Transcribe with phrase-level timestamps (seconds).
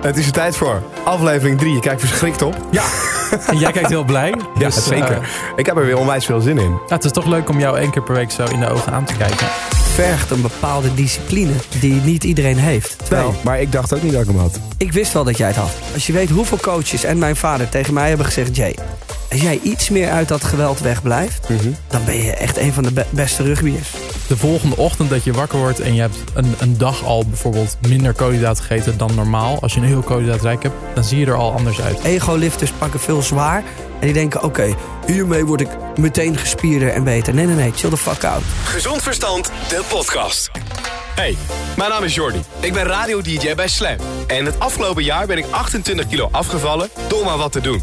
[0.00, 1.72] Het is er tijd voor aflevering 3.
[1.74, 2.56] Je kijkt verschrikt op.
[2.70, 2.82] Ja,
[3.46, 4.34] en jij kijkt heel blij.
[4.58, 5.12] Ja, Dus, zeker.
[5.12, 5.18] eh,
[5.56, 6.70] ik heb er weer onwijs veel zin in.
[6.88, 8.92] ja, het is toch leuk om jou één keer per week zo in de ogen
[8.92, 9.46] aan te kijken.
[9.94, 12.96] vergt een bepaalde discipline die niet iedereen heeft.
[12.98, 14.58] Terwijl, Nee, maar ik dacht ook niet dat ik hem had.
[14.76, 15.70] ik wist wel dat jij het had.
[15.94, 18.56] Als je weet hoeveel coaches en mijn vader tegen mij hebben gezegd...
[18.56, 18.74] Jay,
[19.30, 21.48] als jij iets meer uit dat geweld wegblijft...
[21.48, 21.68] Mhm.
[21.88, 23.88] dan ben je echt een van de be- beste rugbiers.
[24.26, 27.76] De volgende ochtend dat je wakker wordt en je hebt een, een dag al bijvoorbeeld
[27.88, 29.58] minder koolhydraten gegeten dan normaal.
[29.60, 32.04] Als je een heel koolhydraatrijk hebt, dan zie je er al anders uit.
[32.04, 33.62] Ego-lifters pakken veel zwaar...
[34.00, 34.74] en die denken, oké,
[35.06, 37.34] hiermee word ik meteen gespierder en beter.
[37.34, 38.42] Nee, nee, nee, chill the fuck out.
[38.64, 40.50] Gezond Verstand, de podcast.
[41.14, 41.36] Hey,
[41.76, 42.42] mijn naam is Jordi.
[42.60, 43.96] Ik ben radio-dj bij Slam.
[44.26, 47.82] En het afgelopen jaar ben ik 28 kilo afgevallen door maar wat te doen.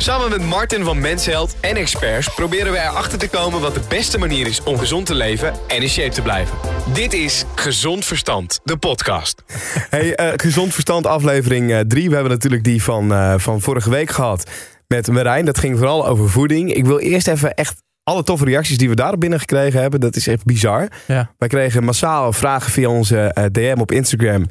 [0.00, 4.18] Samen met Martin van Mensheld en experts proberen we erachter te komen wat de beste
[4.18, 6.58] manier is om gezond te leven en in shape te blijven.
[6.92, 9.42] Dit is Gezond Verstand, de podcast.
[9.90, 12.08] Hey, eh, Gezond Verstand aflevering 3.
[12.08, 14.50] We hebben natuurlijk die van, eh, van vorige week gehad
[14.86, 15.44] met Marijn.
[15.44, 16.74] Dat ging vooral over voeding.
[16.74, 20.00] Ik wil eerst even echt alle toffe reacties die we daarop binnengekregen hebben.
[20.00, 20.88] Dat is echt bizar.
[21.06, 21.30] Ja.
[21.38, 24.46] Wij kregen massaal vragen via onze eh, DM op Instagram...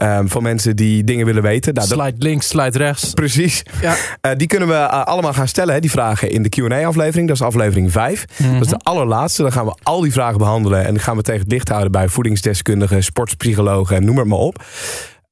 [0.00, 1.74] ehm, van mensen die dingen willen weten.
[1.74, 3.14] Nou, dat- Slide links, slide rechts.
[3.14, 3.62] Precies.
[3.80, 3.94] Ja.
[4.20, 7.28] Eh, die kunnen we eh, allemaal gaan stellen, hè, die vragen, in de Q&A-aflevering.
[7.28, 8.24] Dat is aflevering 5.
[8.52, 9.42] Dat is de allerlaatste.
[9.42, 10.84] Dan gaan we al die vragen behandelen.
[10.84, 14.38] En die gaan we tegen het licht houden bij voedingsdeskundigen, sportpsychologen en noem het maar
[14.38, 14.62] op.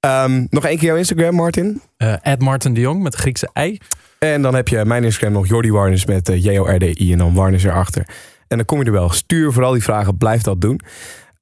[0.00, 1.80] Ehm, nog één keer jouw Instagram, Martin.
[1.96, 3.78] Eh Ed Martin de Jong met de Griekse ei.
[4.18, 7.64] En dan heb je mijn Instagram nog Jordi Warnes met eh, J-O-R-D-I en dan Warnes
[7.64, 8.06] erachter.
[8.48, 9.10] En dan kom je er wel.
[9.10, 10.80] Stuur vooral die vragen, blijf dat doen.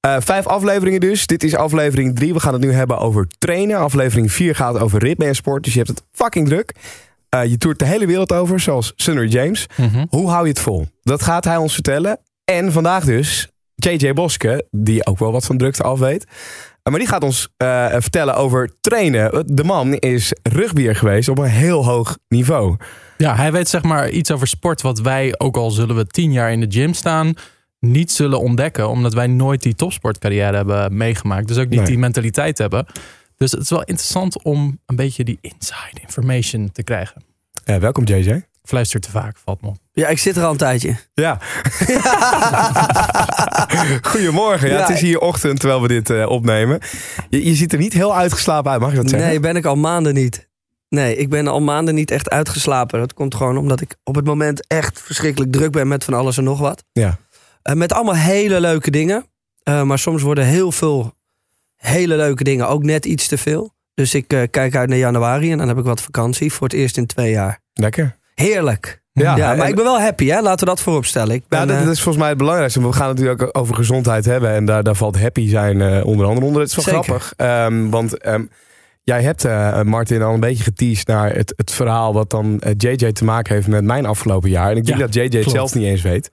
[0.07, 1.27] Eh, vijf afleveringen dus.
[1.27, 2.33] Dit is aflevering 3.
[2.33, 3.79] We gaan het nu hebben over trainen.
[3.79, 5.65] Aflevering 4 gaat over ritme en sport.
[5.65, 6.75] Dus je hebt het fucking druk.
[7.29, 9.67] Eh, je toert de hele wereld over, zoals Sunner James.
[10.09, 10.87] Hoe hou je het vol?
[11.03, 12.19] Dat gaat hij ons vertellen.
[12.45, 16.25] En vandaag dus JJ Boske, die ook wel wat van drukte af weet.
[16.25, 17.49] Eh, Maar die gaat ons
[18.01, 19.57] vertellen over trainen.
[19.57, 22.77] De man is rugbier geweest op een heel hoog niveau.
[23.17, 26.33] Ja, hij weet zeg maar iets over sport wat wij, ook al zullen we tien
[26.33, 27.35] jaar in de gym staan,
[27.81, 28.89] niet zullen ontdekken.
[28.89, 31.49] Omdat wij nooit die topsportcarrière hebben meegemaakt.
[31.49, 31.89] Dus ook niet Nee.
[31.89, 32.87] die mentaliteit hebben.
[33.37, 37.23] Dus het is wel interessant om een beetje die inside information te krijgen.
[37.65, 38.45] Ja, welkom JJ.
[38.65, 39.77] Fluister te vaak, valt me op.
[39.93, 40.97] Ja, ik zit er al een tijdje.
[41.15, 41.39] Ja.
[44.03, 44.69] Goedemorgen.
[44.69, 46.79] Ja, Ja, het is hier ochtend terwijl we dit eh, opnemen.
[47.29, 49.29] Je, je ziet er niet heel uitgeslapen uit, mag ik dat zeggen?
[49.29, 50.49] Nee, ben ik al maanden niet.
[50.89, 52.99] Nee, ik ben al maanden niet echt uitgeslapen.
[52.99, 56.37] Dat komt gewoon omdat ik op het moment echt verschrikkelijk druk ben met van alles
[56.39, 56.85] en nog wat.
[56.93, 57.19] Ja.
[57.67, 59.27] Eh, met allemaal hele leuke dingen.
[59.63, 61.15] Eh, maar soms worden heel veel
[61.77, 63.75] hele leuke dingen ook net iets te veel.
[63.95, 66.77] Dus ik eh, kijk uit naar januari en dan heb ik wat vakantie voor het
[66.77, 67.61] eerst in twee jaar.
[67.73, 68.17] Lekker.
[68.35, 69.03] Heerlijk.
[69.13, 70.41] Ja, Ja, maar ik ben wel happy, hè?
[70.41, 71.35] Laten we dat voorop stellen.
[71.35, 72.87] Ik ben, Nou, dat, dat is volgens mij het belangrijkste.
[72.87, 74.51] We gaan het natuurlijk ook over gezondheid hebben.
[74.51, 76.61] En daar, daar valt happy zijn onder andere onder.
[76.63, 77.03] Het is wel Zeker.
[77.05, 77.33] grappig.
[77.37, 78.45] ehm, want ehm,
[79.03, 79.45] jij hebt,
[79.85, 82.13] Martin, al een beetje geteased naar het, het verhaal...
[82.13, 84.71] wat dan JJ te maken heeft met mijn afgelopen jaar.
[84.71, 86.31] En ik denk Ja, dat JJ het zelf niet eens weet.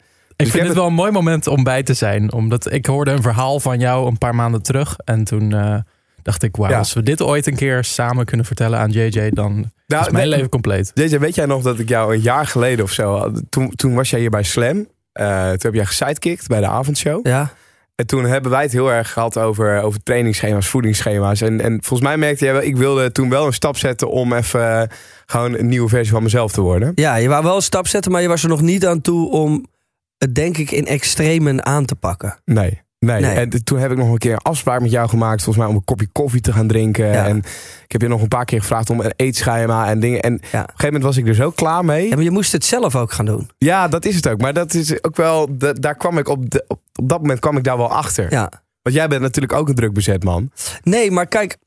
[0.47, 2.31] Ik heb vind het wel een mooi moment om bij te zijn.
[2.33, 4.95] Omdat ik hoorde een verhaal van jou een paar maanden terug.
[5.05, 5.75] En toen eh,
[6.21, 6.77] dacht ik, wauw, Ja.
[6.77, 9.53] als we dit ooit een keer samen kunnen vertellen aan JJ, dan
[9.87, 10.91] Nou, is mijn nee, leven compleet.
[10.93, 13.31] JJ, weet jij nog dat ik jou een jaar geleden of zo...
[13.49, 14.87] Toen, toen was jij hier bij Slam.
[15.11, 17.27] Eh, toen heb jij gesidekickt bij de avondshow.
[17.27, 17.53] ja.
[17.95, 21.41] En toen hebben wij het heel erg gehad over, over trainingsschema's, voedingsschema's.
[21.41, 24.33] En, en volgens mij merkte jij wel, ik wilde toen wel een stap zetten om
[24.33, 24.89] even
[25.25, 26.91] gewoon een nieuwe versie van mezelf te worden.
[26.95, 29.29] ja, je wou wel een stap zetten, maar je was er nog niet aan toe
[29.31, 29.65] om
[30.23, 32.35] het denk ik in extremen aan te pakken.
[32.45, 32.81] Nee.
[32.99, 33.21] Nee.
[33.21, 33.35] Nee.
[33.35, 35.75] En toen heb ik nog een keer een afspraak met jou gemaakt, volgens mij om
[35.79, 37.07] een kopje koffie te gaan drinken.
[37.07, 37.25] Ja.
[37.25, 37.37] En
[37.83, 40.19] ik heb je nog een paar keer gevraagd om een eetschema en dingen.
[40.21, 40.59] En op Ja.
[40.59, 42.09] een gegeven moment was ik er zo klaar mee.
[42.09, 43.49] Ja, maar je moest het zelf ook gaan doen.
[43.57, 44.41] Ja, dat is het ook.
[44.41, 47.39] Maar dat is ook wel, da- daar kwam ik op, de, op, op dat moment
[47.39, 48.31] kwam ik daar wel achter.
[48.31, 48.51] Ja.
[48.81, 50.51] Want jij bent natuurlijk ook een druk bezet man.
[50.83, 51.57] Nee, maar kijk,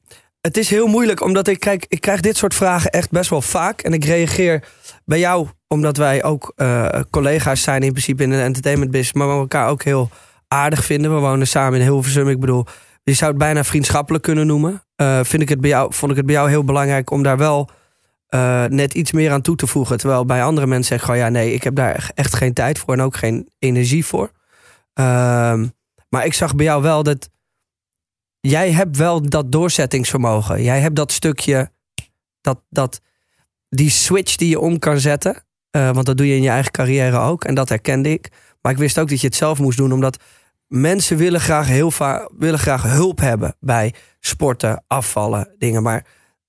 [0.41, 3.43] het is heel moeilijk omdat ik kijk, ik krijg dit soort vragen echt best wel
[3.43, 4.65] vaak en ik reageer
[5.07, 9.29] bij jou omdat wij ook eh, collega's zijn in principe in de entertainment business, maar
[9.29, 10.11] we elkaar ook heel
[10.49, 11.15] aardig vinden.
[11.15, 12.29] We wonen samen in Hilversum.
[12.29, 12.67] Ik bedoel,
[13.03, 14.83] je zou het bijna vriendschappelijk kunnen noemen.
[14.97, 17.39] Eh, vind ik het bij jou, vond ik het bij jou heel belangrijk om daar
[17.39, 17.71] wel
[18.27, 19.99] eh, net iets meer aan toe te voegen.
[19.99, 22.95] Terwijl bij andere mensen zeggen gewoon ja, nee, ik heb daar echt geen tijd voor
[22.95, 24.31] en ook geen energie voor.
[24.93, 25.67] Ehm,
[26.09, 27.31] maar ik zag bij jou wel dat
[28.41, 30.63] jij hebt wel dat doorzettingsvermogen.
[30.63, 31.71] Jij hebt dat stukje,
[32.41, 33.01] dat, dat,
[33.77, 35.45] die switch die je om kan zetten.
[35.71, 37.45] Eh, want dat doe je in je eigen carrière ook.
[37.45, 38.29] En dat herkende ik.
[38.63, 39.93] Maar ik wist ook dat je het zelf moest doen.
[39.93, 40.19] Omdat
[40.67, 41.93] mensen willen graag, heel
[42.39, 45.83] willen graag hulp hebben bij sporten, afvallen, dingen.
[45.83, 46.07] Maar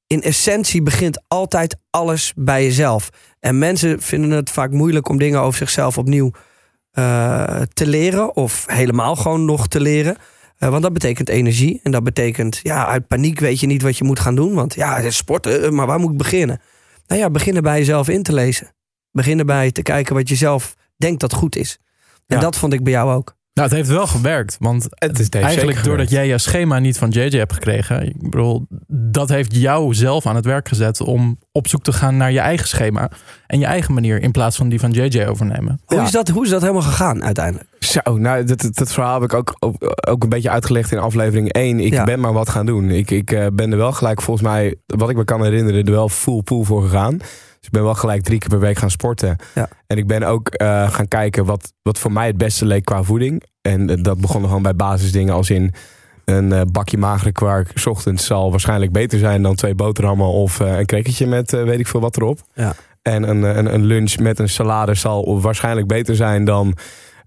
[0.08, 3.10] in essentie begint altijd alles bij jezelf.
[3.40, 6.32] En mensen vinden het vaak moeilijk om dingen over zichzelf opnieuw
[6.92, 8.36] eh, te leren.
[8.36, 10.18] Of helemaal gewoon nog te leren.
[10.58, 11.80] Eh, want dat betekent energie.
[11.84, 14.54] En dat betekent, ja, uit paniek weet je niet wat je moet gaan doen.
[14.54, 16.62] Want ja, sporten, maar waar moet ik beginnen?
[17.08, 18.76] Nou ja, beginnen bij jezelf in te lezen.
[19.12, 21.78] Beginnen bij te kijken wat je zelf denkt dat goed is.
[22.28, 22.42] En Ja.
[22.42, 23.36] dat vond ik bij jou ook.
[23.54, 24.56] Nou, het heeft wel gewerkt.
[24.60, 28.08] Want Het is eigenlijk doordat jij je schema niet van JJ hebt gekregen.
[28.08, 32.18] Ik bedoel, dat heeft jou zelf aan het werk gezet om op zoek te gaan
[32.18, 33.10] naar je eigen schema.
[33.48, 35.82] En je eigen manier in plaats van die van JJ overnemen.
[35.86, 36.04] Hoe, Ja.
[36.04, 37.70] is dat, hoe is dat helemaal gegaan uiteindelijk?
[37.80, 39.76] Zo, nou, dat, dat, dat verhaal heb ik ook, ook,
[40.10, 41.80] ook een beetje uitgelegd in aflevering 1.
[41.80, 42.04] Ik Ja.
[42.04, 42.90] ben maar wat gaan doen.
[42.90, 45.92] Ik, ik eh, ben er wel gelijk, volgens mij, wat ik me kan herinneren, er
[45.92, 47.18] wel full pool voor gegaan.
[47.18, 49.36] Dus ik ben wel gelijk drie keer per week gaan sporten.
[49.56, 49.68] Ja.
[49.88, 53.04] En ik ben ook eh, gaan kijken wat, wat voor mij het beste leek qua
[53.04, 53.44] voeding.
[53.62, 55.74] En eh, dat begon gewoon bij basisdingen als in
[56.28, 57.72] een eh, bakje magere kwark.
[57.76, 61.64] 's ochtends zal waarschijnlijk beter zijn dan twee boterhammen of eh, een crackertje met eh,
[61.64, 62.40] weet ik veel wat erop.
[62.54, 62.76] Ja.
[63.02, 66.78] En een, een, een lunch met een salade zal waarschijnlijk beter zijn dan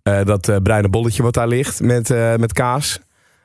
[0.03, 3.01] dat bruine bolletje wat daar ligt met, met kaas.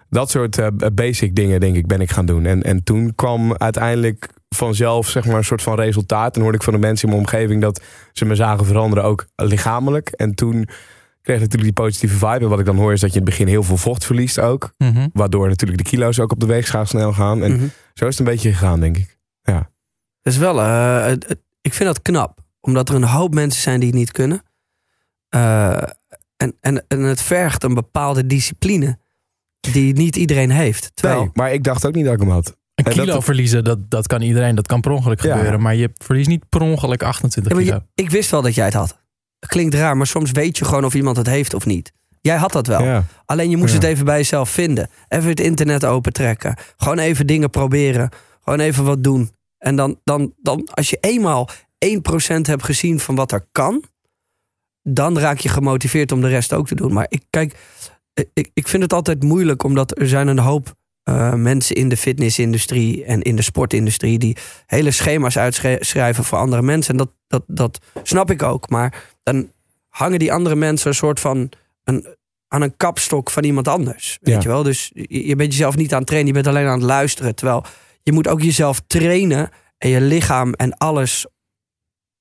[0.10, 0.60] Dat soort
[0.94, 2.46] basic dingen, denk ik, ben ik gaan doen.
[2.46, 6.36] En, en toen kwam uiteindelijk vanzelf zeg maar, een soort van resultaat.
[6.36, 7.82] En hoorde ik van de mensen in mijn omgeving dat
[8.12, 10.10] ze me zagen veranderen, ook lichamelijk.
[10.10, 10.68] En toen
[11.26, 12.40] kreeg natuurlijk die positieve vibe.
[12.44, 14.40] En wat ik dan hoor is dat je in het begin heel veel vocht verliest
[14.40, 14.74] ook.
[14.78, 15.08] Mhm.
[15.14, 17.44] Waardoor natuurlijk de kilo's ook op de weegschaal snel gaan.
[17.44, 17.66] En Mhm.
[17.94, 19.14] zo is het een beetje gegaan, denk ik.
[20.22, 22.40] Dat is wel, eh, het- ik vind dat knap.
[22.62, 24.42] Omdat er een hoop mensen zijn die het niet kunnen.
[25.30, 25.82] Eh,
[26.38, 28.98] en, en, en het vergt een bepaalde discipline.
[29.60, 30.92] Die niet iedereen heeft.
[30.94, 32.48] Terwijl, Nee, maar ik dacht ook niet dat ik hem had.
[32.76, 34.56] Een En kilo dat- verliezen, dat, dat kan iedereen.
[34.56, 35.36] Dat kan per ongeluk Ja.
[35.36, 35.62] gebeuren.
[35.62, 37.86] Maar je verliest niet per ongeluk 28 Ja, maar kilo.
[37.96, 39.04] je- ik wist wel dat jij het had.
[39.48, 41.92] Klinkt raar, maar soms weet je gewoon of iemand het heeft of niet.
[42.22, 42.84] Jij had dat wel.
[42.84, 43.04] Ja.
[43.26, 43.80] Alleen je moest Ja.
[43.80, 44.90] het even bij jezelf vinden.
[45.08, 46.58] Even het internet opentrekken.
[46.78, 48.10] Gewoon even dingen proberen.
[48.44, 49.32] Gewoon even wat doen.
[49.58, 51.50] En dan, dan, dan als je eenmaal
[51.86, 53.84] 1% hebt gezien van wat er kan,
[54.84, 56.94] dan raak je gemotiveerd om de rest ook te doen.
[56.94, 57.56] Maar ik kijk,
[58.34, 60.74] ik, ik vind het altijd moeilijk, omdat er zijn een hoop
[61.06, 66.62] eh, mensen in de fitnessindustrie en in de sportindustrie die hele schema's uitschrijven voor andere
[66.62, 66.92] mensen.
[66.92, 68.70] En dat, dat, dat snap ik ook.
[68.70, 69.52] Maar dan
[69.90, 71.50] hangen die andere mensen een soort van
[71.84, 72.08] een,
[72.48, 74.18] aan een kapstok van iemand anders.
[74.22, 74.42] Weet Ja.
[74.42, 74.64] je wel?
[74.64, 77.36] Dus je, je bent jezelf niet aan het trainen, je bent alleen aan het luisteren.
[77.36, 77.64] Terwijl
[78.04, 81.26] je moet ook jezelf trainen en je lichaam en alles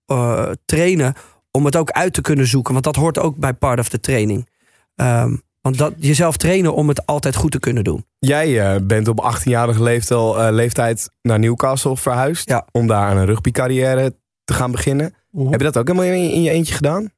[0.07, 1.15] eh, trainen
[1.51, 2.73] om het ook uit te kunnen zoeken.
[2.73, 4.49] Want dat hoort ook bij part of the training.
[4.95, 8.07] Ehm, want dat, jezelf trainen om het altijd goed te kunnen doen.
[8.19, 12.49] Jij eh, bent op 18-jarige leeftijd, eh, leeftijd naar Newcastle verhuisd.
[12.49, 12.67] Ja.
[12.71, 14.15] Om daar aan een rugbycarrière
[14.45, 15.15] te gaan beginnen.
[15.37, 17.13] Heb je dat ook helemaal in, in je eentje gedaan?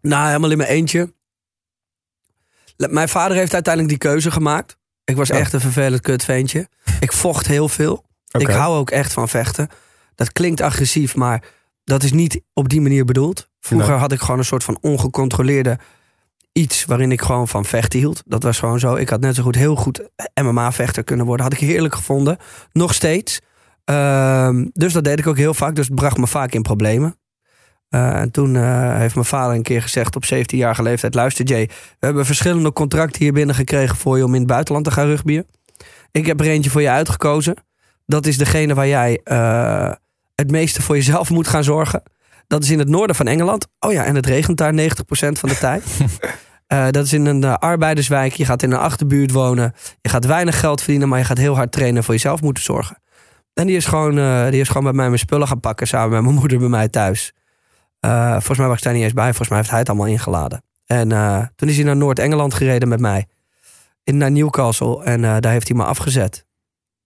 [0.00, 1.12] Nou, helemaal in mijn eentje.
[2.76, 4.76] Mijn vader heeft uiteindelijk die keuze gemaakt.
[5.04, 5.34] Ik was Ja.
[5.34, 6.68] echt een vervelend kutventje.
[7.00, 8.04] Ik vocht heel veel.
[8.30, 9.68] Ik hou ook echt van vechten.
[10.14, 11.42] Dat klinkt agressief, maar
[11.84, 13.48] dat is niet op die manier bedoeld.
[13.60, 13.98] Vroeger Nee.
[13.98, 15.78] had ik gewoon een soort van ongecontroleerde
[16.54, 18.22] iets waarin ik gewoon van vechten hield.
[18.26, 18.94] Dat was gewoon zo.
[18.94, 20.08] Ik had net zo goed heel goed
[20.42, 21.44] MMA-vechter kunnen worden.
[21.44, 22.36] Had ik heerlijk gevonden.
[22.72, 23.40] Nog steeds.
[23.84, 25.74] Ehm, dus dat deed ik ook heel vaak.
[25.74, 27.18] Dus het bracht me vaak in problemen.
[27.88, 31.14] Eh, en toen eh, heeft mijn vader een keer gezegd op 17-jarige leeftijd...
[31.14, 31.66] luister Jay,
[31.98, 33.96] we hebben verschillende contracten hier binnen gekregen...
[33.96, 35.46] voor je om in het buitenland te gaan rugbyen.
[36.10, 37.56] Ik heb er eentje voor je uitgekozen.
[38.06, 39.92] Dat is degene waar jij eh,
[40.34, 42.02] het meeste voor jezelf moet gaan zorgen.
[42.46, 43.66] Dat is in het noorden van Engeland.
[43.78, 44.76] Oh ja, en het regent daar 90%
[45.38, 45.84] van de tijd.
[46.66, 48.32] Eh, dat is in een eh, arbeiderswijk.
[48.32, 49.72] Je gaat in een achterbuurt wonen.
[50.00, 52.62] Je gaat weinig geld verdienen, maar je gaat heel hard trainen en voor jezelf moeten
[52.62, 53.02] zorgen.
[53.52, 56.10] En die is gewoon, eh, die is gewoon bij mij mijn spullen gaan pakken samen
[56.10, 57.32] met mijn moeder bij mij thuis.
[58.00, 59.24] Volgens mij was ik daar niet eens bij.
[59.24, 60.64] Volgens mij heeft hij het allemaal ingeladen.
[60.86, 61.08] En
[61.56, 63.26] toen is hij naar Noord-Engeland gereden met mij.
[64.02, 65.04] In, naar Newcastle.
[65.04, 66.46] En daar heeft hij me afgezet.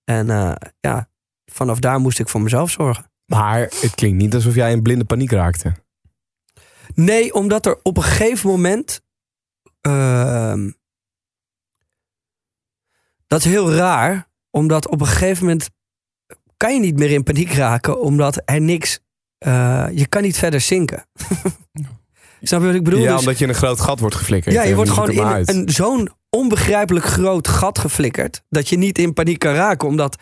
[0.04, 0.26] En
[0.80, 1.08] ja,
[1.44, 3.10] vanaf daar moest ik voor mezelf zorgen.
[3.28, 5.74] Maar het klinkt niet alsof jij in blinde paniek raakte.
[6.94, 9.00] Nee, omdat er op een gegeven moment.
[9.80, 10.70] ehm,
[13.26, 15.70] dat is heel raar, omdat op een gegeven moment
[16.56, 19.00] kan je niet meer in paniek raken, omdat er niks.
[19.38, 21.06] eh, je kan niet verder zinken.
[22.42, 23.00] Snap je wat ik bedoel?
[23.00, 24.54] ja, Dus- omdat je in een groot gat wordt geflikkerd.
[24.54, 25.48] ja, je wordt gewoon in uit.
[25.48, 28.42] een, zo'n onbegrijpelijk groot gat geflikkerd.
[28.48, 30.16] dat je niet in paniek kan raken, omdat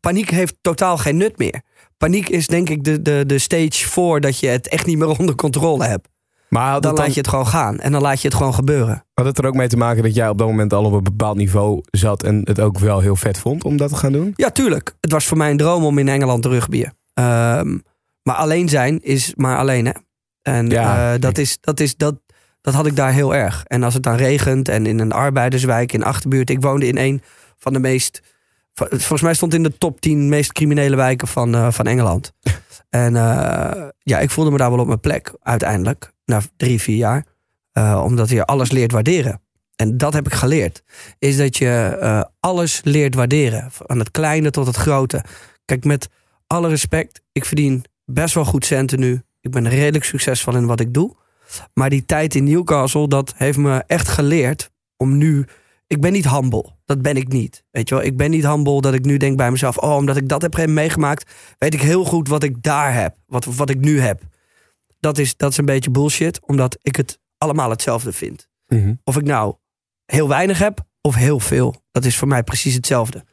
[0.00, 1.62] paniek heeft totaal geen nut meer.
[2.00, 5.08] Paniek is denk ik de, de, de stage voor dat je het echt niet meer
[5.18, 6.08] onder controle hebt.
[6.48, 9.04] Maar Dan laat je het gewoon gaan en dan laat je het gewoon gebeuren.
[9.14, 11.02] had het er ook mee te maken dat jij op dat moment al op een
[11.02, 14.32] bepaald niveau zat en het ook wel heel vet vond om dat te gaan doen?
[14.36, 14.94] Ja, tuurlijk.
[15.00, 16.96] Het was voor mij een droom om in Engeland te rugbyen.
[17.14, 17.78] Ehm,
[18.22, 19.92] maar alleen zijn is maar alleen, hè.
[20.42, 22.20] En Ja, eh, dat, is, dat, is, dat,
[22.60, 23.64] dat had ik daar heel erg.
[23.66, 26.50] En als het dan regent en in een arbeiderswijk in Achterbuurt.
[26.50, 27.22] Ik woonde in een
[27.58, 28.22] van de meest...
[28.74, 32.32] Volgens mij stond in de top 10 meest criminele wijken van, eh, van Engeland.
[32.90, 36.12] En eh, ja, ik voelde me daar wel op mijn plek uiteindelijk.
[36.24, 37.24] Na drie, vier jaar.
[37.72, 39.40] Eh, omdat je alles leert waarderen.
[39.76, 40.82] en dat heb ik geleerd,
[41.18, 43.68] is dat je alles leert waarderen.
[43.70, 45.24] Van het kleine tot het grote.
[45.64, 46.08] Kijk, met
[46.46, 49.22] alle respect, ik verdien best wel goed centen nu.
[49.40, 51.16] Ik ben redelijk succesvol in wat ik doe.
[51.74, 55.46] Maar die tijd in Newcastle, dat heeft me echt geleerd om nu.
[55.90, 56.64] Ik ben niet humble.
[56.84, 57.64] Dat ben ik niet.
[57.70, 60.16] Weet je wel, ik ben niet humble dat ik nu denk bij mezelf: oh, omdat
[60.16, 63.16] ik dat heb meegemaakt, weet ik heel goed wat ik daar heb.
[63.26, 64.22] Wat, wat ik nu heb.
[65.00, 68.48] Dat is, dat is een beetje bullshit, omdat ik het allemaal hetzelfde vind.
[68.66, 68.94] Mhm.
[69.04, 69.54] Of ik nou
[70.04, 71.74] heel weinig heb of heel veel.
[71.90, 73.24] Dat is voor mij precies hetzelfde.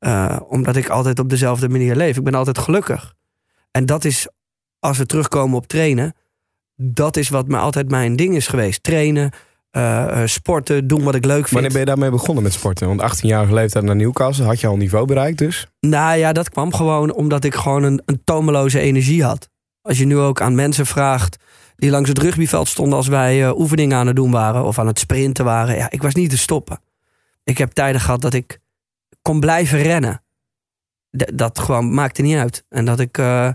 [0.00, 2.16] Uh, omdat ik altijd op dezelfde manier leef.
[2.16, 3.14] Ik ben altijd gelukkig.
[3.70, 4.28] En dat is,
[4.78, 6.14] als we terugkomen op trainen,
[6.76, 8.82] dat is wat me altijd mijn ding is geweest.
[8.82, 9.32] Trainen,
[9.76, 11.50] uh, sporten, doen wat ik leuk vind.
[11.50, 12.96] Wanneer ben je daarmee begonnen met sporten?
[12.96, 15.66] Want 18-jarige leeftijd naar Newcastle, had je al niveau bereikt dus?
[15.80, 19.48] Nou ja, dat kwam gewoon omdat ik gewoon een, een tomeloze energie had.
[19.82, 21.36] Als je nu ook aan mensen vraagt
[21.76, 24.86] die langs het rugbyveld stonden als wij uh, oefeningen aan het doen waren of aan
[24.86, 25.76] het sprinten waren.
[25.76, 26.80] Ja, ik was niet te stoppen.
[27.44, 28.60] Ik heb tijden gehad dat ik
[29.22, 30.22] kon blijven rennen.
[31.16, 32.64] D dat gewoon maakte niet uit.
[32.68, 33.54] En dat ik, uh, ik,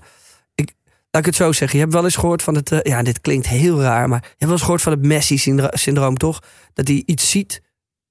[1.18, 1.78] laat ik het zo zeggen.
[1.78, 4.26] Je hebt wel eens gehoord van het, uh, ja, dit klinkt heel raar, maar je
[4.28, 6.40] hebt wel eens gehoord van het Messi-syndroom, toch?
[6.74, 7.62] Dat hij iets ziet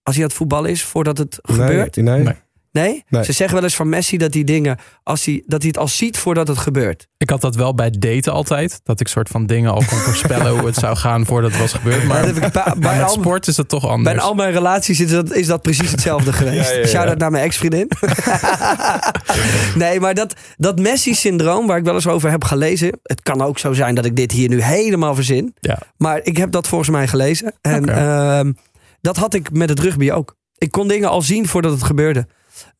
[0.02, 1.96] als hij aan het voetballen is voordat het Nee, gebeurt.
[1.96, 2.22] nee.
[2.22, 2.34] Nee.
[2.76, 3.04] Nee?
[3.08, 3.24] Nee.
[3.24, 5.88] Ze zeggen wel eens van Messi dat die dingen, als hij, dat hij het al
[5.88, 7.06] ziet voordat het gebeurt.
[7.18, 8.80] Ik had dat wel bij daten altijd.
[8.82, 11.72] Dat ik soort van dingen al kon voorspellen hoe het zou gaan voordat het was
[11.72, 12.04] gebeurd.
[12.04, 14.16] Maar, dat heb ik bij, al, sport is dat toch anders.
[14.16, 16.68] bij al mijn relaties is dat, is dat precies hetzelfde geweest.
[16.68, 16.86] Ja, ja, ja.
[16.86, 17.90] Shout-out naar mijn ex-vriendin.
[19.82, 22.98] nee, maar dat, dat Messi-syndroom waar ik wel eens over heb gelezen.
[23.02, 25.54] Het kan ook zo zijn dat ik dit hier nu helemaal verzin.
[25.60, 25.78] Ja.
[25.96, 27.54] Maar ik heb dat volgens mij gelezen.
[27.60, 28.52] En ehm,
[29.00, 30.36] dat had ik met het rugby ook.
[30.58, 32.26] Ik kon dingen al zien voordat het gebeurde.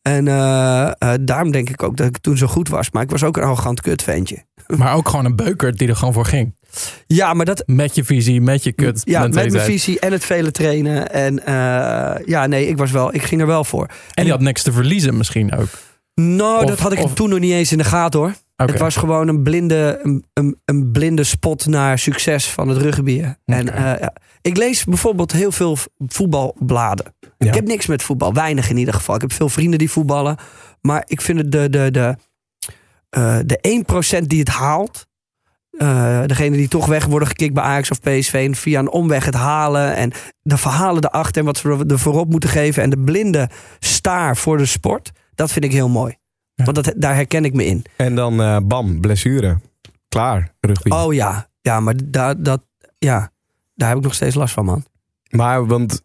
[0.07, 2.91] En eh, eh, daarom denk ik ook dat ik toen zo goed was.
[2.91, 4.45] Maar ik was ook een arrogant kutventje.
[4.77, 6.55] Maar ook gewoon een beukert die er gewoon voor ging.
[7.07, 9.01] Ja, maar dat, Met je visie, met je kut.
[9.03, 11.11] ja, met mijn visie en het vele trainen.
[11.11, 13.89] En eh, ja, nee, ik was wel, ik ging er wel voor.
[14.13, 15.67] En die had niks te verliezen misschien ook.
[16.13, 18.33] Nou, Of- dat had ik of- toen nog niet eens in de gaten hoor.
[18.55, 23.23] Het was gewoon een blinde, een, een, een blinde spot naar succes van het rugby.
[23.45, 23.67] En
[24.41, 27.15] ik lees bijvoorbeeld heel veel voetbalbladen.
[27.37, 29.15] Ik heb niks met voetbal, weinig in ieder geval.
[29.15, 30.37] Ik heb veel vrienden die voetballen.
[30.81, 32.15] Maar ik vind het de, de, de,
[33.09, 33.83] eh, de
[34.21, 35.05] 1% die het haalt.
[35.77, 38.33] eh degene die toch weg worden gekikt bij Ajax of PSV.
[38.33, 39.95] En via een omweg het halen.
[39.95, 42.83] En de verhalen erachter en wat ze er voorop moeten geven.
[42.83, 45.11] En de blinde staar voor de sport.
[45.35, 46.15] Dat vind ik heel mooi.
[46.53, 46.63] Ja.
[46.63, 47.85] Want dat, daar herken ik me in.
[47.95, 49.59] En dan eh, bam, blessure.
[50.09, 50.89] Klaar, rugby.
[50.89, 52.65] Oh ja, ja maar daar, dat,
[52.97, 53.31] ja,
[53.75, 54.85] daar heb ik nog steeds last van, man.
[55.29, 56.01] Maar want,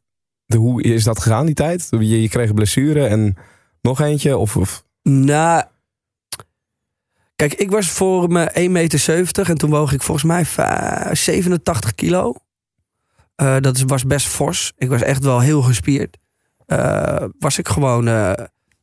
[0.55, 1.87] hoe is dat gegaan die tijd?
[1.91, 3.37] Je, kreeg blessure en
[3.81, 4.37] nog eentje?
[4.37, 5.65] Of, of Nou,
[7.37, 11.95] kijk, ik was voor me 1,70 meter en toen woog ik volgens mij va- 87
[11.95, 12.35] kilo.
[13.35, 14.73] Eh, dat was best fors.
[14.77, 16.17] Ik was echt wel heel gespierd.
[16.67, 18.33] Eh, was ik gewoon eh,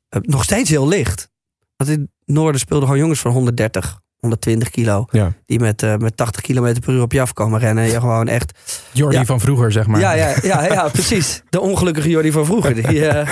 [0.10, 1.30] nog steeds heel licht.
[1.76, 5.06] Want in het noorden speelden gewoon jongens van 130, 120 kilo.
[5.12, 5.34] Ja.
[5.46, 7.84] Die met, eh, met 80 km per uur op je afkomen rennen.
[7.86, 8.60] Je gewoon echt
[8.92, 9.26] Jordi Ja.
[9.26, 10.00] van vroeger, zeg maar.
[10.00, 11.42] Ja, ja, ja, ja, precies.
[11.50, 12.74] De ongelukkige Jordi van vroeger.
[12.76, 13.28] Die, eh,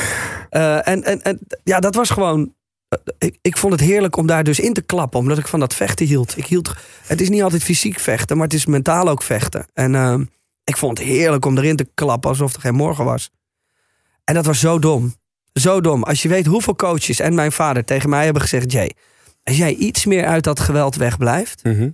[0.49, 2.55] eh, en, en, en ja, dat was gewoon.
[3.17, 5.73] Ik, ik vond het heerlijk om daar dus in te klappen, omdat ik van dat
[5.73, 6.37] vechten hield.
[6.37, 6.73] Ik hield
[7.05, 9.65] het is niet altijd fysiek vechten, maar het is mentaal ook vechten.
[9.73, 10.15] En eh,
[10.63, 13.29] ik vond het heerlijk om erin te klappen alsof er geen morgen was.
[14.23, 15.15] En dat was zo dom.
[15.53, 16.03] Zo dom.
[16.03, 18.91] Als je weet hoeveel coaches en mijn vader tegen mij hebben gezegd: Jay,
[19.47, 21.89] als jij iets meer uit dat geweld wegblijft, Mhm.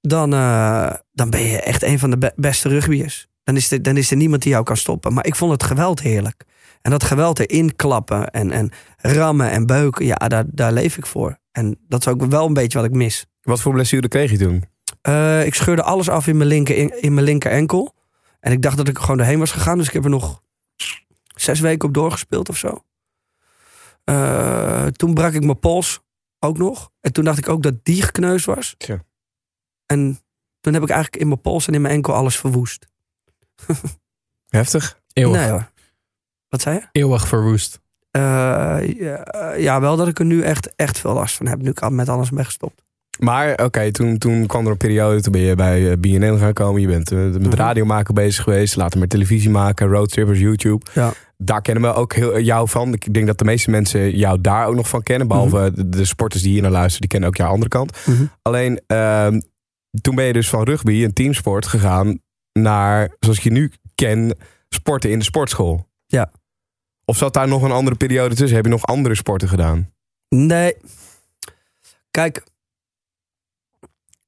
[0.00, 3.26] dan, eh, dan ben je echt een van de be- beste rugbyers.
[3.44, 5.12] Dan is, er, dan is er niemand die jou kan stoppen.
[5.14, 6.44] Maar ik vond het geweld heerlijk.
[6.82, 11.06] En dat geweld erin klappen en, en rammen en beuken, ja, daar, daar leef ik
[11.06, 11.38] voor.
[11.52, 13.26] En dat is ook wel een beetje wat ik mis.
[13.42, 14.64] Wat voor blessure kreeg je toen?
[15.02, 17.94] Eh, ik scheurde alles af in mijn, linker, in, in mijn linker enkel.
[18.40, 19.78] En ik dacht dat ik er gewoon doorheen was gegaan.
[19.78, 20.42] Dus ik heb er nog
[21.34, 22.84] zes weken op doorgespeeld of zo.
[24.06, 26.00] Eh, toen brak ik mijn pols
[26.38, 26.90] ook nog.
[27.00, 28.74] En toen dacht ik ook dat die gekneusd was.
[28.78, 29.04] Tja.
[29.86, 30.18] En
[30.60, 32.86] toen heb ik eigenlijk in mijn pols en in mijn enkel alles verwoest.
[34.48, 35.00] Heftig.
[35.12, 35.70] Eeuwig, Nee hoor.
[36.48, 36.86] Wat zei je?
[37.00, 37.80] eeuwig verwoest.
[38.10, 38.20] Eh,
[38.98, 41.62] ja, ja, wel dat ik er nu echt, echt veel last van heb.
[41.62, 42.82] Nu ik al met alles ben gestopt.
[43.18, 46.80] Maar oké, toen, toen kwam er een periode, toen ben je bij BNN gaan komen.
[46.80, 47.50] Je bent met Mhm.
[47.54, 48.76] radio maken bezig geweest.
[48.76, 50.86] Later met televisie maken, roadtrippers, YouTube.
[50.94, 51.12] Ja.
[51.36, 52.92] Daar kennen we ook heel, jou van.
[52.92, 55.28] Ik denk dat de meeste mensen jou daar ook nog van kennen.
[55.28, 55.74] Behalve Mhm.
[55.74, 57.98] de, de sporters die hier naar luisteren, die kennen ook jouw andere kant.
[58.42, 59.40] Alleen, ehm,
[60.00, 62.18] toen ben je dus van rugby, een teamsport, gegaan
[62.52, 64.36] naar, zoals ik je nu ken,
[64.68, 65.88] sporten in de sportschool.
[66.06, 66.30] Ja.
[67.04, 68.56] Of zat daar nog een andere periode tussen?
[68.56, 69.90] Heb je nog andere sporten gedaan?
[70.28, 70.76] Nee.
[72.10, 72.42] Kijk.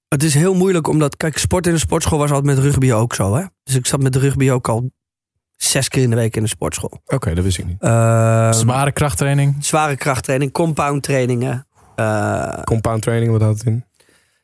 [0.09, 1.17] Het is heel moeilijk omdat...
[1.17, 3.35] Kijk, sport in de sportschool was altijd met rugby ook zo.
[3.35, 3.45] Hè?
[3.63, 4.91] Dus ik zat met de rugby ook al
[5.59, 7.01] zes keer in de week in de sportschool.
[7.07, 7.77] Oké, dat wist ik niet.
[7.81, 9.57] Ehm, Zware krachttraining.
[9.61, 11.67] zware krachttraining, compound trainingen.
[11.95, 13.85] Eh, Compound training, wat houdt het in?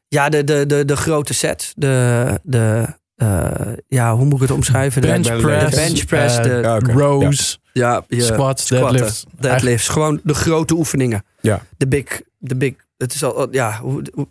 [0.09, 1.73] ja, de, de, de, de grote sets.
[1.77, 2.85] De, de,
[3.17, 3.51] eh,
[3.89, 5.03] ja, hoe moet ik het omschrijven?
[5.03, 5.71] De- Bench ben- press.
[5.75, 7.61] de bench press, eh, de Ja, rows.
[7.73, 9.25] ja, je Squats, deadlifts.
[9.39, 9.89] deadlifts.
[9.89, 11.25] Gewoon de grote oefeningen.
[11.41, 11.61] Ja.
[11.77, 12.75] De big, de big.
[12.97, 14.29] Het is al, ja, hoe, hoe-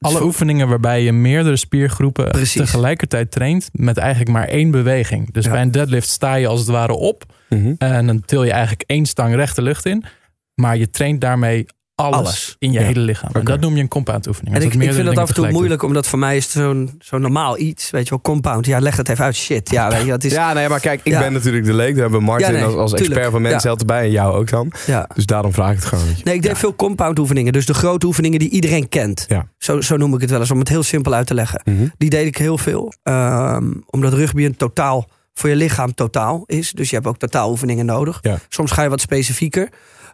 [0.00, 2.60] Alle oefeningen waarbij je meerdere spiergroepen Precies.
[2.60, 5.32] tegelijkertijd traint met eigenlijk maar één beweging.
[5.32, 5.50] Dus Ja.
[5.50, 7.72] bij een deadlift sta je als het ware op Mhm.
[7.78, 10.04] en dan til je eigenlijk één stang rechte lucht in.
[10.54, 11.66] Maar je traint daarmee
[11.98, 12.56] alles, Alles.
[12.58, 12.84] in je Ja.
[12.84, 13.30] hele lichaam.
[13.32, 14.56] En dat noem je een compound oefening.
[14.56, 16.94] En ik, ik vind dat af en toe moeilijk, omdat voor mij is het zo'n
[16.98, 17.90] zo normaal iets.
[17.90, 18.66] Weet je wel, compound.
[18.66, 19.36] Ja, leg het even uit.
[19.36, 19.70] Shit.
[19.70, 20.48] Ja, weet je, dat is, ja.
[20.48, 21.20] Ja, nee, maar kijk, ik Ja.
[21.20, 21.92] ben natuurlijk de leek.
[21.92, 23.58] Daar hebben we Martin Ja, nee, als, als expert van mensen Ja.
[23.60, 24.72] zelf erbij en jou ook dan.
[25.14, 26.04] Dus daarom vraag ik het gewoon.
[26.24, 27.52] Nee, ik deed veel compound oefeningen.
[27.52, 29.24] Dus de grote oefeningen die iedereen kent.
[29.28, 29.48] Ja.
[29.58, 31.60] Zo, zo noem ik het wel eens, om het heel simpel uit te leggen.
[31.64, 31.86] Mhm.
[31.98, 32.92] Die deed ik heel veel.
[33.02, 36.72] Ehm, omdat rugby een totaal voor je lichaam totaal is.
[36.72, 38.18] Dus je hebt ook totaal oefeningen nodig.
[38.22, 38.38] Ja.
[38.48, 39.68] Soms ga je wat specifieker.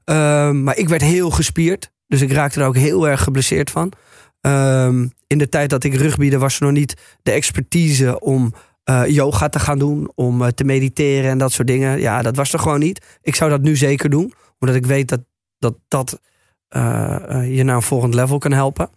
[0.05, 1.93] Ehm, maar ik werd heel gespierd.
[2.07, 3.93] Dus ik raakte er ook heel erg geblesseerd van.
[4.41, 9.07] Ehm, in de tijd dat ik rugbyde was er nog niet de expertise om eh,
[9.07, 10.13] yoga te gaan doen.
[10.15, 12.01] Om eh, te mediteren en dat soort dingen.
[12.01, 13.19] Ja, dat was er gewoon niet.
[13.23, 14.33] Ik zou dat nu zeker doen.
[14.59, 15.21] Omdat ik weet dat
[15.59, 16.21] dat, dat
[16.69, 18.91] eh, je naar een volgend level kan helpen.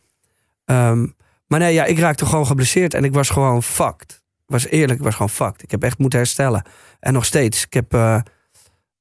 [0.66, 1.08] Ehm,
[1.48, 4.24] maar nee, ja, ik raakte gewoon geblesseerd en ik was gewoon fucked.
[4.46, 5.64] Was eerlijk, ik was gewoon fucked.
[5.64, 6.64] Ik heb echt moeten herstellen.
[7.00, 7.66] En nog steeds.
[7.66, 7.92] Ik, heb,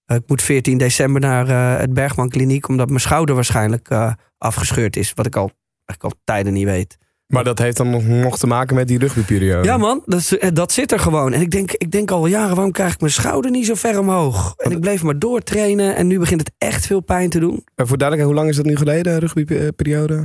[0.06, 4.96] ik moet 14 december naar eh, het Bergman Kliniek, omdat mijn schouder waarschijnlijk eh, afgescheurd
[4.96, 5.12] is.
[5.14, 5.50] Wat ik al,
[5.84, 6.96] eigenlijk al tijden niet weet.
[7.26, 9.68] Maar dat heeft dan nog, te maken met die rugbyperiode.
[9.68, 11.32] Ja, man, dat, eh, dat zit er gewoon.
[11.32, 13.98] En ik denk, ik denk al jaren, waarom krijg ik mijn schouder niet zo ver
[13.98, 14.54] omhoog?
[14.56, 17.64] En ik bleef maar doortrainen en nu begint het echt veel pijn te doen.
[17.74, 20.16] Maar voor duidelijkheid, hoe lang is dat nu geleden, rugbyperiode?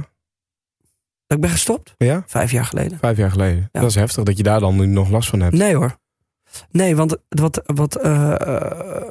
[1.27, 2.23] Dat ik ben gestopt, Ja?
[2.27, 2.97] vijf jaar geleden.
[2.97, 3.69] Vijf jaar geleden.
[3.71, 3.79] Ja.
[3.81, 5.55] Dat is heftig dat je daar dan nu nog last van hebt.
[5.55, 5.97] Nee hoor.
[6.71, 9.07] Nee, want wat, wat, eh, eh,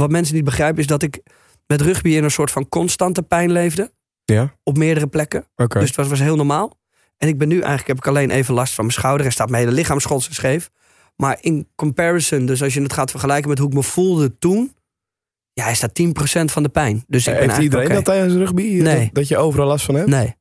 [0.00, 1.20] wat mensen niet begrijpen is dat ik
[1.66, 3.92] met rugby in een soort van constante pijn leefde.
[4.24, 4.54] Ja?
[4.62, 5.46] Op meerdere plekken.
[5.54, 6.78] Dus het was, was heel normaal.
[7.16, 9.26] En ik ben nu eigenlijk, heb ik alleen even last van mijn schouder.
[9.26, 10.70] En staat mijn hele lichaam schots en scheef.
[11.16, 14.74] Maar in comparison, dus als je het gaat vergelijken met hoe ik me voelde toen.
[15.52, 17.04] Ja, hij staat 10% van de pijn.
[17.06, 17.94] Dus ik ben Heeft iedereen oké.
[17.94, 18.62] dat tijdens rugby?
[18.62, 19.04] Nee.
[19.04, 20.08] Dat, dat je overal last van hebt?
[20.08, 20.36] Nee.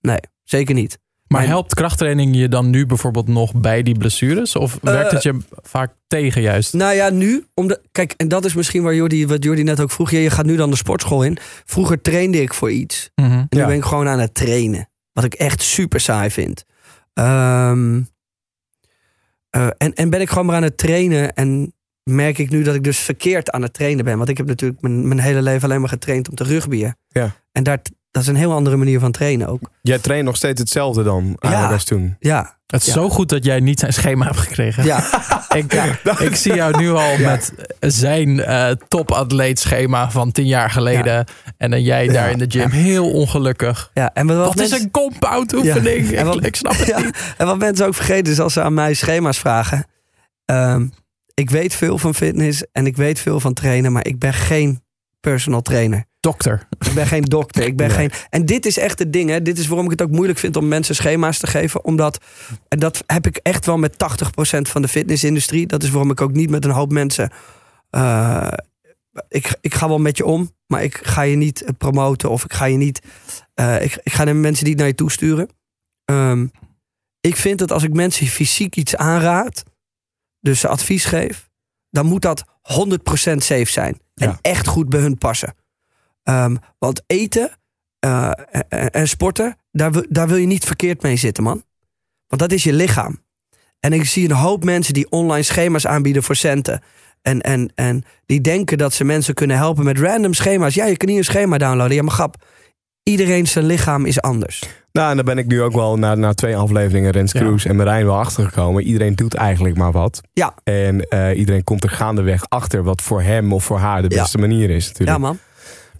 [0.00, 0.98] Nee, zeker niet.
[1.28, 4.56] Maar helpt krachttraining je dan nu bijvoorbeeld nog bij die blessures?
[4.56, 6.72] Of werkt het je vaak tegen juist?
[6.72, 7.46] Nou ja, nu.
[7.54, 10.10] Omdat, kijk, en dat is misschien waar Jordi, wat Jordi net ook vroeg.
[10.10, 11.38] Ja, je gaat nu dan de sportschool in.
[11.64, 13.10] Vroeger trainde ik voor iets.
[13.14, 13.30] Mhm.
[13.30, 13.66] En nu Ja.
[13.66, 14.88] ben ik gewoon aan het trainen.
[15.12, 16.64] Wat ik echt super saai vind.
[17.14, 18.00] Ehm,
[19.50, 21.32] eh, en, en ben ik gewoon maar aan het trainen.
[21.34, 24.16] En merk ik nu dat ik dus verkeerd aan het trainen ben.
[24.16, 26.96] Want ik heb natuurlijk mijn, mijn hele leven alleen maar getraind om te rugbyen.
[27.08, 27.34] Ja.
[27.52, 29.70] En daar, dat is een heel andere manier van trainen ook.
[29.82, 31.70] Jij traint nog steeds hetzelfde dan eigenlijk Ja.
[31.72, 32.16] als toen.
[32.20, 32.92] Ja, Het is Ja.
[32.92, 34.84] zo goed dat jij niet zijn schema hebt gekregen.
[34.84, 35.04] ja.
[35.56, 35.72] Ik,
[36.18, 41.24] ik zie jou nu al met zijn eh topatleet schema van tien jaar geleden.
[41.56, 42.32] En dan jij daar Ja.
[42.32, 43.90] in de gym heel ongelukkig.
[43.94, 44.10] ja.
[44.14, 46.10] En wat Wat is een compound oefening?
[46.10, 46.18] Ja.
[46.18, 47.34] En wat- Ik, ik snap het Ja, niet.
[47.36, 49.84] en wat mensen ook vergeten is als ze aan mij schema's vragen.
[50.44, 50.86] Ehm,
[51.34, 54.82] ik weet veel van fitness en ik weet veel van trainen, maar ik ben geen
[55.20, 56.04] personal trainer.
[56.20, 56.68] Dokter.
[56.86, 57.62] Ik ben geen dokter.
[57.66, 57.96] Ik ben Nee.
[57.96, 58.10] geen.
[58.30, 59.30] En dit is echt het ding.
[59.30, 59.42] Hè.
[59.42, 61.84] Dit is waarom ik het ook moeilijk vind om mensen schema's te geven.
[61.84, 62.18] Omdat,
[62.68, 65.66] en dat heb ik echt wel met 80% van de fitnessindustrie.
[65.66, 67.30] Dat is waarom ik ook niet met een hoop mensen.
[67.90, 68.48] eh,
[69.28, 72.44] ik, ik ga wel met je om, maar ik ga je niet eh, promoten of
[72.44, 73.00] ik ga je niet.
[73.54, 75.48] eh, ik, ik ga de mensen niet naar je toe sturen.
[76.04, 76.46] Ehm,
[77.20, 79.62] ik vind dat als ik mensen fysiek iets aanraad,
[80.40, 81.48] dus ze advies geef,
[81.90, 84.00] dan moet dat 100% safe zijn.
[84.14, 84.38] En Ja.
[84.42, 85.54] echt goed bij hun passen.
[86.28, 87.50] Ehm, want eten
[87.98, 88.30] eh,
[88.68, 91.62] en, en sporten, daar, wil- daar wil je niet verkeerd mee zitten, man.
[92.26, 93.22] Want dat is je lichaam.
[93.80, 96.82] En ik zie een hoop mensen die online schema's aanbieden voor centen.
[97.22, 100.74] En, en, en die denken dat ze mensen kunnen helpen met random schema's.
[100.74, 101.96] Ja, je kan hier een schema downloaden.
[101.96, 102.36] Ja, maar grap.
[103.02, 104.62] Iedereen zijn lichaam is anders.
[104.92, 107.40] Nou, en daar ben ik nu ook wel na, na twee afleveringen Rens Ja.
[107.40, 108.82] Kroes en Marijn wel achtergekomen.
[108.82, 110.20] Iedereen doet eigenlijk maar wat.
[110.32, 110.54] Ja.
[110.64, 114.20] En eh, iedereen komt er gaandeweg achter wat voor hem of voor haar de Ja.
[114.22, 115.18] beste manier is natuurlijk.
[115.18, 115.38] Ja, man.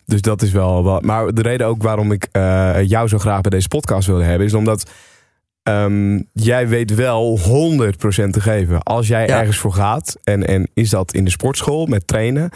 [0.09, 1.03] Dus dat is wel wat.
[1.05, 4.47] Maar de reden ook waarom ik eh, jou zo graag bij deze podcast wilde hebben,
[4.47, 4.91] is omdat
[5.63, 8.83] ehm, jij weet wel 100% te geven.
[8.83, 9.39] Als jij Ja.
[9.39, 12.51] ergens voor gaat, en, en is dat in de sportschool met trainen,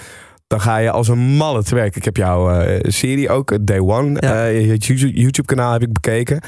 [0.46, 1.96] dan ga je als een malle te werk.
[1.96, 4.46] Ik heb jouw eh, serie ook, Day One, Ja.
[4.48, 4.76] eh,
[5.14, 6.40] YouTube-kanaal heb ik bekeken.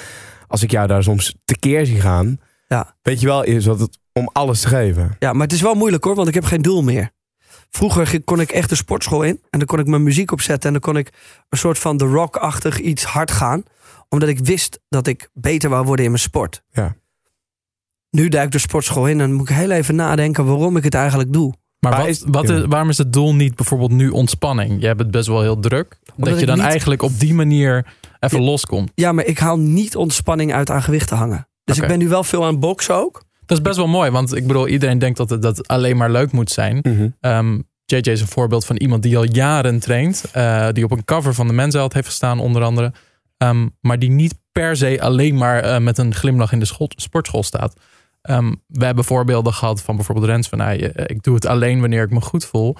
[0.46, 2.38] Als ik jou daar soms tekeer zie gaan,
[2.68, 2.94] Ja.
[3.02, 5.16] weet je wel, is dat het om alles te geven.
[5.18, 7.10] Ja, maar het is wel moeilijk hoor, want ik heb geen doel meer.
[7.74, 10.72] Vroeger kon ik echt de sportschool in en dan kon ik mijn muziek opzetten en
[10.72, 11.12] dan kon ik
[11.48, 13.62] een soort van The Rock-achtig iets hard gaan,
[14.08, 16.62] omdat ik wist dat ik beter wou worden in mijn sport.
[16.70, 16.96] Ja.
[18.10, 20.84] Nu duik ik de sportschool in en dan moet ik heel even nadenken waarom ik
[20.84, 21.52] het eigenlijk doe.
[21.78, 22.54] Maar, Maar wat, is- wat ja.
[22.56, 24.80] is, waarom is het doel niet bijvoorbeeld nu ontspanning?
[24.80, 25.98] Je hebt het best wel heel druk.
[26.16, 27.86] dat ik je dan niet- eigenlijk op die manier
[28.20, 28.44] even Ja.
[28.44, 28.90] loskomt.
[28.94, 31.48] Ja, maar ik haal niet ontspanning uit aan gewicht te hangen.
[31.64, 33.24] Dus ik ben nu wel veel aan het boksen ook.
[33.46, 36.10] Dat is best wel mooi, want ik bedoel, iedereen denkt dat het dat alleen maar
[36.10, 36.78] leuk moet zijn.
[36.82, 37.08] Mhm.
[37.20, 40.24] Ehm, JJ is een voorbeeld van iemand die al jaren traint.
[40.32, 42.92] eh, die op een cover van de Men's Health heeft gestaan, onder andere.
[43.38, 46.90] Ehm, maar die niet per se alleen maar eh, met een glimlach in de school,
[46.96, 47.74] sportschool staat.
[48.22, 50.60] Ehm, we hebben voorbeelden gehad van bijvoorbeeld Rens van...
[50.60, 52.76] "Hey, eh, ik doe het alleen wanneer ik me goed voel.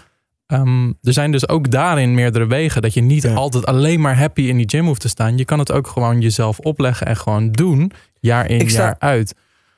[1.03, 2.83] Er zijn dus ook daarin meerdere wegen.
[2.83, 3.35] Dat je niet Ja.
[3.35, 5.37] altijd alleen maar happy in die gym hoeft te staan.
[5.39, 7.93] Je kan het ook gewoon jezelf opleggen en gewoon doen.
[8.21, 9.35] Jaar in, sta- jaar uit.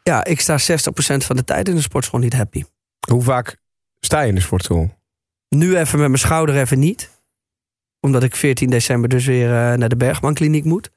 [0.07, 0.62] Ja, ik sta 60%
[1.16, 2.64] van de tijd in de sportschool niet happy.
[3.09, 3.57] Hoe vaak
[4.01, 4.95] sta je in de sportschool?
[5.49, 7.11] Nu even met mijn schouder even niet.
[8.01, 10.90] Omdat ik 14 december dus weer eh, naar de Bergmankliniek moet.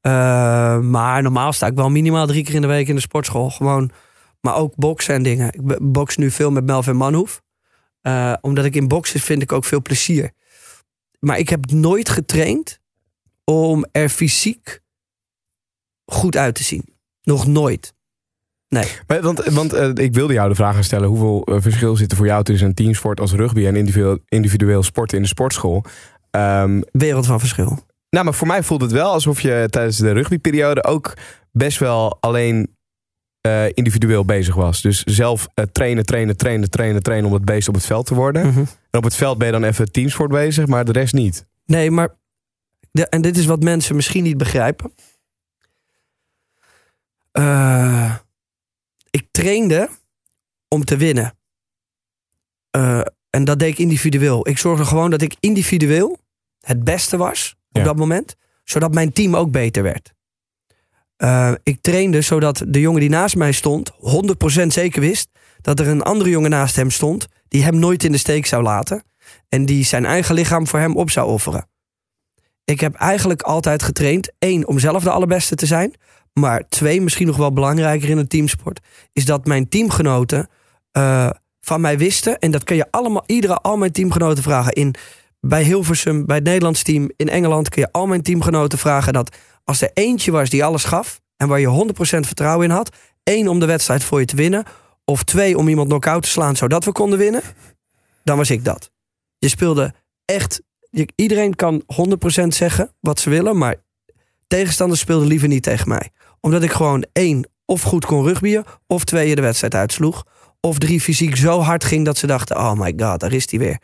[0.00, 0.12] Eh,
[0.78, 3.50] maar normaal sta ik wel minimaal drie keer in de week in de sportschool.
[3.50, 3.90] Gewoon,
[4.40, 5.52] maar ook boksen en dingen.
[5.52, 7.42] Ik box nu veel met Melvin Manhoef.
[8.00, 10.32] Eh, omdat ik in boksen vind ik ook veel plezier.
[11.18, 12.80] Maar ik heb nooit getraind
[13.44, 14.80] om er fysiek
[16.04, 16.84] goed uit te zien.
[17.22, 17.94] Nog nooit.
[18.68, 22.10] Maar, want want eh, ik wilde jou de vraag gaan stellen: hoeveel eh, verschil zit
[22.10, 25.84] er voor jou tussen een teamsport als rugby en individueel, individueel sporten in de sportschool?
[26.30, 27.84] Ehm, Wereld van verschil.
[28.10, 31.14] nou, maar voor mij voelt het wel alsof je tijdens de rugbyperiode ook
[31.52, 32.74] best wel alleen
[33.40, 34.82] eh, individueel bezig was.
[34.82, 38.46] Dus zelf trainen, trainen, trainen, trainen, trainen om het beest op het veld te worden.
[38.46, 38.58] Mhm.
[38.90, 41.46] En op het veld ben je dan even teamsport bezig, maar de rest niet.
[41.66, 42.08] Nee, maar.
[42.90, 44.92] De, en dit is wat mensen misschien niet begrijpen.
[47.32, 48.14] Eh,
[49.16, 49.88] ik trainde
[50.68, 51.38] om te winnen.
[52.70, 53.00] Eh,
[53.30, 54.48] en dat deed ik individueel.
[54.48, 56.18] Ik zorgde gewoon dat ik individueel
[56.60, 57.82] het beste was op Ja.
[57.82, 58.36] dat moment.
[58.64, 60.14] Zodat mijn team ook beter werd.
[61.16, 65.28] Eh, ik trainde zodat de jongen die naast mij stond 100% zeker wist
[65.60, 68.62] dat er een andere jongen naast hem stond die hem nooit in de steek zou
[68.62, 69.02] laten
[69.48, 71.68] en die zijn eigen lichaam voor hem op zou offeren.
[72.64, 75.94] Ik heb eigenlijk altijd getraind, één, om zelf de allerbeste te zijn,
[76.40, 78.80] maar twee, misschien nog wel belangrijker in een teamsport,
[79.12, 80.48] is dat mijn teamgenoten
[80.90, 84.94] eh, van mij wisten, en dat kun je allemaal, iedere, al mijn teamgenoten vragen, in,
[85.40, 89.36] bij Hilversum, bij het Nederlands team, in Engeland kun je al mijn teamgenoten vragen dat
[89.64, 93.48] als er eentje was die alles gaf en waar je 100% vertrouwen in had, één,
[93.48, 94.64] om de wedstrijd voor je te winnen,
[95.04, 97.42] of twee, om iemand knock-out te slaan zodat we konden winnen,
[98.24, 98.90] dan was ik dat.
[99.38, 99.94] Je speelde
[100.24, 100.62] echt.
[101.14, 101.82] iedereen kan
[102.42, 103.74] 100% zeggen wat ze willen, maar
[104.46, 106.10] tegenstanders speelden liever niet tegen mij.
[106.46, 110.24] Omdat ik gewoon één, of goed kon rugbyen, of twee, je de wedstrijd uitsloeg.
[110.60, 113.58] Of drie, fysiek zo hard ging dat ze dachten: oh my god, daar is hij
[113.58, 113.80] weer.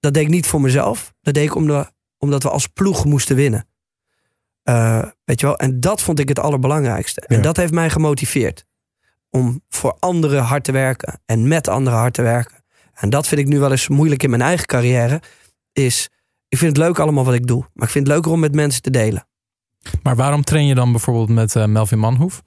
[0.00, 1.14] Dat deed ik niet voor mezelf.
[1.20, 3.66] Dat deed ik omdat, omdat we als ploeg moesten winnen.
[4.62, 5.56] Eh, weet je wel?
[5.56, 7.22] En dat vond ik het allerbelangrijkste.
[7.26, 7.36] Ja.
[7.36, 8.66] En dat heeft mij gemotiveerd.
[9.30, 11.20] Om voor anderen hard te werken.
[11.26, 12.64] En met anderen hard te werken.
[12.92, 15.22] En dat vind ik nu wel eens moeilijk in mijn eigen carrière.
[15.72, 16.10] Is,
[16.48, 17.64] ik vind het leuk allemaal wat ik doe.
[17.72, 19.26] Maar ik vind het leuker om met mensen te delen.
[20.02, 22.42] Maar waarom train je dan bijvoorbeeld met eh, Melvin Manhoef?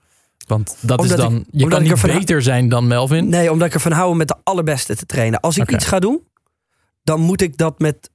[0.47, 3.29] Want dat Omdat is dan, ik- je kan niet beter zijn dan Melvin.
[3.29, 5.39] Nee, omdat ik ervan hou om met de allerbeste te trainen.
[5.39, 6.27] Als ik iets ga doen,
[7.03, 8.09] dan moet ik dat met...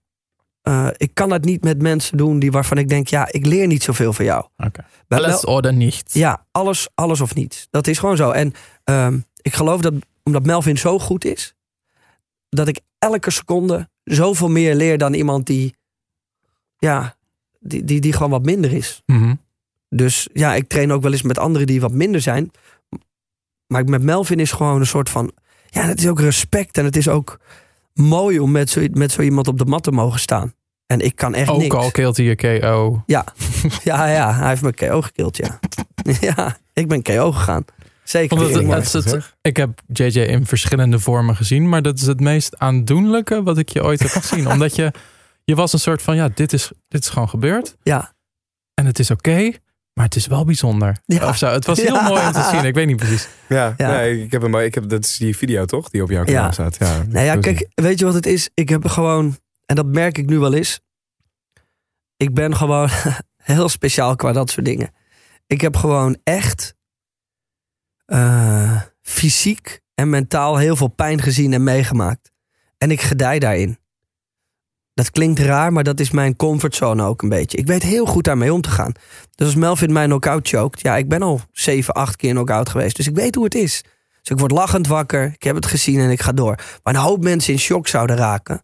[0.63, 3.09] eh, ik kan dat niet met mensen doen die waarvan ik denk...
[3.09, 4.47] ja, ik leer niet zoveel van jou.
[5.09, 6.03] Bij Alles Mel- oder niet.
[6.13, 7.67] Ja, alles, alles of niets.
[7.71, 8.31] Dat is gewoon zo.
[8.31, 8.53] En
[8.85, 11.55] ehm, ik geloof dat omdat Melvin zo goed is,
[12.49, 15.75] dat ik elke seconde zoveel meer leer dan iemand die,
[16.79, 17.15] ja,
[17.61, 19.03] die, die, die gewoon wat minder is.
[19.07, 19.35] Mhm.
[19.89, 22.51] Dus ja, ik train ook wel eens met anderen die wat minder zijn.
[23.67, 25.33] Maar met Melvin is gewoon een soort van,
[25.69, 27.39] ja, het is ook respect en het is ook
[27.95, 30.55] mooi om met zo, met zo iemand op de mat te mogen staan.
[30.87, 31.75] En ik kan echt Ook niks.
[31.77, 33.03] al keelt hij je KO.
[33.07, 33.25] Ja,
[33.85, 35.59] ja, ja, hij heeft me KO gekild, ja.
[36.21, 37.65] ja, ik ben KO gegaan.
[38.05, 38.37] Zeker.
[38.67, 42.59] Want het- het- ik heb JJ in verschillende vormen gezien, maar dat is het meest
[42.59, 44.49] aandoenlijke wat ik je ooit heb gezien.
[44.53, 44.93] Omdat je,
[45.51, 48.15] je was een soort van, ja, dit is, dit is gewoon gebeurd Ja,
[48.75, 49.51] en het is oké,
[49.93, 50.97] maar het is wel bijzonder.
[51.07, 51.29] Ja.
[51.29, 51.47] Of zo.
[51.47, 52.09] Het was heel Ja.
[52.09, 53.29] mooi om te zien, ik weet niet precies.
[53.49, 53.91] Ja, Ja.
[53.91, 56.45] Nee, ik heb hem, ik heb, dat is die video toch, die op jouw kanaal
[56.45, 56.53] Ja.
[56.53, 56.77] staat.
[56.79, 58.51] Ja, nou ja, kijk, weet je wat het is?
[58.55, 59.37] Ik heb gewoon,
[59.67, 60.81] en dat merk ik nu wel eens.
[62.17, 62.89] Ik ben gewoon
[63.53, 64.91] heel speciaal qua dat soort dingen.
[65.47, 66.75] Ik heb gewoon echt
[68.05, 72.33] eh, fysiek en mentaal heel veel pijn gezien en meegemaakt.
[72.79, 73.79] En ik gedij daarin.
[75.01, 77.59] Dat klinkt raar, maar dat is mijn comfortzone ook een beetje.
[77.59, 78.93] Ik weet heel goed daarmee om te gaan.
[79.35, 80.81] Dus als Melvin mij knock-out choked...
[80.81, 82.97] Ja, ik ben al zeven, acht keer knock-out geweest.
[82.97, 83.83] Dus ik weet hoe het is.
[84.21, 85.33] Dus ik word lachend wakker.
[85.35, 86.55] Ik heb het gezien en ik ga door.
[86.83, 88.63] Maar een hoop mensen in shock zouden raken...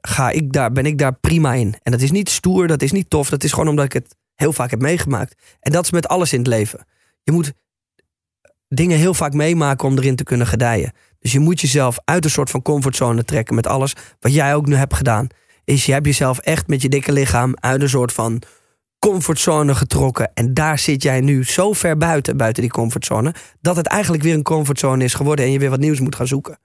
[0.00, 1.74] Ga ik daar, ben ik daar prima in.
[1.82, 3.28] En dat is niet stoer, dat is niet tof.
[3.28, 5.34] Dat is gewoon omdat ik het heel vaak heb meegemaakt.
[5.60, 6.86] En dat is met alles in het leven.
[7.22, 7.52] Je moet
[8.68, 10.92] dingen heel vaak meemaken om erin te kunnen gedijen.
[11.18, 14.66] Dus je moet jezelf uit een soort van comfortzone trekken met alles wat jij ook
[14.66, 15.28] nu hebt gedaan.
[15.64, 18.42] Is je hebt jezelf echt met je dikke lichaam uit een soort van
[18.98, 20.30] comfortzone getrokken.
[20.34, 24.34] En daar zit jij nu zo ver buiten, buiten die comfortzone, dat het eigenlijk weer
[24.34, 26.58] een comfortzone is geworden en je weer wat nieuws moet gaan zoeken.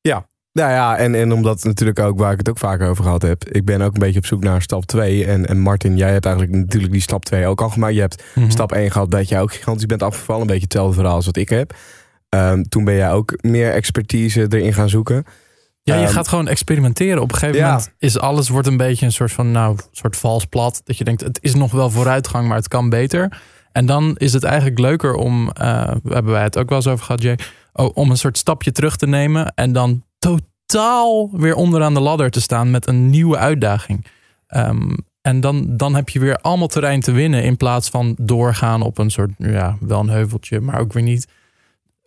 [0.00, 3.22] Ja, nou ja, en, en omdat natuurlijk ook waar ik het ook vaker over gehad
[3.22, 3.48] heb.
[3.48, 5.24] Ik ben ook een beetje op zoek naar stap 2.
[5.26, 7.94] En, en Martin, jij hebt eigenlijk natuurlijk die stap 2 ook al gemaakt.
[7.94, 8.50] Je hebt Mhm.
[8.50, 10.40] stap 1 gehad dat jij ook gigantisch bent afgevallen.
[10.40, 11.74] Een beetje hetzelfde verhaal als wat ik heb.
[12.28, 15.24] Ehm, toen ben jij ook meer expertise erin gaan zoeken.
[15.82, 17.22] Ja, je Ehm, gaat gewoon experimenteren.
[17.22, 17.66] Op een gegeven Ja.
[17.68, 20.80] moment is alles wordt een beetje een soort van nou, soort vals plat.
[20.84, 23.40] Dat je denkt, het is nog wel vooruitgang, maar het kan beter.
[23.72, 27.04] En dan is het eigenlijk leuker om, eh hebben wij het ook wel eens over
[27.04, 27.38] gehad, Jay,
[27.72, 32.30] oh, om een soort stapje terug te nemen en dan totaal weer onderaan de ladder
[32.30, 34.06] te staan met een nieuwe uitdaging.
[34.46, 34.90] Ehm,
[35.22, 38.98] en dan, dan heb je weer allemaal terrein te winnen in plaats van doorgaan op
[38.98, 41.26] een soort, ja, wel een heuveltje, maar ook weer niet.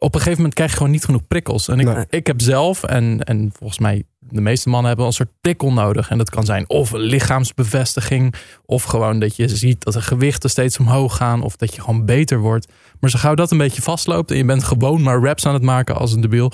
[0.05, 1.67] Op een gegeven moment krijg je gewoon niet genoeg prikkels.
[1.67, 2.05] En ik, Nee.
[2.09, 6.09] ik heb zelf, en, en volgens mij de meeste mannen hebben een soort prikkel nodig.
[6.09, 10.49] En dat kan zijn of een lichaamsbevestiging, of gewoon dat je ziet dat de gewichten
[10.49, 12.67] steeds omhoog gaan, of dat je gewoon beter wordt.
[12.99, 15.63] Maar zo gauw dat een beetje vastloopt en je bent gewoon maar raps aan het
[15.63, 16.51] maken als een debiel.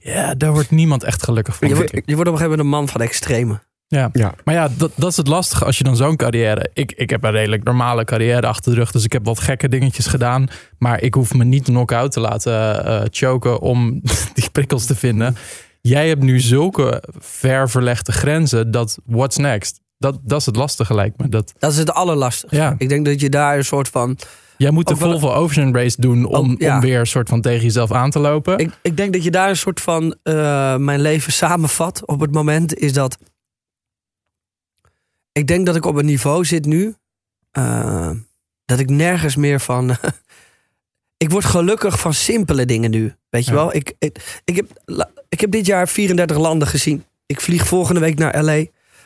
[0.00, 1.68] Ja, daar wordt niemand echt gelukkig van.
[1.68, 3.60] Je wordt, je wordt op een gegeven moment een man van extreme.
[3.96, 4.08] Ja.
[4.12, 4.34] Ja.
[4.44, 6.70] Maar ja, dat, dat is het lastige als je dan zo'n carrière.
[6.74, 8.90] Ik, ik heb een redelijk normale carrière achter de rug.
[8.90, 10.48] Dus ik heb wat gekke dingetjes gedaan.
[10.78, 14.00] Maar ik hoef me niet knock-out te laten eh choken om
[14.34, 15.36] die prikkels te vinden.
[15.80, 19.80] Jij hebt nu zulke ver verlegde grenzen dat what's next?
[19.98, 21.28] Dat, dat is het lastige lijkt me.
[21.28, 22.56] Dat, Dat is het allerlastigste.
[22.56, 22.74] Ja.
[22.78, 24.18] Ik denk dat je daar een soort van.
[24.56, 26.74] jij moet de Volvo Ocean Race doen om, ja.
[26.74, 28.58] om weer een soort van tegen jezelf aan te lopen.
[28.58, 32.32] Ik, ik denk dat je daar een soort van eh, mijn leven samenvat op het
[32.32, 33.18] moment is dat.
[35.32, 36.94] Ik denk dat ik op een niveau zit nu.
[37.50, 38.10] eh,
[38.64, 39.96] dat ik nergens meer van.
[41.24, 43.14] ik word gelukkig van simpele dingen nu.
[43.28, 43.56] Weet je Ja.
[43.56, 43.74] wel?
[43.74, 44.66] Ik, ik, ik, heb,
[45.28, 47.04] ik heb dit jaar 34 landen gezien.
[47.26, 48.64] Ik vlieg volgende week naar LA.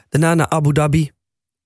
[0.08, 1.10] Daarna naar Abu Dhabi.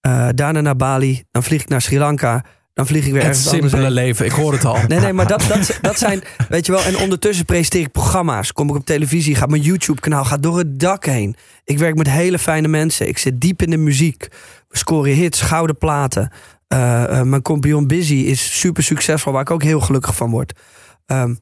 [0.01, 1.23] eh, daarna naar Bali.
[1.31, 2.45] Dan vlieg ik naar Sri Lanka.
[2.81, 4.05] Dan vlieg ik weer het ergens anders simpele heen.
[4.05, 4.77] leven, ik hoor het al.
[4.89, 8.53] Nee, nee, maar dat, dat, dat zijn, weet je wel, en ondertussen presenteer ik programma's.
[8.53, 11.37] Kom ik op televisie, gaat mijn YouTube-kanaal gaat door het dak heen.
[11.65, 13.09] Ik werk met hele fijne mensen.
[13.09, 14.29] Ik zit diep in de muziek.
[14.69, 16.31] We scoren hits, gouden platen.
[16.67, 20.59] Eh, eh, mijn compagnon Busy is super succesvol, waar ik ook heel gelukkig van word.
[21.07, 21.35] Ehm,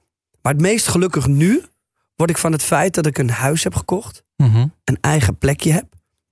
[0.42, 1.62] maar het meest gelukkig nu
[2.14, 4.22] word ik van het feit dat ik een huis heb gekocht.
[4.36, 4.66] Mhm.
[4.84, 5.84] Een eigen plekje heb.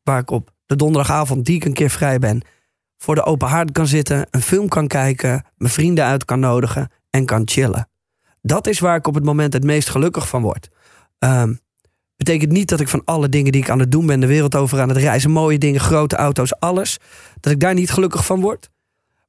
[0.02, 2.42] Waar ik op de donderdagavond die ik een keer vrij ben.
[3.06, 6.90] Voor de open haard kan zitten, een film kan kijken, mijn vrienden uit kan nodigen
[7.10, 7.88] en kan chillen.
[8.42, 10.68] Dat is waar ik op het moment het meest gelukkig van word.
[11.18, 11.54] Ehm,
[12.16, 14.54] betekent niet dat ik van alle dingen die ik aan het doen ben, de wereld
[14.54, 16.98] over aan het reizen, mooie dingen, grote auto's, alles,
[17.40, 18.70] dat ik daar niet gelukkig van word.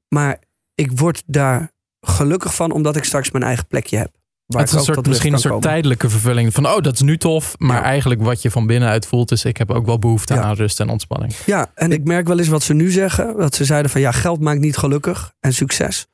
[0.07, 0.39] Maar
[0.75, 4.11] ik word daar gelukkig van omdat ik straks mijn eigen plekje heb.
[4.47, 5.69] Het is een soort, misschien een soort komen.
[5.69, 7.55] tijdelijke vervulling van, oh, dat is nu tof.
[7.57, 7.83] Maar Ja.
[7.83, 10.41] eigenlijk wat je van binnenuit voelt is, ik heb ook wel behoefte Ja.
[10.41, 11.33] aan rust en ontspanning.
[11.45, 13.37] Ja, en ik merk wel eens wat ze nu zeggen.
[13.37, 16.07] Dat ze zeiden van ja, geld maakt niet gelukkig en succes.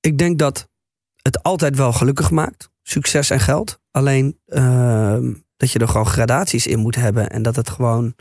[0.00, 0.68] Ik denk dat
[1.22, 2.70] het altijd wel gelukkig maakt.
[2.82, 3.80] Succes en geld.
[3.90, 7.30] Alleen ehm, dat je er gewoon gradaties in moet hebben.
[7.30, 8.14] En dat het gewoon...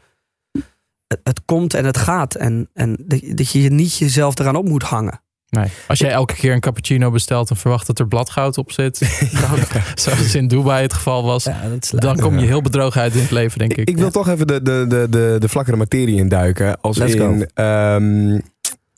[1.07, 2.35] Het, het komt en het gaat.
[2.35, 5.21] En, en dat dat je je niet jezelf eraan op moet hangen.
[5.55, 5.67] Nee.
[5.87, 8.99] Als jij elke keer een cappuccino bestelt en verwacht dat er bladgoud op zit,
[9.47, 9.59] dan,
[9.95, 11.47] zoals in Dubai het geval was,
[11.89, 13.77] dan kom je heel bedrogen uit in het leven, denk ik.
[13.77, 16.81] Ik, ik wil toch even de, de, de, de, de vlakkere materie induiken.
[16.81, 18.35] Als Let's in, ehm,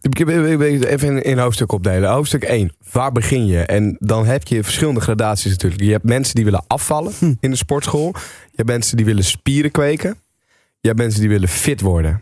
[0.02, 2.10] ik heb even in, in hoofdstuk opdelen.
[2.10, 2.72] Hoofdstuk 1.
[2.91, 3.62] Waar begin je?
[3.62, 5.82] En dan heb je verschillende gradaties natuurlijk.
[5.82, 7.34] Je hebt mensen die willen afvallen Hm.
[7.39, 8.12] in de sportschool.
[8.15, 10.15] Je hebt mensen die willen spieren kweken.
[10.80, 12.22] Je hebt mensen die willen fit worden.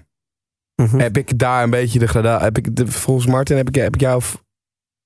[0.75, 0.99] Mhm.
[0.99, 2.27] Heb ik daar een beetje de.
[2.41, 4.21] Heb ik de, volgens Martin heb ik, heb ik jou...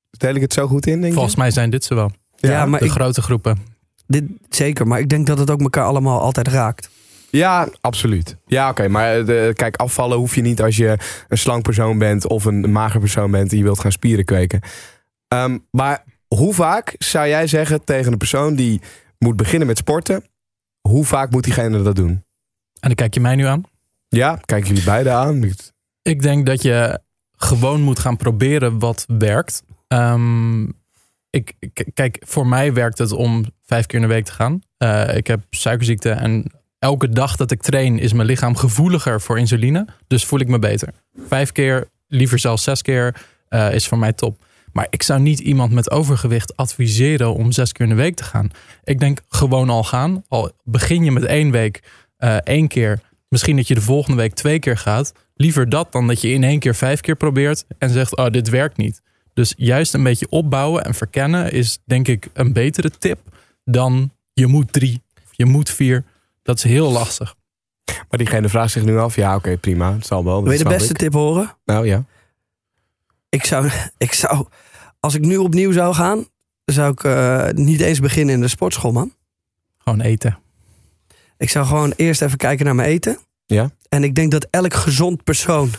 [0.10, 2.12] Deel ik het zo goed in, denk Volgens mij zijn dit ze wel.
[2.36, 3.58] Ja, maar de ik- grote groepen.
[4.08, 6.90] Dit, zeker, maar ik denk dat het ook elkaar allemaal altijd raakt.
[7.30, 8.36] Ja, absoluut.
[8.46, 8.88] Ja, oké.
[8.88, 12.46] maar eh, de, kijk, afvallen hoef je niet als je een slank persoon bent of
[12.46, 14.62] een mager persoon bent en je wilt gaan spieren kweken.
[15.28, 18.82] Ehm, maar hoe vaak zou jij zeggen tegen een persoon die
[19.18, 20.24] moet beginnen met sporten,
[20.82, 22.10] hoe vaak moet diegene dat doen?
[22.10, 23.64] En dan kijk je mij nu aan.
[24.10, 25.54] Ja, kijken jullie beide aan?
[26.02, 27.00] Ik denk dat je
[27.36, 29.64] gewoon moet gaan proberen wat werkt.
[29.88, 30.64] Ehm,
[31.30, 31.54] ik,
[31.94, 34.62] kijk, voor mij werkt het om vijf keer in de week te gaan.
[34.78, 39.40] Eh, ik heb suikerziekte en elke dag dat ik train is mijn lichaam gevoeliger voor
[39.40, 39.88] insuline.
[40.08, 40.94] Dus voel ik me beter.
[41.28, 43.16] Vijf keer, liever zelfs zes keer,
[43.48, 44.46] eh, is voor mij top.
[44.74, 48.24] Maar ik zou niet iemand met overgewicht adviseren om zes keer in de week te
[48.24, 48.52] gaan.
[48.84, 50.24] Ik denk gewoon al gaan.
[50.28, 51.84] Al begin je met één week
[52.18, 53.00] eh, één keer.
[53.30, 55.14] Misschien dat je de volgende week twee keer gaat.
[55.36, 58.50] Liever dat dan dat je in één keer vijf keer probeert en zegt: Oh, dit
[58.50, 59.02] werkt niet.
[59.34, 63.20] Dus juist een beetje opbouwen en verkennen is denk ik een betere tip
[63.64, 66.04] dan je moet drie, je moet vier.
[66.44, 67.36] Dat is heel lastig.
[68.10, 70.44] Maar diegene vraagt zich nu af, ja oké prima, het zal wel.
[70.44, 70.98] Wil je de beste ik.
[70.98, 71.58] tip horen?
[71.66, 72.06] Nou ja.
[73.30, 74.48] Ik zou, ik zou,
[75.00, 76.28] als ik nu opnieuw zou gaan,
[76.66, 79.14] zou ik eh, niet eens beginnen in de sportschool, man.
[79.78, 80.40] Gewoon eten.
[81.40, 83.18] Ik zou gewoon eerst even kijken naar mijn eten.
[83.46, 83.70] Ja?
[83.90, 85.72] En ik denk dat elk gezond persoon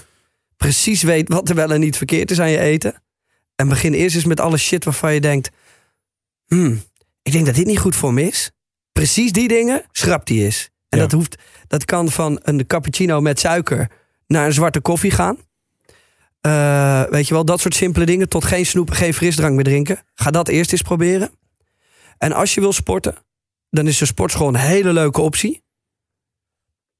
[0.56, 3.02] precies weet wat er wel en niet verkeerd is aan je eten.
[3.56, 5.50] En begin eerst eens met alle shit waarvan je denkt:
[6.46, 6.82] hmm,
[7.22, 8.50] ik denk dat dit niet goed voor me is.
[8.92, 10.70] Precies die dingen, schrap die eens.
[10.88, 11.04] En Ja.
[11.04, 13.90] dat, hoeft, dat kan van een cappuccino met suiker
[14.26, 15.38] naar een zwarte koffie gaan.
[16.40, 18.28] Eh, weet je wel, dat soort simpele dingen.
[18.28, 19.98] Tot geen snoep, geen frisdrank meer drinken.
[20.14, 21.30] Ga dat eerst eens proberen.
[22.18, 23.14] En als je wil sporten,
[23.70, 25.62] dan is de sportschool een hele leuke optie.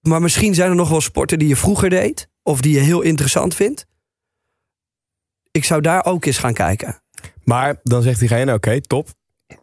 [0.01, 2.29] Maar misschien zijn er nog wel sporten die je vroeger deed.
[2.43, 3.87] Of die je heel interessant vindt.
[5.51, 7.03] Ik zou daar ook eens gaan kijken.
[7.45, 9.09] Maar dan zegt diegene, oké, top.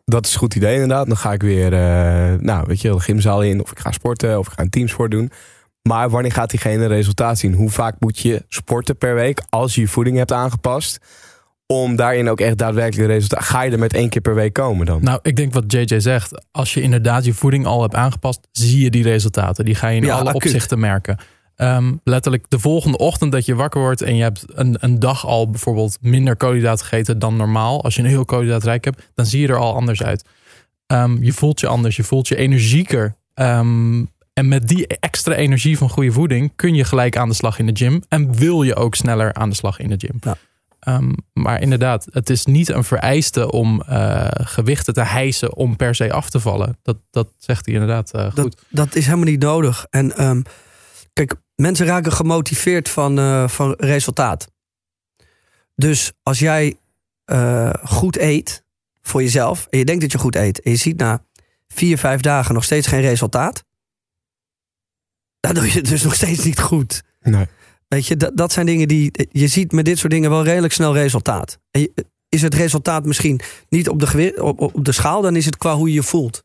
[0.05, 1.07] Dat is een goed idee inderdaad.
[1.07, 3.61] Dan ga ik weer, eh, nou weet je de gymzaal in.
[3.61, 5.31] Of ik ga sporten, of ik ga een teamsport doen.
[5.81, 7.53] Maar wanneer gaat diegene resultaat zien?
[7.53, 10.99] Hoe vaak moet je sporten per week als je je voeding hebt aangepast?
[11.73, 13.43] Om daarin ook echt daadwerkelijk resultaat...
[13.43, 15.03] Ga je er met één keer per week komen dan?
[15.03, 16.45] Nou, ik denk wat JJ zegt.
[16.51, 19.65] Als je inderdaad je voeding al hebt aangepast, zie je die resultaten.
[19.65, 20.43] Die ga je in Ja, alle acuut.
[20.43, 21.17] opzichten merken.
[21.55, 25.25] Ehm, letterlijk de volgende ochtend dat je wakker wordt en je hebt een, een dag
[25.25, 27.83] al bijvoorbeeld minder koolhydraten gegeten dan normaal.
[27.83, 30.25] Als je een heel koolhydraatrijk hebt, dan zie je er al anders uit.
[30.85, 33.15] Ehm, je voelt je anders, je voelt je energieker.
[33.33, 37.59] Ehm, en met die extra energie van goede voeding kun je gelijk aan de slag
[37.59, 38.01] in de gym.
[38.07, 40.17] En wil je ook sneller aan de slag in de gym.
[40.19, 40.35] Ja.
[40.87, 45.95] Ehm, maar inderdaad, het is niet een vereiste om eh, gewichten te hijsen om per
[45.95, 46.77] se af te vallen.
[46.81, 48.35] Dat, dat zegt hij inderdaad eh, goed.
[48.35, 49.85] Dat, dat is helemaal niet nodig.
[49.89, 50.41] En ehm,
[51.13, 54.47] kijk, mensen raken gemotiveerd van, eh, van resultaat.
[55.75, 56.77] Dus als jij
[57.25, 58.63] eh, goed eet
[59.01, 59.67] voor jezelf.
[59.69, 60.61] En je denkt dat je goed eet.
[60.61, 61.23] En je ziet na
[61.67, 63.63] vier, vijf dagen nog steeds geen resultaat.
[65.39, 67.03] Dan doe je het dus nog steeds niet goed.
[67.21, 67.47] Nee.
[67.87, 69.11] Weet je, dat, dat zijn dingen die.
[69.31, 71.59] Je ziet met dit soort dingen wel redelijk snel resultaat.
[71.71, 71.93] En
[72.29, 75.87] is het resultaat misschien niet op de, op, de schaal, dan is het qua hoe
[75.87, 76.43] je je voelt.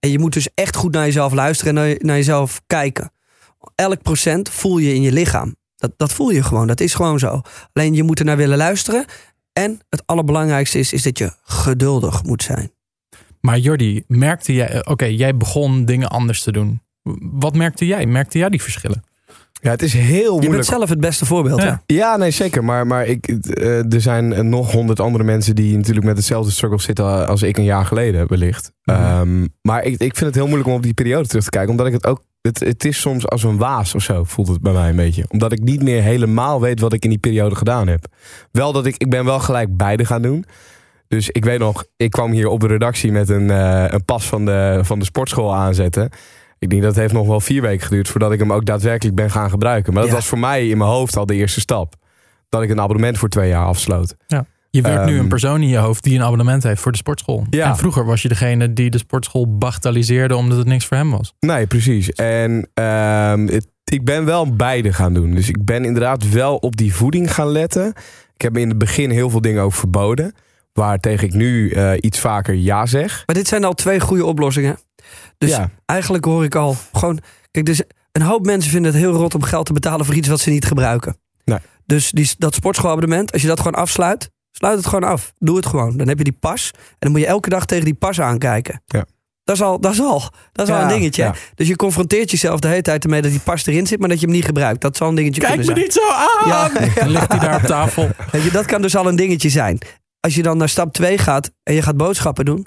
[0.00, 3.12] En je moet dus echt goed naar jezelf luisteren en naar, je- naar jezelf kijken.
[3.74, 5.56] Elk procent voel je in je lichaam.
[5.76, 7.40] Dat, dat voel je gewoon, dat is gewoon zo.
[7.72, 9.04] Alleen je moet er naar willen luisteren.
[9.52, 12.70] En het allerbelangrijkste is, is dat je geduldig moet zijn.
[13.40, 16.82] Maar Jordi, merkte jij, oké, jij begon dingen anders te doen.
[17.20, 18.06] Wat merkte jij?
[18.06, 19.02] Merkte jij die verschillen?
[19.60, 20.50] Ja, het is heel Je moeilijk.
[20.52, 21.62] bent zelf het beste voorbeeld.
[21.62, 21.82] Ja.
[21.86, 21.94] hè?
[21.94, 22.64] Ja, nee, zeker.
[22.64, 26.50] Maar, maar ik, eh, er zijn eh, nog honderd andere mensen die natuurlijk met hetzelfde
[26.52, 28.72] struggle zitten als ik een jaar geleden, wellicht.
[28.84, 28.96] Mhm.
[28.96, 31.70] Ehm, maar ik, ik vind het heel moeilijk om op die periode terug te kijken.
[31.70, 32.22] Omdat ik het ook.
[32.40, 35.24] Het, het is soms als een waas of zo, voelt het bij mij een beetje.
[35.28, 38.06] Omdat ik niet meer helemaal weet wat ik in die periode gedaan heb.
[38.52, 38.96] Wel dat ik.
[38.96, 40.44] Ik ben wel gelijk beide gaan doen.
[41.08, 44.26] Dus ik weet nog, ik kwam hier op de redactie met een, eh, een pas
[44.28, 46.10] van de, van de sportschool aanzetten.
[46.58, 49.16] Ik denk dat het heeft nog wel vier weken geduurd voordat ik hem ook daadwerkelijk
[49.16, 49.92] ben gaan gebruiken.
[49.92, 50.16] Maar dat Ja.
[50.16, 51.94] was voor mij in mijn hoofd al de eerste stap.
[52.48, 54.14] Dat ik een abonnement voor twee jaar afsloot.
[54.70, 56.98] Je werkt nu Ehm, een persoon in je hoofd die een abonnement heeft voor de
[56.98, 57.46] sportschool.
[57.50, 57.68] Ja.
[57.68, 61.32] En vroeger was je degene die de sportschool bagatelliseerde omdat het niks voor hem was.
[61.40, 62.10] Nee, precies.
[62.12, 65.34] En ehm, het- ik ben wel beide gaan doen.
[65.34, 67.86] Dus ik ben inderdaad wel op die voeding gaan letten.
[68.34, 70.34] Ik heb in het begin heel veel dingen ook verboden.
[70.78, 73.22] Waar tegen ik nu eh, iets vaker ja zeg.
[73.26, 74.78] Maar dit zijn al twee goede oplossingen.
[75.38, 77.18] Dus ja, eigenlijk hoor ik al gewoon.
[77.50, 80.28] Kijk, dus een hoop mensen vinden het heel rot om geld te betalen voor iets
[80.28, 81.16] wat ze niet gebruiken.
[81.44, 81.58] Nee.
[81.86, 85.32] Dus die, dat sportschoolabonnement, als je dat gewoon afsluit, sluit het gewoon af.
[85.38, 85.96] Doe het gewoon.
[85.96, 86.70] Dan heb je die pas.
[86.74, 88.82] En dan moet je elke dag tegen die pas aankijken.
[88.86, 89.04] Ja.
[89.44, 91.22] Dat is al, dat is al, dat is al Ja, een dingetje.
[91.22, 91.34] ja.
[91.54, 94.20] Dus je confronteert jezelf de hele tijd ermee dat die pas erin zit, maar dat
[94.20, 94.80] je hem niet gebruikt.
[94.80, 96.48] Dat zal een dingetje Kijk me niet zo aan!
[96.48, 96.68] Ja.
[96.94, 98.10] Dan ligt hij daar op tafel.
[98.52, 99.78] Dat kan dus al een dingetje zijn.
[100.28, 102.66] Als je dan naar stap 2 gaat en je gaat boodschappen doen,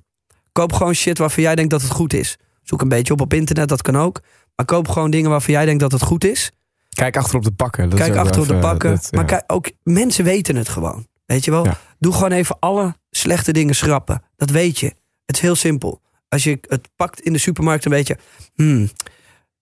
[0.51, 2.37] koop gewoon shit waarvan jij denkt dat het goed is.
[2.63, 4.21] Zoek een beetje op op internet, dat kan ook.
[4.55, 6.51] Maar koop gewoon dingen waarvan jij denkt dat het goed is.
[6.89, 7.89] kijk achter op de pakken.
[7.89, 8.89] Dat Kijk achter op de pakken.
[8.89, 9.17] dat, ja.
[9.17, 11.07] Maar kijk, ook mensen weten het gewoon.
[11.25, 11.65] Weet je wel?
[11.65, 11.77] Ja.
[11.99, 14.23] Doe gewoon even alle slechte dingen schrappen.
[14.35, 14.87] Dat weet je.
[15.25, 16.01] Het is heel simpel.
[16.27, 18.17] Als je het pakt in de supermarkt een beetje.
[18.53, 18.89] Hmm,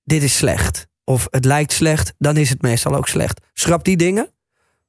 [0.03, 0.87] dit is slecht.
[1.03, 3.41] Of het lijkt slecht, dan is het meestal ook slecht.
[3.53, 4.29] Schrap die dingen.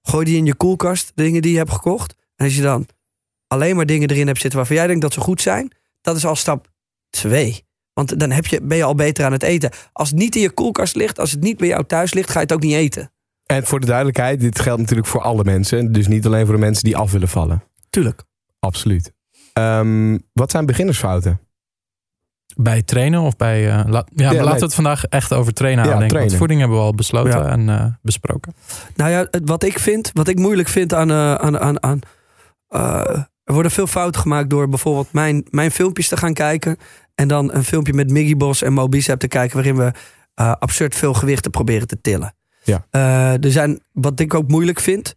[0.03, 2.15] Gooi die in je koelkast, de dingen die je hebt gekocht.
[2.37, 2.87] En als je dan
[3.53, 6.27] alleen maar dingen erin hebt zitten waarvan jij denkt dat ze goed zijn, dat is
[6.27, 6.69] al stap
[7.11, 7.65] 2.
[7.93, 9.71] Want dan heb je, ben je al beter aan het eten.
[9.93, 12.35] Als het niet in je koelkast ligt, als het niet bij jou thuis ligt, ga
[12.39, 13.13] je het ook niet eten.
[13.47, 15.93] En voor de duidelijkheid, dit geldt natuurlijk voor alle mensen.
[15.93, 17.63] Dus niet alleen voor de mensen die af willen vallen.
[17.91, 18.23] Tuurlijk.
[18.59, 19.13] Absoluut.
[19.53, 21.41] Ehm, wat zijn beginnersfouten?
[22.57, 23.71] Bij trainen of bij...
[23.71, 25.97] eh, la- ja, laten we het vandaag echt over trainen Ja.
[25.99, 26.37] Want trainen.
[26.37, 27.49] voeding hebben we al besloten Ja.
[27.49, 28.55] en eh, besproken.
[28.97, 31.11] Nou ja, wat ik vind, wat ik moeilijk vind aan.
[31.11, 32.01] eh, aan, aan, aan
[32.69, 36.77] eh, er worden veel fouten gemaakt door bijvoorbeeld mijn, mijn filmpjes te gaan kijken.
[37.15, 39.57] En dan een filmpje met Miggy Bos en Mo te kijken...
[39.57, 39.93] waarin we
[40.41, 42.35] uh, absurd veel gewichten proberen te tillen.
[42.65, 42.87] Ja.
[42.91, 45.15] Uh, er zijn, wat ik ook moeilijk vind...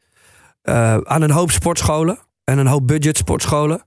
[0.64, 3.86] Uh, aan een hoop sportscholen en een hoop budget sportscholen...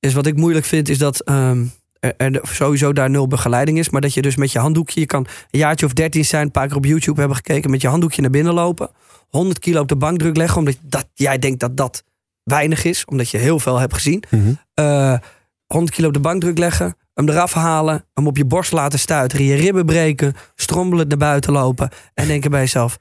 [0.00, 1.30] is wat ik moeilijk vind, is dat...
[1.30, 3.90] Um, er sowieso daar nul begeleiding is.
[3.90, 6.50] Maar dat je dus met je handdoekje, je kan een jaartje of dertien zijn, een
[6.50, 8.90] paar keer op YouTube hebben gekeken, met je handdoekje naar binnen lopen.
[9.28, 12.04] 100 kilo op de bankdruk leggen, omdat dat, jij denkt dat dat
[12.46, 14.24] weinig is, omdat je heel veel hebt gezien.
[14.30, 15.20] Mm -hmm.
[15.66, 19.46] 100 kilo op de bankdruk leggen, hem eraf halen, hem op je borst laten stuiteren,
[19.46, 22.96] je ribben breken, strommelend naar buiten lopen en denken bij jezelf: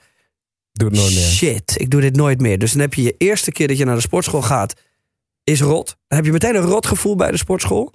[0.71, 1.23] Doe het nooit meer.
[1.23, 2.59] Shit, ik doe dit nooit meer.
[2.59, 4.73] Dus dan heb je je eerste keer dat je naar de sportschool gaat,
[5.43, 5.97] is rot.
[6.07, 7.93] Dan heb je meteen een rot gevoel bij de sportschool.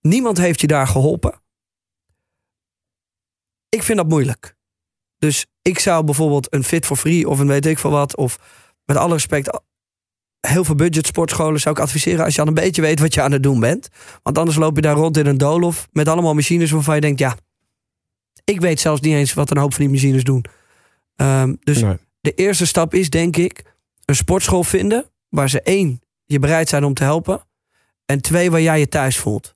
[0.00, 1.40] Niemand heeft je daar geholpen.
[3.68, 4.56] Ik vind dat moeilijk.
[5.18, 8.38] Dus ik zou bijvoorbeeld een Fit for Free of een weet ik veel wat, of
[8.84, 9.62] met alle respect,
[10.48, 13.22] heel veel budget sportscholen zou ik adviseren als je al een beetje weet wat je
[13.22, 13.88] aan het doen bent.
[14.22, 17.18] Want anders loop je daar rond in een doolhof met allemaal machines waarvan je denkt,
[17.18, 17.36] ja,
[18.44, 20.44] ik weet zelfs niet eens wat een hoop van die machines doen.
[21.16, 21.96] Um, dus Nee.
[22.20, 23.62] de eerste stap is, denk ik,
[24.04, 27.40] een sportschool vinden waar ze één, je bereid zijn om te helpen.
[28.06, 29.54] En twee, waar jij je thuis voelt.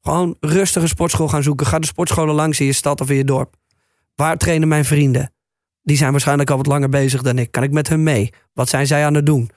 [0.00, 1.66] Gewoon rustig een sportschool gaan zoeken.
[1.66, 3.56] Ga de sportscholen langs in je stad of in je dorp.
[4.14, 5.32] Waar trainen mijn vrienden?
[5.82, 7.50] Die zijn waarschijnlijk al wat langer bezig dan ik.
[7.50, 8.32] Kan ik met hun mee?
[8.52, 9.50] Wat zijn zij aan het doen?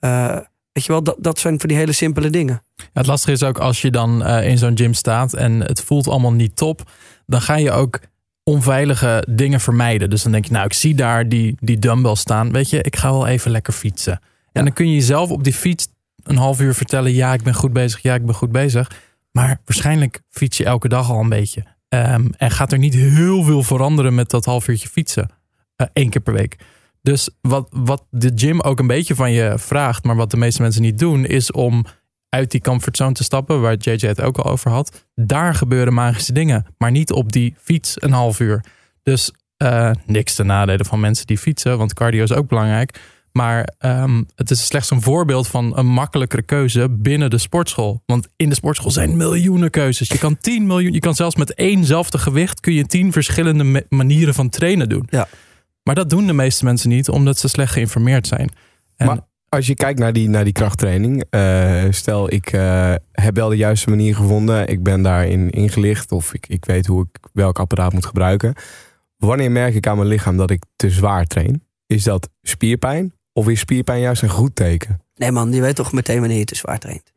[0.00, 0.36] Uh,
[0.72, 2.62] weet je wel, dat, dat zijn voor die hele simpele dingen.
[2.76, 5.80] Ja, het lastige is ook als je dan uh, in zo'n gym staat en het
[5.80, 6.90] voelt allemaal niet top.
[7.26, 8.00] Dan ga je ook
[8.42, 10.10] onveilige dingen vermijden.
[10.10, 12.52] Dus dan denk je, nou, ik zie daar die, die dumbbell staan.
[12.52, 14.20] Weet je, ik ga wel even lekker fietsen.
[14.52, 15.88] En dan kun je jezelf op die fiets
[16.22, 18.90] een half uur vertellen: ja, ik ben goed bezig, ja, ik ben goed bezig.
[19.30, 21.64] Maar waarschijnlijk fiets je elke dag al een beetje.
[21.88, 25.30] Um, en gaat er niet heel veel veranderen met dat half uurtje fietsen.
[25.76, 26.56] Uh, één keer per week.
[27.02, 30.62] Dus wat, wat de gym ook een beetje van je vraagt, maar wat de meeste
[30.62, 31.84] mensen niet doen, is om
[32.28, 35.06] uit die comfortzone te stappen, waar JJ het ook al over had.
[35.14, 38.64] Daar gebeuren magische dingen, maar niet op die fiets een half uur.
[39.02, 39.32] Dus
[39.62, 43.00] uh, niks te nadelen van mensen die fietsen, want cardio is ook belangrijk.
[43.32, 48.02] Maar um, het is slechts een voorbeeld van een makkelijkere keuze binnen de sportschool.
[48.06, 50.08] Want in de sportschool zijn miljoenen keuzes.
[50.08, 54.34] Je kan tien miljoen, je kan zelfs met éénzelfde gewicht kun je tien verschillende manieren
[54.34, 55.06] van trainen doen.
[55.10, 55.28] Ja.
[55.88, 58.50] Maar dat doen de meeste mensen niet, omdat ze slecht geïnformeerd zijn.
[58.96, 59.18] En Maar
[59.48, 61.24] als je kijkt naar die, naar die krachttraining.
[61.30, 64.68] Uh, stel, ik uh, heb wel de juiste manier gevonden.
[64.68, 66.12] Ik ben daarin ingelicht.
[66.12, 68.54] Of ik, ik weet hoe ik welk apparaat moet gebruiken.
[69.16, 71.62] Wanneer merk ik aan mijn lichaam dat ik te zwaar train?
[71.86, 73.12] Is dat spierpijn?
[73.32, 75.00] Of is spierpijn juist een goed teken?
[75.14, 77.12] Nee man, je weet toch meteen wanneer je te zwaar traint.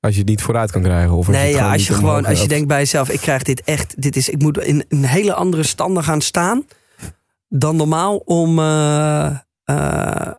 [0.00, 1.16] Als je het niet vooruit kan krijgen.
[1.16, 3.42] Of als nee, je ja, als je gewoon, als je denkt bij jezelf, ik krijg
[3.42, 6.64] dit echt, dit is, ik moet in een hele andere standen gaan staan
[7.48, 9.36] dan normaal om, uh,
[9.70, 10.32] uh,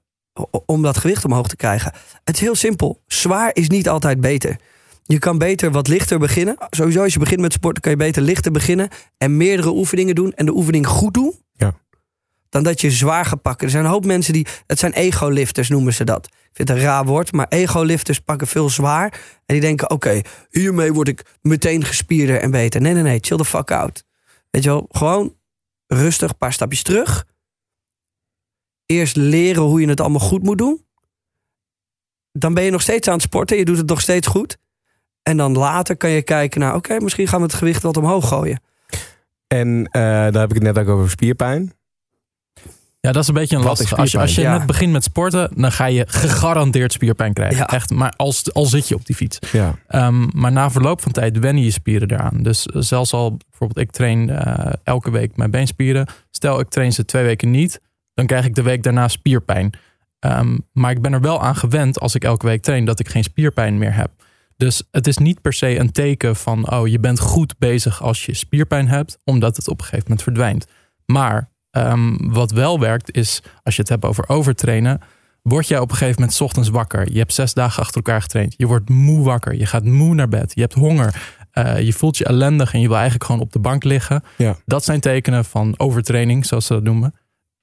[0.65, 1.93] om dat gewicht omhoog te krijgen.
[2.23, 3.01] Het is heel simpel.
[3.07, 4.57] Zwaar is niet altijd beter.
[5.03, 6.55] Je kan beter wat lichter beginnen.
[6.69, 10.33] Sowieso als je begint met sporten kan je beter lichter beginnen en meerdere oefeningen doen
[10.33, 11.33] en de oefening goed doen.
[11.53, 11.73] Ja.
[12.49, 13.65] Dan dat je zwaar gaat pakken.
[13.65, 16.25] Er zijn een hoop mensen die, het zijn ego-lifters noemen ze dat.
[16.25, 19.05] Ik vind het een raar woord, maar ego-lifters pakken veel zwaar.
[19.45, 22.81] En die denken, oké, okay, hiermee word ik meteen gespierder en beter.
[22.81, 24.03] Nee, nee, nee, chill the fuck out.
[24.49, 25.35] Weet je wel, gewoon
[25.87, 27.25] rustig, een paar stapjes terug.
[28.85, 30.85] Eerst leren hoe je het allemaal goed moet doen.
[32.31, 34.57] Dan ben je nog steeds aan het sporten, je doet het nog steeds goed.
[35.23, 38.27] En dan later kan je kijken naar, oké, misschien gaan we het gewicht wat omhoog
[38.27, 38.61] gooien.
[39.47, 41.76] En uh, daar heb ik het net ook over spierpijn.
[43.07, 43.95] Ja, dat is een beetje een lastige.
[43.95, 44.57] Als je, als je ja.
[44.57, 47.57] net begint met sporten, dan ga je gegarandeerd spierpijn krijgen.
[47.57, 47.67] Ja.
[47.67, 49.39] Echt, maar als, al zit je op die fiets.
[49.51, 49.75] Ja.
[49.89, 52.43] Um, maar na verloop van tijd wennen je spieren eraan.
[52.43, 56.07] Dus zelfs al, bijvoorbeeld ik train uh, elke week mijn beenspieren.
[56.31, 57.81] Stel ik train ze twee weken niet,
[58.13, 59.73] dan krijg ik de week daarna spierpijn.
[60.19, 63.09] Um, maar ik ben er wel aan gewend als ik elke week train dat ik
[63.09, 64.11] geen spierpijn meer heb.
[64.57, 68.25] Dus het is niet per se een teken van, oh je bent goed bezig als
[68.25, 70.67] je spierpijn hebt, omdat het op een gegeven moment verdwijnt.
[71.05, 75.01] Maar um, wat wel werkt is, als je het hebt over overtrainen,
[75.41, 77.11] word jij op een gegeven moment 's ochtends wakker.
[77.11, 78.53] Je hebt zes dagen achter elkaar getraind.
[78.57, 79.55] Je wordt moe wakker.
[79.55, 80.51] Je gaat moe naar bed.
[80.55, 81.35] Je hebt honger.
[81.53, 84.23] Uh, je voelt je ellendig en je wil eigenlijk gewoon op de bank liggen.
[84.37, 84.55] Ja.
[84.65, 87.13] Dat zijn tekenen van overtraining, zoals ze dat noemen.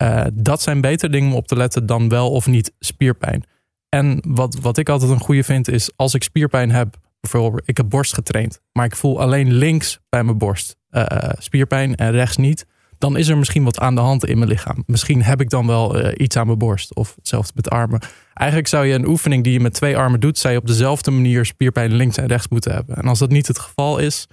[0.03, 3.45] Uh, dat zijn beter dingen om op te letten dan wel of niet spierpijn.
[3.89, 7.77] En wat, wat ik altijd een goede vind is als ik spierpijn heb, bijvoorbeeld ik
[7.77, 11.07] heb borst getraind, maar ik voel alleen links bij mijn borst uh,
[11.39, 12.67] spierpijn en rechts niet,
[13.05, 14.83] dan is er misschien wat aan de hand in mijn lichaam.
[14.87, 18.01] Misschien heb ik dan wel uh, iets aan mijn borst of hetzelfde met armen.
[18.35, 21.11] Eigenlijk zou je een oefening die je met twee armen doet, zou je op dezelfde
[21.11, 22.97] manier spierpijn links en rechts moeten hebben.
[22.97, 24.27] En als dat niet het geval is,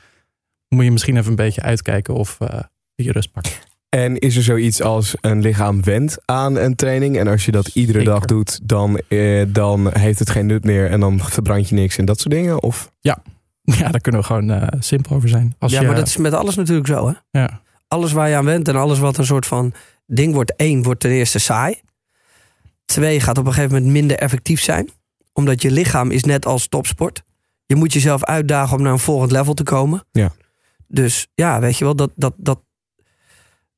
[0.68, 2.48] moet je misschien even een beetje uitkijken of uh,
[2.96, 3.60] je rust pakt.
[3.90, 7.18] En is er zoiets als een lichaam wendt aan een training?
[7.18, 8.14] En als je dat iedere Zeker.
[8.14, 11.98] dag doet, dan, eh, dan heeft het geen nut meer en dan verbrand je niks
[11.98, 12.62] en dat soort dingen?
[12.62, 12.92] Of?
[13.00, 13.22] Ja,
[13.80, 15.56] Ja, daar kunnen we gewoon eh, simpel over zijn.
[15.60, 17.40] Als ja, je, maar dat is met alles natuurlijk zo, hè?
[17.40, 17.62] ja.
[17.92, 19.74] Alles waar je aan went en alles wat een soort van
[20.06, 20.56] ding wordt.
[20.56, 21.82] één, wordt ten eerste saai.
[22.86, 24.90] Twee, gaat op een gegeven moment minder effectief zijn.
[25.34, 27.24] Omdat je lichaam is net als topsport.
[27.66, 30.06] Je moet jezelf uitdagen om naar een volgend level te komen.
[30.12, 30.32] Ja.
[30.88, 32.60] Dus ja, weet je wel, dat, dat, dat,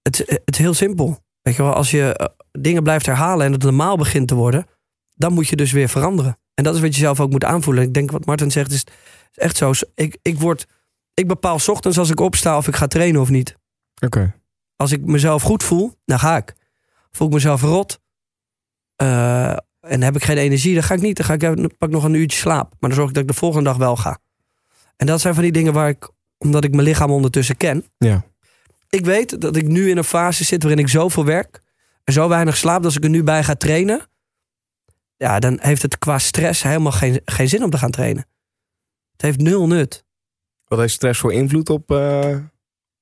[0.01, 1.23] het, het is heel simpel.
[1.41, 4.65] Weet je wel, als je eh, dingen blijft herhalen en het normaal begint te worden,
[5.13, 6.37] dan moet je dus weer veranderen.
[6.53, 7.83] En dat is wat je zelf ook moet aanvoelen.
[7.83, 8.85] Ik denk wat Martin zegt is,
[9.33, 9.71] echt zo.
[9.95, 10.67] Ik, ik, word,
[11.13, 13.57] ik bepaal ochtends als ik opsta of ik ga trainen of niet.
[14.05, 14.35] Oké.
[14.75, 16.55] Als ik mezelf goed voel, dan ga ik.
[17.11, 18.01] Voel ik mezelf rot
[18.95, 21.17] eh, en heb ik geen energie, dan ga ik niet.
[21.17, 22.73] Dan ga ik pak ik nog een uurtje slaap.
[22.79, 24.19] Maar dan zorg ik dat ik de volgende dag wel ga.
[24.95, 27.85] En dat zijn van die dingen waar ik, omdat ik mijn lichaam ondertussen ken.
[27.97, 28.23] Ja.
[28.89, 31.61] Ik weet dat ik nu in een fase zit waarin ik zoveel werk
[32.03, 32.75] en zo weinig slaap.
[32.75, 34.07] Dat als ik er nu bij ga trainen,
[35.17, 38.25] ja, dan heeft het qua stress helemaal geen, geen zin om te gaan trainen.
[39.11, 40.05] Het heeft nul nut.
[40.67, 42.37] Wat heeft stress voor invloed op, eh,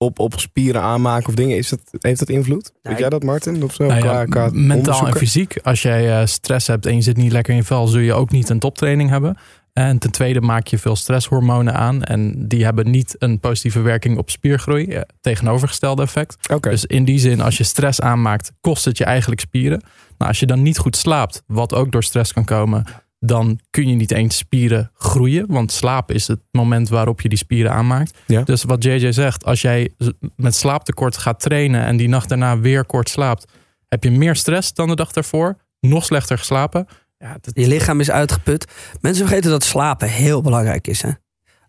[0.01, 1.57] op, op spieren aanmaken of dingen?
[1.57, 2.71] Is dat, heeft dat invloed?
[2.81, 3.63] Weet ik- jij dat, Martin?
[3.63, 3.85] Of zo?
[3.85, 5.59] Nou ja, qua, qua mentaal en fysiek.
[5.63, 8.13] Als jij eh, stress hebt en je zit niet lekker in je vel, zul je
[8.13, 9.37] ook niet een toptraining hebben.
[9.73, 12.03] En ten tweede maak je veel stresshormonen aan.
[12.03, 14.85] En die hebben niet een positieve werking op spiergroei.
[14.85, 16.37] eh, tegenovergestelde effect.
[16.71, 19.81] Dus in die zin, als je stress aanmaakt, kost het je eigenlijk spieren.
[20.17, 22.85] Nou, als je dan niet goed slaapt, wat ook door stress kan komen,
[23.23, 25.45] dan kun je niet eens spieren groeien.
[25.47, 28.17] Want slaap is het moment waarop je die spieren aanmaakt.
[28.25, 28.41] Ja.
[28.41, 29.93] Dus wat JJ zegt, als jij
[30.35, 33.51] met slaaptekort gaat trainen en die nacht daarna weer kort slaapt,
[33.87, 36.87] heb je meer stress dan de dag daarvoor, nog slechter geslapen.
[37.17, 38.65] Ja, dat, Je lichaam is uitgeput.
[39.01, 41.01] Mensen vergeten dat slapen heel belangrijk is.
[41.01, 41.09] Hè?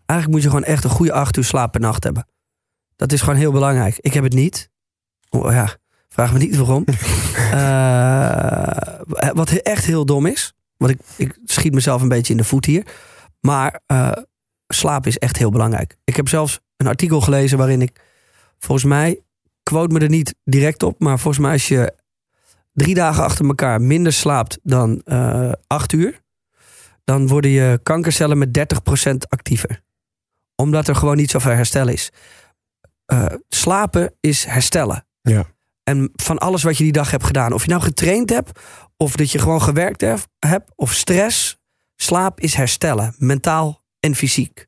[0.05, 2.27] Eigenlijk moet je gewoon echt een goede acht uur slaap per nacht hebben.
[2.95, 3.97] Dat is gewoon heel belangrijk.
[3.99, 4.69] Ik heb het niet.
[5.29, 5.75] Oh, ja,
[6.09, 6.85] vraag me niet waarom.
[7.51, 10.53] Eh, wat echt heel dom is.
[10.77, 12.85] Want ik, ik schiet mezelf een beetje in de voet hier.
[13.39, 14.11] Maar eh,
[14.67, 15.97] slaap is echt heel belangrijk.
[16.03, 18.01] Ik heb zelfs een artikel gelezen waarin ik...
[18.59, 19.21] Volgens mij,
[19.63, 20.99] quote me er niet direct op.
[20.99, 21.93] Maar volgens mij als je
[22.73, 26.21] drie dagen achter elkaar minder slaapt dan eh, acht uur,
[27.03, 28.75] dan worden je kankercellen met
[29.09, 29.81] 30% actiever.
[30.55, 32.11] Omdat er gewoon niet zoveel herstel is.
[33.05, 35.05] Eh, slapen is herstellen.
[35.21, 35.52] Ja.
[35.83, 37.53] En van alles wat je die dag hebt gedaan.
[37.53, 38.59] Of je nou getraind hebt,
[38.97, 41.61] of dat je gewoon gewerkt heb- hebt, of stress.
[41.95, 44.65] Slaap is herstellen, mentaal en fysiek.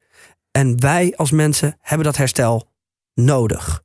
[0.51, 2.71] En wij als mensen hebben dat herstel
[3.13, 3.83] nodig.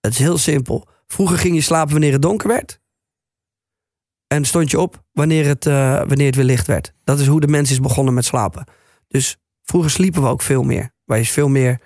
[0.00, 0.88] Het is heel simpel.
[1.06, 2.80] Vroeger ging je slapen wanneer het donker werd.
[4.26, 6.92] En stond je op wanneer het, eh, wanneer het weer licht werd.
[7.04, 8.64] Dat is hoe de mens is begonnen met slapen.
[9.08, 10.94] Dus vroeger sliepen we ook veel meer.
[11.04, 11.80] Waar je veel meer,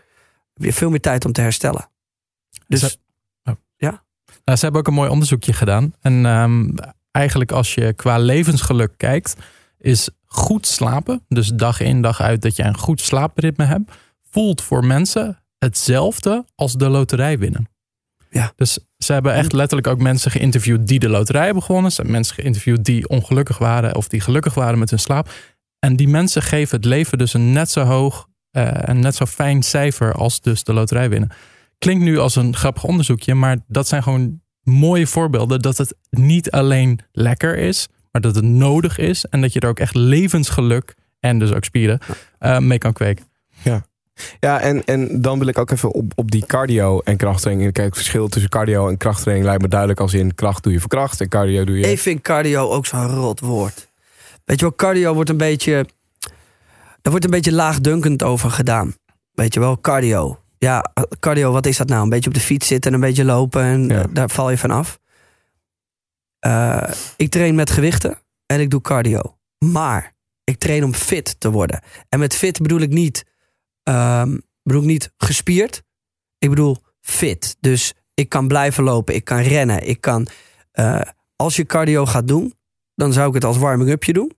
[0.55, 1.91] veel meer tijd om te herstellen.
[2.67, 2.99] Dus
[4.45, 5.95] Nou, ze hebben ook een mooi onderzoekje gedaan.
[6.01, 6.69] En ehm,
[7.11, 9.37] eigenlijk als je qua levensgeluk kijkt,
[9.79, 13.93] is goed slapen, dus dag in dag uit dat je een goed slaapritme hebt,
[14.31, 17.69] voelt voor mensen hetzelfde als de loterij winnen.
[18.31, 18.53] Ja.
[18.57, 21.91] Dus ze hebben echt letterlijk ook mensen geïnterviewd die de loterij hebben gewonnen.
[21.91, 25.31] Ze hebben mensen geïnterviewd die ongelukkig waren of die gelukkig waren met hun slaap.
[25.79, 29.27] En die mensen geven het leven dus een net zo hoog eh, en net zo
[29.27, 31.31] fijn cijfer als dus de loterij winnen.
[31.85, 36.51] Klinkt nu als een grappig onderzoekje, maar dat zijn gewoon mooie voorbeelden dat het niet
[36.51, 40.95] alleen lekker is, maar dat het nodig is en dat je er ook echt levensgeluk
[41.21, 41.99] en dus ook spieren
[42.39, 43.25] eh, mee kan kweken.
[44.41, 47.73] Ja, en, en dan wil ik ook even op, op die cardio en krachttraining.
[47.73, 50.81] Kijk, het verschil tussen cardio en krachttraining lijkt me duidelijk als in kracht doe je
[50.81, 51.91] voor kracht en cardio doe je.
[51.91, 53.89] Ik vind cardio ook zo'n rot woord.
[54.45, 55.87] Weet je wel, cardio wordt een beetje.
[57.03, 58.95] Er wordt een beetje laagdunkend over gedaan.
[59.33, 60.39] Weet je wel, cardio.
[60.65, 62.03] Ja, cardio, wat is dat nou?
[62.03, 64.07] Een beetje op de fiets zitten en een beetje lopen en Ja.
[64.11, 64.99] daar val je van af.
[66.39, 69.39] Eh, ik train met gewichten en ik doe cardio.
[69.59, 71.81] Maar ik train om fit te worden.
[72.09, 73.25] En met fit bedoel ik niet,
[73.83, 75.83] ehm, bedoel ik niet gespierd.
[76.39, 77.57] Ik bedoel fit.
[77.61, 80.27] Dus ik kan blijven lopen, ik kan rennen, ik kan.
[80.73, 81.01] eh,
[81.37, 82.55] als je cardio gaat doen,
[82.95, 84.33] dan zou ik het als warming-upje doen.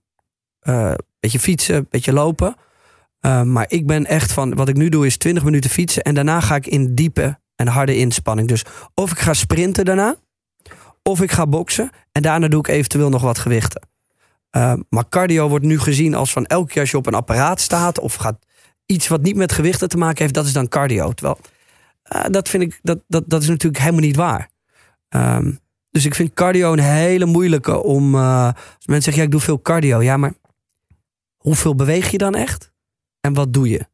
[0.59, 2.55] Eh beetje fietsen, beetje lopen.
[3.19, 6.03] Eh, maar ik ben echt van, wat ik nu doe is 20 minuten fietsen.
[6.03, 8.47] En daarna ga ik in diepe en harde inspanning.
[8.47, 8.63] Dus
[8.93, 10.15] of ik ga sprinten daarna,
[11.03, 11.89] of ik ga boksen.
[12.11, 13.87] En daarna doe ik eventueel nog wat gewichten.
[14.49, 17.61] Eh, maar cardio wordt nu gezien als van elke keer als je op een apparaat
[17.61, 17.99] staat...
[17.99, 18.45] of gaat
[18.85, 21.11] iets wat niet met gewichten te maken heeft, dat is dan cardio.
[21.11, 21.39] Terwijl,
[22.03, 24.49] eh, dat vind ik, dat, dat, dat is natuurlijk helemaal niet waar.
[25.09, 25.51] Ehm,
[25.89, 28.15] dus ik vind cardio een hele moeilijke om...
[28.15, 30.01] als mensen zeggen, ja, ik doe veel cardio.
[30.01, 30.33] Ja, maar
[31.37, 32.71] hoeveel beweeg je dan echt?
[33.21, 33.85] En wat doe je?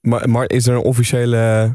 [0.00, 1.74] Maar, maar is er een officiële,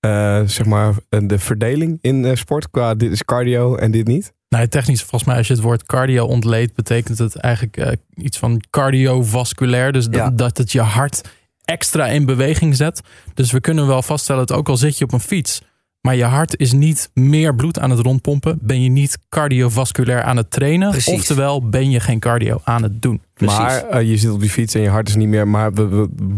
[0.00, 4.06] eh, zeg maar, een- de verdeling in eh, sport qua dit is cardio en dit
[4.06, 4.32] niet?
[4.48, 8.38] Nou, technisch, volgens mij, als je het woord cardio ontleedt, betekent het eigenlijk eh, iets
[8.38, 9.92] van cardiovasculair.
[9.92, 10.30] Dus dat, Ja.
[10.30, 11.20] dat het je hart
[11.64, 13.00] extra in beweging zet.
[13.34, 15.62] Dus we kunnen wel vaststellen dat ook al zit je op een fiets,
[16.08, 20.36] maar je hart is niet meer bloed aan het rondpompen, ben je niet cardiovasculair aan
[20.36, 20.90] het trainen.
[20.90, 21.14] Precies.
[21.14, 23.20] Oftewel, ben je geen cardio aan het doen.
[23.34, 23.58] Precies.
[23.58, 25.48] Maar eh, je zit op die fiets en je hart is niet meer.
[25.48, 25.70] Maar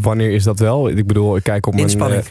[0.00, 0.88] wanneer is dat wel?
[0.88, 1.84] Ik bedoel, ik kijk op mijn.
[1.84, 2.22] Inspanning.
[2.22, 2.30] eh,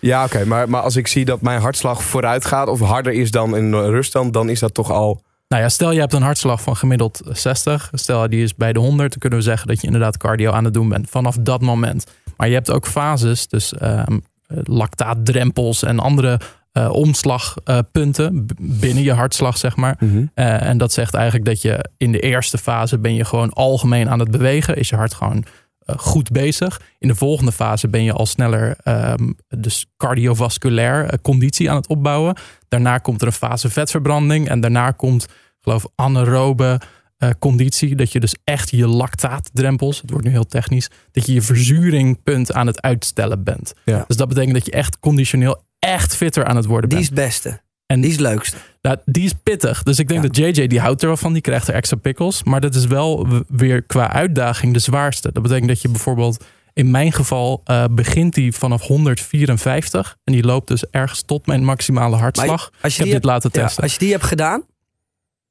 [0.00, 0.44] ja, oké.
[0.44, 3.74] maar, maar als ik zie dat mijn hartslag vooruit gaat of harder is dan in
[3.74, 5.22] ruststand, dan is dat toch al.
[5.48, 7.90] Nou ja, stel je hebt een hartslag van gemiddeld 60.
[7.92, 9.10] Stel die is bij de 100.
[9.10, 11.10] Dan kunnen we zeggen dat je inderdaad cardio aan het doen bent.
[11.10, 12.06] Vanaf dat moment.
[12.36, 13.48] Maar je hebt ook fases.
[13.48, 14.18] Dus ehm,
[14.64, 16.40] lactaatdrempels en andere
[16.72, 19.98] eh, omslagpunten binnen je hartslag, zeg maar.
[20.34, 24.08] Eh, en dat zegt eigenlijk dat je in de eerste fase ben je gewoon algemeen
[24.08, 24.76] aan het bewegen.
[24.76, 25.44] Is je hart gewoon
[25.90, 26.80] eh, goed bezig.
[26.98, 31.86] In de volgende fase ben je al sneller ehm, dus cardiovasculair eh, conditie aan het
[31.86, 32.36] opbouwen.
[32.68, 34.48] Daarna komt er een fase vetverbranding.
[34.48, 35.26] En daarna komt,
[35.60, 36.80] geloof ik, anaerobe
[37.20, 37.96] eh, conditie.
[37.96, 42.52] Dat je dus echt je lactaatdrempels, het wordt nu heel technisch, dat je je verzuringpunt
[42.52, 43.72] aan het uitstellen bent.
[43.84, 44.04] Ja.
[44.06, 47.10] Dus dat betekent dat je echt conditioneel echt fitter aan het worden Die bent.
[47.10, 47.60] is het beste.
[47.86, 48.56] en Die is het leukste.
[48.82, 49.82] nou, die is pittig.
[49.82, 50.28] Dus ik denk Ja.
[50.28, 51.32] dat JJ, die houdt er wel van.
[51.32, 52.42] Die krijgt er extra pikkels.
[52.44, 55.32] Maar dat is wel weer qua uitdaging de zwaarste.
[55.32, 56.44] Dat betekent dat je bijvoorbeeld...
[56.72, 60.16] In mijn geval eh, begint die vanaf 154.
[60.24, 62.70] En die loopt dus ergens tot mijn maximale hartslag.
[62.70, 63.82] Als ik je, heb die dit hebt, laten ja, testen.
[63.82, 64.62] als je die hebt gedaan,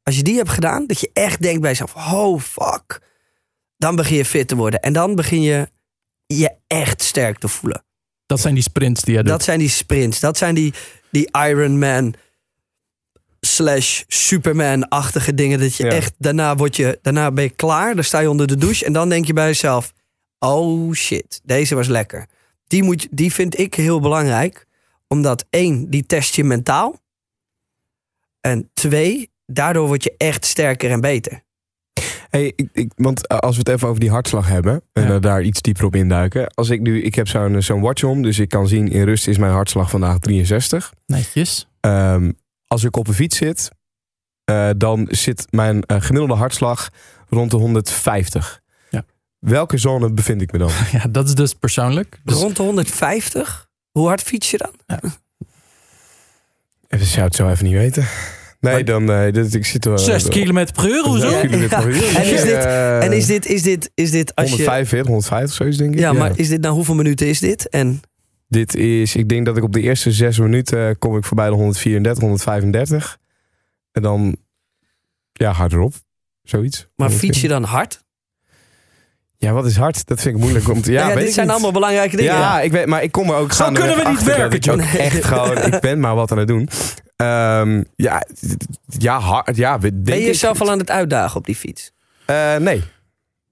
[0.10, 3.01] als je die hebt gedaan, dat je echt denkt bij jezelf, oh fuck,
[3.78, 4.80] dan begin je fit te worden.
[4.80, 5.70] En dan begin je
[6.26, 7.84] je echt sterk te voelen.
[8.26, 9.32] Dat zijn die sprints die je doet.
[9.32, 10.74] Dat zijn die sprints, dat zijn die,
[11.12, 12.14] die Ironman
[13.39, 15.60] slash Superman-achtige dingen.
[15.60, 15.91] Dat je Ja.
[15.91, 18.93] echt, daarna, word je, daarna ben je klaar, dan sta je onder de douche en
[18.93, 19.93] dan denk je bij jezelf,
[20.39, 22.28] oh shit, deze was lekker.
[22.68, 24.66] Die, moet, die vind ik heel belangrijk,
[25.07, 27.01] omdat één, die test je mentaal.
[28.41, 31.41] En twee, daardoor word je echt sterker en beter.
[32.29, 35.13] Hey, ik, ik, want eh, als we het even over die hartslag hebben en Ja.
[35.15, 36.47] eh, daar iets dieper op induiken.
[36.53, 39.27] Als ik nu, ik heb zo'n zo'n watch om, dus ik kan zien in rust
[39.27, 40.93] is mijn hartslag vandaag 63.
[41.05, 41.67] Netjes.
[41.79, 42.31] Ehm,
[42.67, 43.69] als ik op een fiets zit,
[44.43, 46.89] eh, dan zit mijn eh, gemiddelde hartslag
[47.29, 48.61] rond de 150.
[48.89, 49.05] Ja.
[49.39, 50.71] Welke zone bevind ik me dan?
[50.91, 52.19] Ja, dat is dus persoonlijk.
[52.23, 53.67] Dus Rond de 150?
[53.91, 55.01] Hoe hard fiets je dan?
[56.87, 58.05] Ik zou het zo even niet weten.
[58.60, 59.99] Nee, Maar- dan eh, dit, ik zit er.
[59.99, 61.30] 6 km per uur, hoezo?
[61.30, 62.16] Ja, kilometer per uur.
[62.16, 64.55] En is dit- Eh, En is dit, is dit, is dit als je...
[64.55, 65.99] 145, 150, zoiets denk ik.
[65.99, 67.70] Ja, maar is dit nou hoeveel minuten is dit?
[67.70, 68.01] En
[68.47, 71.47] Dit is, ik denk dat ik op de eerste zes minuten eh, kom ik voorbij
[71.49, 73.18] de 134, 135.
[73.91, 74.36] En dan,
[75.34, 75.93] ja, harderop.
[76.43, 76.88] Zoiets.
[76.95, 78.03] maar fiets je dan hard?
[79.38, 80.07] Ja, wat is hard?
[80.07, 80.91] Dat vind ik moeilijk om te...
[80.91, 81.53] Ja, Ja, weet dit zijn niet.
[81.55, 82.34] allemaal belangrijke dingen.
[82.34, 84.80] Ja, ik weet, maar ik kom er ook Zo kunnen we niet achter dat werken,
[84.80, 86.70] ik echt gewoon, ik ben maar wat aan het doen.
[87.20, 88.24] Ehm, ja,
[88.88, 91.91] ja, hard, ja, ben je ik- jezelf al aan het uitdagen op die fiets?
[92.26, 92.84] Eh, nee.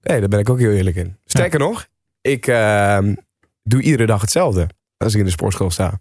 [0.02, 1.16] Nee, daar ben ik ook heel eerlijk in.
[1.24, 1.86] Sterker nog,
[2.20, 3.14] ik ehm,
[3.62, 6.00] doe iedere dag hetzelfde als ik in de sportschool sta.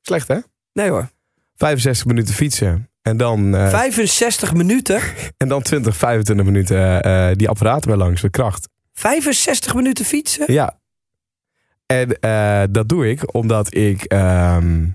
[0.00, 0.38] Slecht hè?
[0.72, 1.10] Nee hoor.
[1.56, 2.88] 65 minuten fietsen.
[3.02, 5.00] En dan, eh, 65 minuten?
[5.36, 8.68] en dan 20, 25 minuten eh, die apparaten bij langs, de kracht.
[8.92, 10.52] 65 minuten fietsen?
[10.52, 10.78] Ja.
[11.86, 12.08] En
[12.72, 14.86] dat doe ik omdat ik ehm,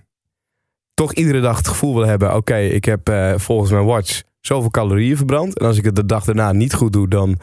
[1.00, 2.36] toch iedere dag het gevoel wil hebben...
[2.36, 5.60] oké, ik heb eh, volgens mijn watch zoveel calorieën verbrand.
[5.60, 7.40] En als ik het de dag daarna niet goed doe, dan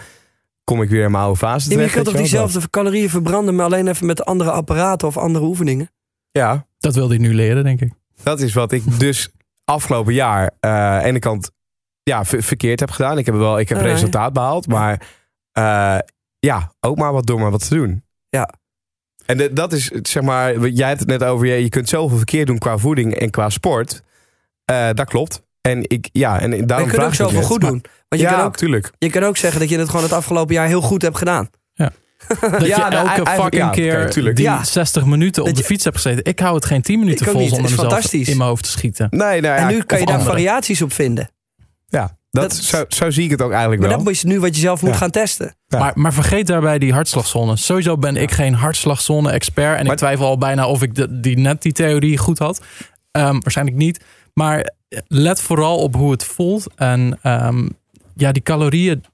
[0.65, 1.93] kom ik weer in mijn oude fase maar je terecht.
[1.93, 5.91] kunt toch diezelfde calorieën verbranden, maar alleen even met andere apparaten of andere oefeningen?
[6.31, 7.93] Ja, Dat wilde hij nu leren, denk ik.
[8.23, 9.29] dat is wat ik dus
[9.65, 11.51] afgelopen jaar eh, aan de ene kant
[12.03, 13.19] ja, ver- verkeerd heb gedaan.
[13.19, 15.07] Ik heb wel, ik heb resultaat behaald, maar
[15.53, 15.99] eh,
[16.39, 18.05] ja, ook maar wat door maar wat te doen.
[18.29, 18.51] Ja.
[19.27, 22.17] En de- dat is, zeg maar, jij hebt het net over, je, je kunt zoveel
[22.17, 24.03] verkeerd doen qua voeding en qua sport.
[24.65, 25.43] Eh, dat klopt.
[25.61, 27.85] En ik, ja, en Maar je daarom kunt ook zoveel goed doen.
[28.09, 28.91] Want je, ja, kan ook, tuurlijk.
[28.99, 31.51] je kan ook zeggen dat je het gewoon het afgelopen jaar heel goed hebt gedaan.
[32.41, 34.65] Dat Ja, je nou, elke eigenlijk fucking ja, keer die Ja.
[34.65, 36.25] 60 minuten op de fiets hebt gezeten.
[36.25, 37.49] Ik hou het geen 10 minuten vol niet.
[37.49, 38.29] zonder Het is mezelf fantastisch.
[38.29, 39.07] in mijn hoofd te schieten.
[39.11, 40.31] Nee, ja, en nu kan of je daar andere.
[40.35, 41.31] variaties op vinden.
[41.89, 43.99] ja dat, dat- zo, zo zie ik het ook eigenlijk Maar wel.
[44.05, 44.97] dat is nu wat je zelf moet Ja.
[44.97, 45.55] gaan testen.
[45.67, 45.79] Ja.
[45.79, 47.57] Maar, maar vergeet daarbij die hartslagzone.
[47.57, 49.79] Sowieso ben ik geen hartslagzone-expert.
[49.79, 52.61] En Maar- ik twijfel al bijna of ik de, die, net die theorie goed had.
[53.11, 54.05] Ehm, waarschijnlijk niet.
[54.35, 54.71] Maar
[55.09, 56.67] let vooral op hoe het voelt.
[56.77, 57.69] En ehm,
[58.15, 59.05] ja, die calorieën.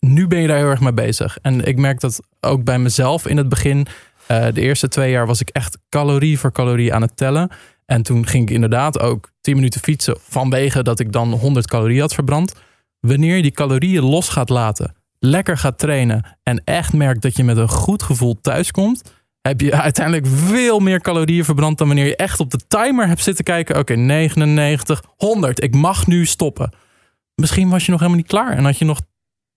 [0.00, 1.38] Nu ben je daar heel erg mee bezig.
[1.42, 3.86] En ik merk dat ook bij mezelf in het begin.
[4.26, 7.50] eh, de eerste twee jaar was ik echt calorie voor calorie aan het tellen.
[7.86, 10.16] En toen ging ik inderdaad ook 10 minuten fietsen.
[10.28, 12.54] Vanwege dat ik dan 100 calorieën had verbrand.
[13.06, 14.94] Wanneer je die calorieën los gaat laten.
[15.18, 16.38] Lekker gaat trainen.
[16.42, 19.02] En echt merkt dat je met een goed gevoel thuiskomt.
[19.40, 21.78] Heb je uiteindelijk veel meer calorieën verbrand.
[21.78, 23.78] Dan wanneer je echt op de timer hebt zitten kijken.
[23.78, 25.62] Oké, 99, 100.
[25.62, 26.72] Ik mag nu stoppen.
[27.34, 28.56] Misschien was je nog helemaal niet klaar.
[28.56, 29.00] En had je nog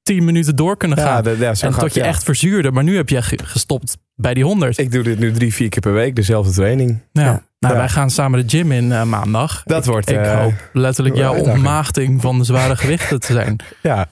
[0.05, 1.05] 10 minuten door kunnen gaan.
[1.15, 2.05] Ja, de- ja, zo en gaat- tot je ja.
[2.05, 2.71] echt verzuurde.
[2.71, 4.77] Maar nu heb je ge- gestopt bij die 100.
[4.77, 6.99] Ik doe dit nu drie, vier keer per week, dezelfde training.
[7.11, 7.21] ja.
[7.23, 7.43] Ja.
[7.59, 7.79] Nou, Ja.
[7.79, 9.63] wij gaan samen de gym in eh, maandag.
[9.63, 13.55] Dat ik, wordt, Ik eh, hoop letterlijk jouw ontmaagding van de zware gewichten te zijn.
[13.81, 14.09] Ja.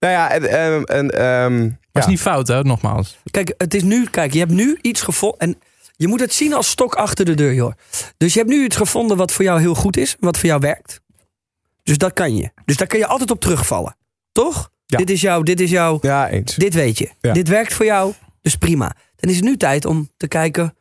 [0.00, 2.62] Nou ja, en, en, en, ehm, Dat is niet fout, hè?
[2.62, 3.16] Nogmaals.
[3.30, 5.38] Kijk, het is nu, kijk, je hebt nu iets gevonden.
[5.38, 5.58] En
[5.96, 7.72] je moet het zien als stok achter de deur, joh.
[8.16, 10.60] Dus je hebt nu iets gevonden wat voor jou heel goed is, wat voor jou
[10.60, 11.00] werkt.
[11.82, 12.50] Dus dat kan je.
[12.64, 13.96] Dus daar kun je altijd op terugvallen.
[14.32, 14.70] Toch?
[14.86, 14.98] Ja.
[14.98, 16.54] Dit is jouw, dit is jouw, ja, eens.
[16.54, 17.10] dit weet je.
[17.20, 17.32] Ja.
[17.32, 18.96] Dit werkt voor jou, dus prima.
[19.16, 20.76] Dan is het nu tijd om te kijken,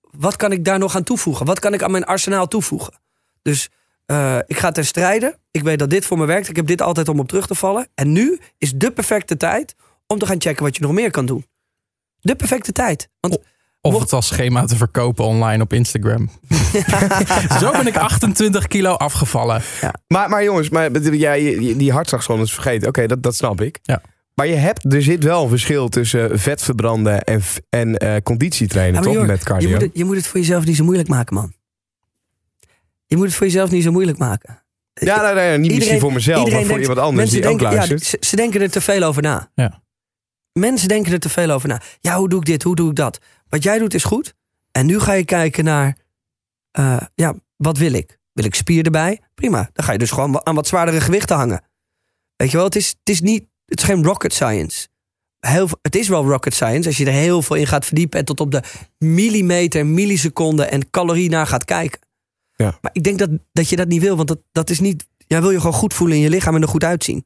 [0.00, 1.46] wat kan ik daar nog aan toevoegen?
[1.46, 3.00] Wat kan ik aan mijn arsenaal toevoegen?
[3.42, 3.68] Dus
[4.06, 5.38] eh, ik ga ter strijden.
[5.50, 6.48] Ik weet dat dit voor me werkt.
[6.48, 7.88] Ik heb dit altijd om op terug te vallen.
[7.94, 9.74] En nu is de perfecte tijd
[10.06, 11.46] om te gaan checken wat je nog meer kan doen.
[12.20, 13.08] De perfecte tijd.
[13.20, 13.38] Want
[13.82, 16.30] Of Mocht- het als schema te verkopen online op Instagram.
[17.60, 19.62] Zo ben ik 28 kilo afgevallen.
[20.06, 21.32] Maar, maar jongens, maar, ja,
[21.74, 22.88] die hartslagzone is vergeten.
[22.88, 23.78] Oké, dat, dat snap ik.
[23.82, 24.02] Ja.
[24.34, 28.94] Maar je hebt, er zit wel een verschil tussen vet verbranden en, en eh, conditietrainen,
[28.94, 29.18] Ja, maar toch?
[29.18, 29.68] joh, Met cardio.
[29.68, 31.52] je, moet het, je moet het voor jezelf niet zo moeilijk maken, man.
[33.06, 34.62] Je moet het voor jezelf niet zo moeilijk maken.
[34.92, 37.72] ja, nee, nee, niet misschien voor mezelf, maar voor denkt- iemand anders die denken, ook
[37.72, 38.00] luistert.
[38.02, 39.50] Ja, ze, ze denken er te veel over na.
[39.54, 39.82] Ja.
[40.60, 41.80] Mensen denken er te veel over na.
[42.00, 42.62] Ja, hoe doe ik dit?
[42.62, 43.18] Hoe doe ik dat?
[43.48, 44.34] Wat jij doet is goed.
[44.72, 45.98] En nu ga je kijken naar,
[46.70, 48.18] eh, ja, wat wil ik?
[48.32, 49.20] Wil ik spier erbij?
[49.34, 49.70] Prima.
[49.72, 51.64] Dan ga je dus gewoon aan wat zwaardere gewichten hangen.
[52.36, 54.88] Weet je wel, het is, het is niet, het is geen rocket science.
[55.40, 58.24] Heel, het is wel rocket science als je er heel veel in gaat verdiepen en
[58.24, 58.62] tot op de
[58.98, 62.00] millimeter, milliseconde en calorie naar gaat kijken.
[62.56, 62.78] Ja.
[62.80, 65.06] Maar ik denk dat, dat je dat niet wil, want dat, dat is niet.
[65.16, 67.24] Jij wil je gewoon goed voelen in je lichaam en er goed uitzien.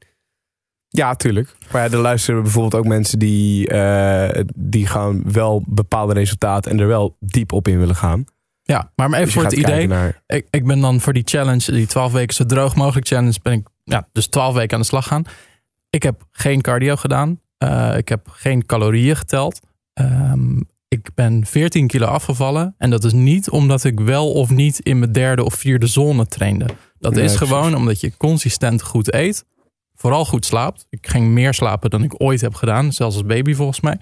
[0.97, 1.55] Ja, tuurlijk.
[1.71, 6.79] Maar ja, er luisteren bijvoorbeeld ook mensen die, eh, die gewoon wel bepaalde resultaten en
[6.79, 8.25] er wel diep op in willen gaan.
[8.63, 9.87] Ja, maar even Dus voor het idee.
[9.87, 13.39] Naar, Ik, ik ben dan voor die challenge, die 12 weken zo droog mogelijk challenge,
[13.41, 15.23] ben ik ja, dus 12 weken aan de slag gaan.
[15.89, 17.39] Ik heb geen cardio gedaan.
[17.57, 19.59] Eh, ik heb geen calorieën geteld.
[19.93, 22.75] Ehm, ik ben 14 kilo afgevallen.
[22.77, 26.25] En dat is niet omdat ik wel of niet in mijn derde of vierde zone
[26.25, 26.65] trainde.
[26.99, 27.55] Dat Nee, is precies.
[27.55, 29.45] gewoon omdat je consistent goed eet.
[29.95, 30.85] Vooral goed slaapt.
[30.89, 32.93] Ik ging meer slapen dan ik ooit heb gedaan.
[32.93, 33.97] Zelfs als baby volgens mij.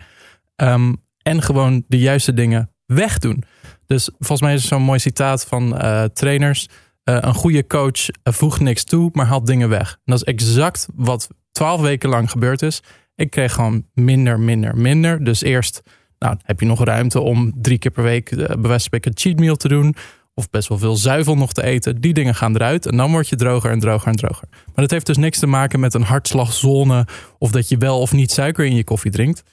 [0.55, 3.43] Ehm, en gewoon de juiste dingen wegdoen.
[3.85, 6.67] Dus volgens mij is er zo'n mooi citaat van eh, trainers.
[7.03, 9.91] Eh, een goede coach eh, voegt niks toe, maar haalt dingen weg.
[9.91, 12.81] En dat is exact wat twaalf weken lang gebeurd is.
[13.15, 15.23] Ik kreeg gewoon minder, minder, minder.
[15.23, 15.81] Dus eerst
[16.23, 18.79] nou, heb je nog ruimte om drie keer per week eh, bij
[19.13, 19.95] cheat meal te doen.
[20.35, 22.01] Of best wel veel zuivel nog te eten.
[22.01, 22.85] Die dingen gaan eruit.
[22.85, 24.47] En dan word je droger en droger en droger.
[24.51, 27.07] Maar dat heeft dus niks te maken met een hartslagzone.
[27.37, 29.43] Of dat je wel of niet suiker in je koffie drinkt.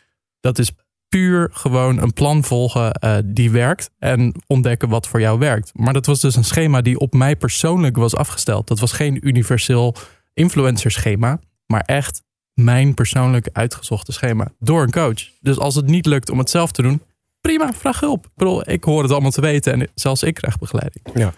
[0.41, 0.73] Dat is
[1.09, 3.91] puur gewoon een plan volgen eh, die werkt.
[3.99, 5.71] En ontdekken wat voor jou werkt.
[5.75, 8.69] Maar dat was dus een schema die op mij persoonlijk was afgesteld.
[8.69, 9.95] Dat was geen universeel
[10.35, 11.41] influencer schema.
[11.67, 12.23] Maar echt
[12.55, 14.49] mijn persoonlijk uitgezochte schema.
[14.59, 15.29] Door een coach.
[15.41, 17.03] Dus als het niet lukt om het zelf te doen.
[17.41, 18.25] Prima, vraag hulp.
[18.25, 19.73] Ik bedoel, ik hoor het allemaal te weten.
[19.73, 21.05] En zelfs ik krijg begeleiding.
[21.15, 21.33] Ja.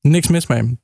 [0.00, 0.78] Niks mis mee.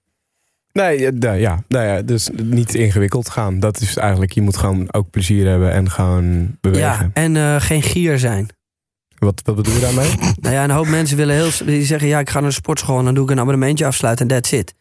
[0.72, 3.60] nee, ja, nou ja, nou ja, dus niet ingewikkeld gaan.
[3.60, 6.82] Dat is eigenlijk, je moet gewoon ook plezier hebben en gewoon bewegen.
[6.82, 8.48] Ja, en eh, geen gier zijn.
[9.18, 10.10] Wat, wat bedoel je daarmee?
[10.40, 12.98] Nou ja, een hoop mensen willen heel, die zeggen: ja, ik ga naar de sportschool
[12.98, 14.74] en dan doe ik een abonnementje afsluiten en that's it.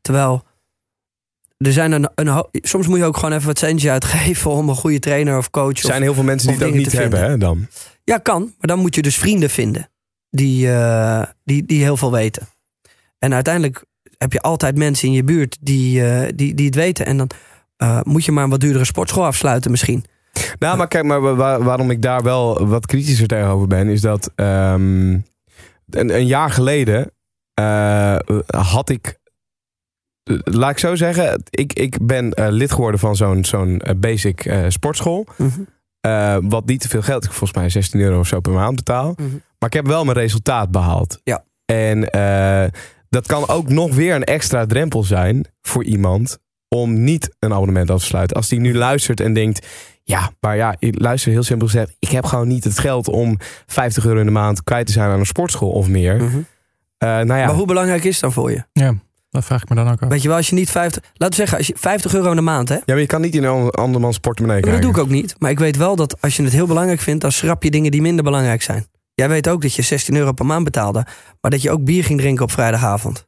[0.00, 0.44] Terwijl
[1.58, 2.08] er zijn een,
[2.52, 5.68] soms moet je ook gewoon even wat centjes uitgeven om een goede trainer of coach.
[5.68, 7.66] Er Of, zijn heel veel mensen die dingen niet hebben, hè, dan.
[8.04, 9.90] ja, kan, maar dan moet je dus vrienden vinden
[10.30, 12.48] die, eh, die, die heel veel weten.
[13.18, 13.84] En uiteindelijk
[14.18, 17.06] heb je altijd mensen in je buurt die, eh, die, die het weten.
[17.06, 17.30] En dan
[17.76, 20.04] eh, moet je maar een wat duurdere sportschool afsluiten misschien.
[20.58, 24.00] Nou, maar kijk, maar wa- wa- waarom ik daar wel wat kritischer tegenover ben, is
[24.00, 25.10] dat ehm,
[25.90, 27.10] een, een jaar geleden
[28.46, 29.18] had ik,
[30.44, 34.44] laat ik zo zeggen, ik, ik ben eh, lid geworden van zo'n zo'n eh, basic
[34.44, 35.26] eh, sportschool.
[35.36, 35.60] Mhm.
[36.00, 38.76] Eh, wat niet te veel geld, ik volgens mij 16 euro of zo per maand
[38.76, 39.12] betaal.
[39.16, 39.28] Mhm.
[39.58, 41.20] Maar ik heb wel mijn resultaat behaald.
[41.24, 41.44] Ja.
[41.64, 42.64] En eh,
[43.08, 47.90] dat kan ook nog weer een extra drempel zijn voor iemand om niet een abonnement
[47.90, 48.36] af te sluiten.
[48.36, 49.66] Als die nu luistert en denkt,
[50.02, 53.38] ja, maar ja, ik luister heel simpel gezegd, ik heb gewoon niet het geld om
[53.66, 56.16] 50 euro in de maand kwijt te zijn aan een sportschool of meer.
[56.16, 56.38] Mhm.
[56.98, 58.64] Eh, nou ja, Maar hoe belangrijk is het dan voor je?
[58.72, 58.94] Ja,
[59.30, 60.08] dat vraag ik me dan ook af.
[60.08, 62.36] Weet je wel, als je niet 50, laten we zeggen, als je 50 euro in
[62.36, 62.74] de maand, hè?
[62.74, 65.34] ja, maar je kan niet in een andermans portemonnee Maar dat doe ik ook niet.
[65.38, 67.90] Maar ik weet wel dat als je het heel belangrijk vindt, dan schrap je dingen
[67.90, 68.86] die minder belangrijk zijn.
[69.14, 71.06] Jij weet ook dat je 16 euro per maand betaalde,
[71.40, 73.26] maar dat je ook bier ging drinken op vrijdagavond.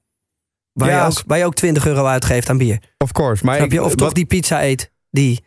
[0.73, 2.79] Waar, Ja, je, als- ook, waar je ook 20 euro uitgeeft aan bier.
[2.99, 3.45] Of course.
[3.45, 3.83] Maar Snap je?
[3.83, 4.91] Of toch wat- die pizza eet.
[5.11, 5.45] Die,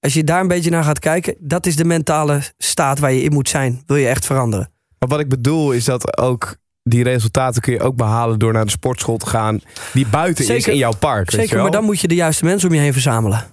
[0.00, 3.22] als je daar een beetje naar gaat kijken, dat is de mentale staat waar je
[3.22, 3.82] in moet zijn.
[3.86, 4.70] Wil je echt veranderen.
[4.98, 6.56] Maar wat ik bedoel is dat ook
[6.88, 9.60] die resultaten kun je ook behalen door naar de sportschool te gaan
[9.92, 10.72] die buiten is Zeker.
[10.72, 11.30] in jouw park.
[11.30, 11.62] weet je Zeker, wel?
[11.62, 13.46] maar dan moet je de juiste mensen om je heen verzamelen.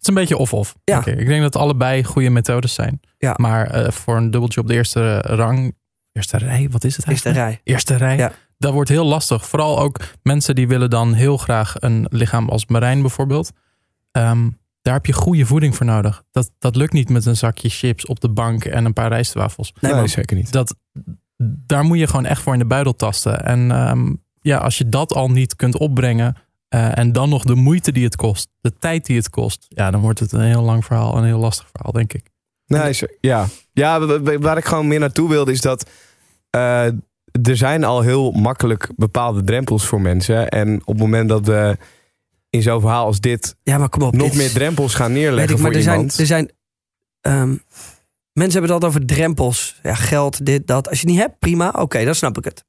[0.00, 0.76] Het is een beetje of-of.
[0.84, 1.00] Ja.
[1.00, 1.22] denk ik.
[1.22, 3.00] ik denk dat allebei goede methodes zijn.
[3.18, 3.34] Ja.
[3.36, 5.76] Maar eh, voor een dubbeltje op de eerste rang,
[6.12, 7.36] eerste rij, wat is het eigenlijk?
[7.36, 7.60] rij.
[7.64, 8.16] Eerste rij.
[8.16, 8.32] Ja.
[8.58, 9.48] Dat wordt heel lastig.
[9.48, 13.50] Vooral ook mensen die willen dan heel graag een lichaam als Marijn bijvoorbeeld.
[14.10, 14.48] Ehm,
[14.82, 16.22] daar heb je goede voeding voor nodig.
[16.30, 19.72] Dat, dat lukt niet met een zakje chips op de bank en een paar rijstwafels.
[19.80, 20.52] Nee, Nee, zeker niet.
[20.52, 20.74] Dat,
[21.42, 23.44] daar moet je gewoon echt voor in de buidel tasten.
[23.44, 26.36] En ehm, ja, als je dat al niet kunt opbrengen.
[26.68, 29.66] eh, en dan nog de moeite die het kost, de tijd die het kost.
[29.68, 32.30] Ja, dan wordt het een heel lang verhaal, een heel lastig verhaal, denk ik.
[32.66, 33.46] Nee, ze- ja.
[33.72, 35.90] Ja, wa- wa- waar ik gewoon meer naartoe wilde is dat
[36.50, 36.84] eh,
[37.42, 40.48] er zijn al heel makkelijk bepaalde drempels voor mensen.
[40.48, 41.76] En op het moment dat we
[42.50, 44.14] in zo'n verhaal als dit Ja, maar kom op.
[44.14, 46.50] nog dit meer drempels gaan neerleggen ik, maar voor er zijn, er zijn
[47.20, 47.56] ehm,
[48.32, 49.80] mensen hebben het altijd over drempels.
[49.82, 50.88] Ja, geld, dit, dat.
[50.88, 51.68] Als je het niet hebt, prima.
[51.68, 52.64] Oké, dan snap ik het.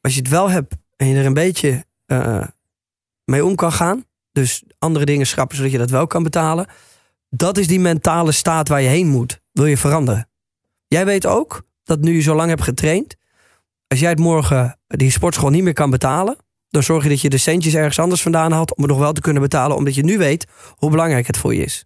[0.00, 2.44] Als je het wel hebt en je er een beetje eh,
[3.24, 4.04] mee om kan gaan.
[4.32, 6.66] Dus andere dingen schrappen zodat je dat wel kan betalen.
[7.28, 9.40] Dat is die mentale staat waar je heen moet.
[9.52, 10.28] Wil je veranderen.
[10.86, 13.16] Jij weet ook dat nu je zo lang hebt getraind.
[13.86, 16.36] Als jij het morgen die sportschool niet meer kan betalen.
[16.68, 18.76] Dan zorg je dat je de centjes ergens anders vandaan haalt.
[18.76, 19.76] Om het nog wel te kunnen betalen.
[19.76, 21.84] Omdat je nu weet hoe belangrijk het voor je is.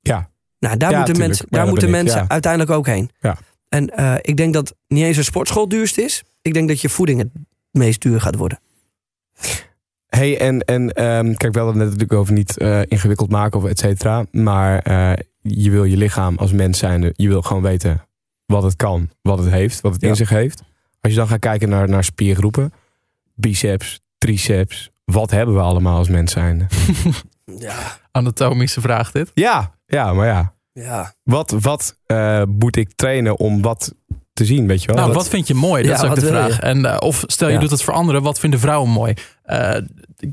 [0.00, 0.30] Ja.
[0.58, 1.38] Nou, daar Ja, moeten tuurlijk.
[1.38, 2.28] mensen, daar moeten ik, mensen ja.
[2.28, 3.10] uiteindelijk ook heen.
[3.20, 3.38] Ja.
[3.68, 6.22] En eh, ik denk dat niet eens een sportschool duurst is.
[6.42, 7.28] Ik denk dat je voeding het
[7.70, 8.60] meest duur gaat worden.
[10.06, 13.58] Hey, en, en ehm, kijk, we hadden het net natuurlijk over niet eh, ingewikkeld maken
[13.58, 14.24] of et cetera.
[14.30, 17.12] Maar eh, je wil je lichaam als mens zijn.
[17.16, 18.06] Je wil gewoon weten
[18.46, 20.62] wat het kan, wat het heeft, wat het in zich heeft.
[21.00, 22.72] Als je dan gaat kijken naar, naar spiergroepen,
[23.34, 24.90] biceps, triceps.
[25.04, 26.66] Wat hebben we allemaal als mens zijn?
[27.58, 27.98] Ja.
[28.16, 29.30] Anatomische vraag dit.
[29.34, 30.54] Ja, ja, maar ja.
[30.72, 31.14] Ja.
[31.22, 33.94] Wat, wat eh, moet ik trainen om wat
[34.32, 34.96] te zien, weet je wel?
[34.96, 35.82] Nou, Dat- wat vind je mooi?
[35.82, 36.60] Dat Ja, is ook de vraag.
[36.60, 37.60] En, eh, of stel je Ja.
[37.60, 39.14] doet het voor anderen, wat vinden vrouwen mooi?
[39.42, 39.76] Eh,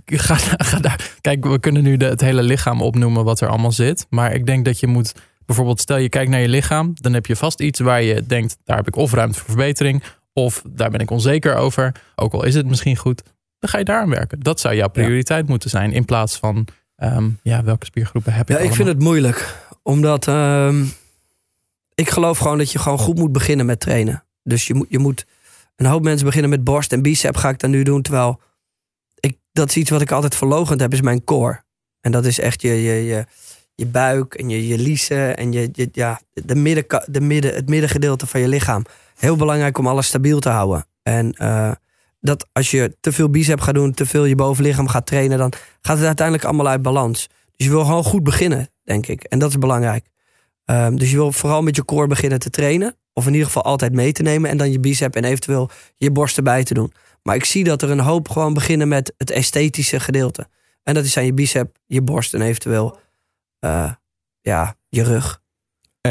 [0.06, 0.36] ga,
[0.70, 1.12] ga daar.
[1.22, 4.06] Kijk, we kunnen nu de, het hele lichaam opnoemen wat er allemaal zit.
[4.10, 5.14] Maar ik denk dat je moet,
[5.46, 8.58] bijvoorbeeld, stel je kijkt naar je lichaam, dan heb je vast iets waar je denkt,
[8.64, 10.04] daar heb ik of ruimte voor verbetering,
[10.34, 11.92] of daar ben ik onzeker over.
[12.16, 13.22] Ook al is het misschien goed,
[13.60, 14.40] dan ga je daar aan werken.
[14.40, 16.68] Dat zou jouw prioriteit moeten zijn, in plaats van,
[17.12, 19.68] ehm, ja, welke spiergroepen heb Ja, ik ik vind het moeilijk.
[19.84, 20.84] Omdat ehm,
[21.96, 24.24] ik geloof gewoon dat je gewoon goed moet beginnen met trainen.
[24.44, 25.26] Dus je moet, je moet
[25.76, 28.02] een hoop mensen beginnen met borst en bicep ga ik dan nu doen.
[28.02, 28.40] Terwijl
[29.20, 31.64] ik, dat is iets wat ik altijd verlogend heb, is mijn core.
[32.02, 33.26] En dat is echt je, je, je,
[33.76, 37.70] je buik en je, je liezen en je, je, ja, de midden, de midden, het
[37.70, 38.86] middengedeelte van je lichaam.
[39.16, 40.86] Heel belangrijk om alles stabiel te houden.
[41.04, 41.72] En eh,
[42.24, 45.54] dat als je te veel bicep gaat doen, te veel je bovenlichaam gaat trainen, dan
[45.82, 47.28] gaat het uiteindelijk allemaal uit balans.
[47.56, 49.24] Dus je wil gewoon goed beginnen, denk ik.
[49.24, 50.06] En dat is belangrijk.
[50.66, 52.98] Ehm, dus je wil vooral met je core beginnen te trainen.
[53.14, 54.50] Of in ieder geval altijd mee te nemen.
[54.50, 56.94] En dan je bicep en eventueel je borst erbij te doen.
[57.24, 60.48] Maar ik zie dat er een hoop gewoon beginnen met het esthetische gedeelte.
[60.84, 63.00] En dat is aan je bicep, je borst en eventueel
[63.60, 63.92] eh,
[64.42, 65.42] ja, je rug.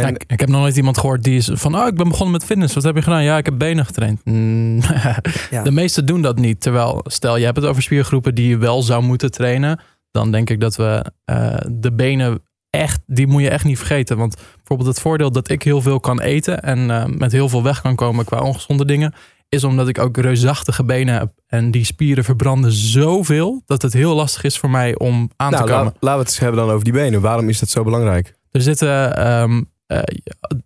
[0.01, 2.33] En, ik, ik heb nog nooit iemand gehoord die is van, oh, ik ben begonnen
[2.33, 2.75] met fitness.
[2.75, 3.23] Wat heb je gedaan?
[3.23, 4.21] Ja, ik heb benen getraind.
[4.25, 4.81] Mm,
[5.51, 5.63] Ja.
[5.63, 6.61] De meesten doen dat niet.
[6.61, 9.81] Terwijl, stel je hebt het over spiergroepen die je wel zou moeten trainen.
[10.11, 14.17] Dan denk ik dat we eh, de benen echt, die moet je echt niet vergeten.
[14.17, 17.63] Want bijvoorbeeld het voordeel dat ik heel veel kan eten en eh, met heel veel
[17.63, 19.15] weg kan komen qua ongezonde dingen.
[19.49, 21.33] Is omdat ik ook reusachtige benen heb.
[21.47, 25.65] En die spieren verbranden zoveel dat het heel lastig is voor mij om aan nou,
[25.67, 25.85] te komen.
[25.85, 27.21] la- laten we het eens hebben dan over die benen.
[27.21, 28.35] Waarom is dat zo belangrijk?
[28.51, 29.17] Er zitten.
[29.17, 29.61] ehm eh,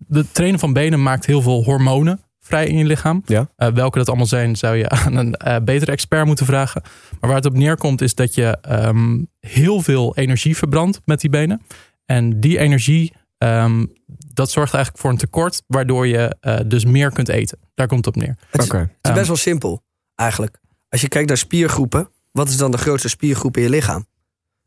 [0.06, 3.22] de trainen van benen maakt heel veel hormonen vrij in je lichaam.
[3.24, 3.48] Ja.
[3.56, 6.82] Eh, welke dat allemaal zijn, zou je aan een eh, betere expert moeten vragen.
[7.20, 11.30] Maar waar het op neerkomt, is dat je ehm, heel veel energie verbrandt met die
[11.30, 11.62] benen.
[12.04, 13.86] En die energie, ehm,
[14.34, 17.58] dat zorgt eigenlijk voor een tekort, waardoor je eh, dus meer kunt eten.
[17.74, 18.36] Daar komt het op neer.
[18.50, 19.14] Het het is Ehm.
[19.14, 19.82] best wel simpel,
[20.14, 20.60] eigenlijk.
[20.88, 24.06] Als je kijkt naar spiergroepen, wat is dan de grootste spiergroep in je lichaam?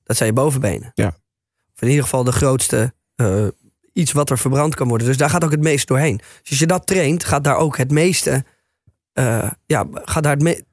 [0.03, 0.91] Dat zijn je bovenbenen.
[0.95, 1.07] Ja.
[1.75, 3.47] Of in ieder geval de grootste, eh,
[3.99, 5.07] iets wat er verbrand kan worden.
[5.07, 6.17] Dus daar gaat ook het meest doorheen.
[6.17, 8.45] Dus als je dat traint, gaat daar ook het meeste,
[9.13, 10.63] eh, ja, gaat daar het me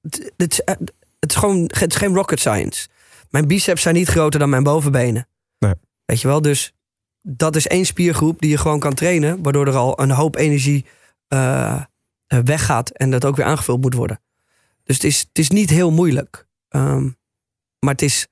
[0.00, 0.74] het, het, is, eh,
[1.20, 2.88] het is gewoon, het is geen rocket science.
[3.30, 5.28] Mijn biceps zijn niet groter dan mijn bovenbenen.
[5.58, 5.74] Nee.
[6.04, 6.72] Weet je wel, dus
[7.22, 10.84] dat is één spiergroep die je gewoon kan trainen, waardoor er al een hoop energie
[11.28, 11.82] eh,
[12.26, 14.20] weggaat en dat ook weer aangevuld moet worden.
[14.84, 16.46] Dus het is, het is niet heel moeilijk.
[16.68, 17.10] Ehm,
[17.78, 18.26] maar het is,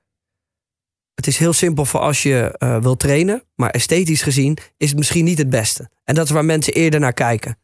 [1.15, 3.43] het is heel simpel voor als je eh, wil trainen.
[3.55, 5.91] Maar esthetisch gezien is het misschien niet het beste.
[6.05, 7.57] En dat is waar mensen eerder naar kijken.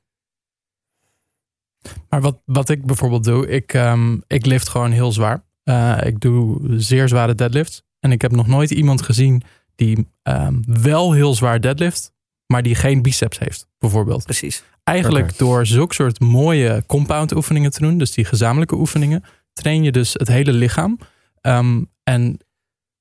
[2.09, 5.45] Maar wat, wat ik bijvoorbeeld doe, ik, ehm, ik lift gewoon heel zwaar.
[5.63, 7.83] Eh, ik doe zeer zware deadlifts.
[8.01, 9.43] En ik heb nog nooit iemand gezien
[9.75, 12.13] die ehm, wel heel zwaar deadlift,
[12.47, 14.25] maar die geen biceps heeft, bijvoorbeeld.
[14.25, 14.63] Precies.
[14.85, 19.93] Eigenlijk door zulke soort mooie compound oefeningen te doen, dus die gezamenlijke oefeningen, train je
[19.93, 20.99] dus het hele lichaam.
[21.41, 22.39] Ehm, en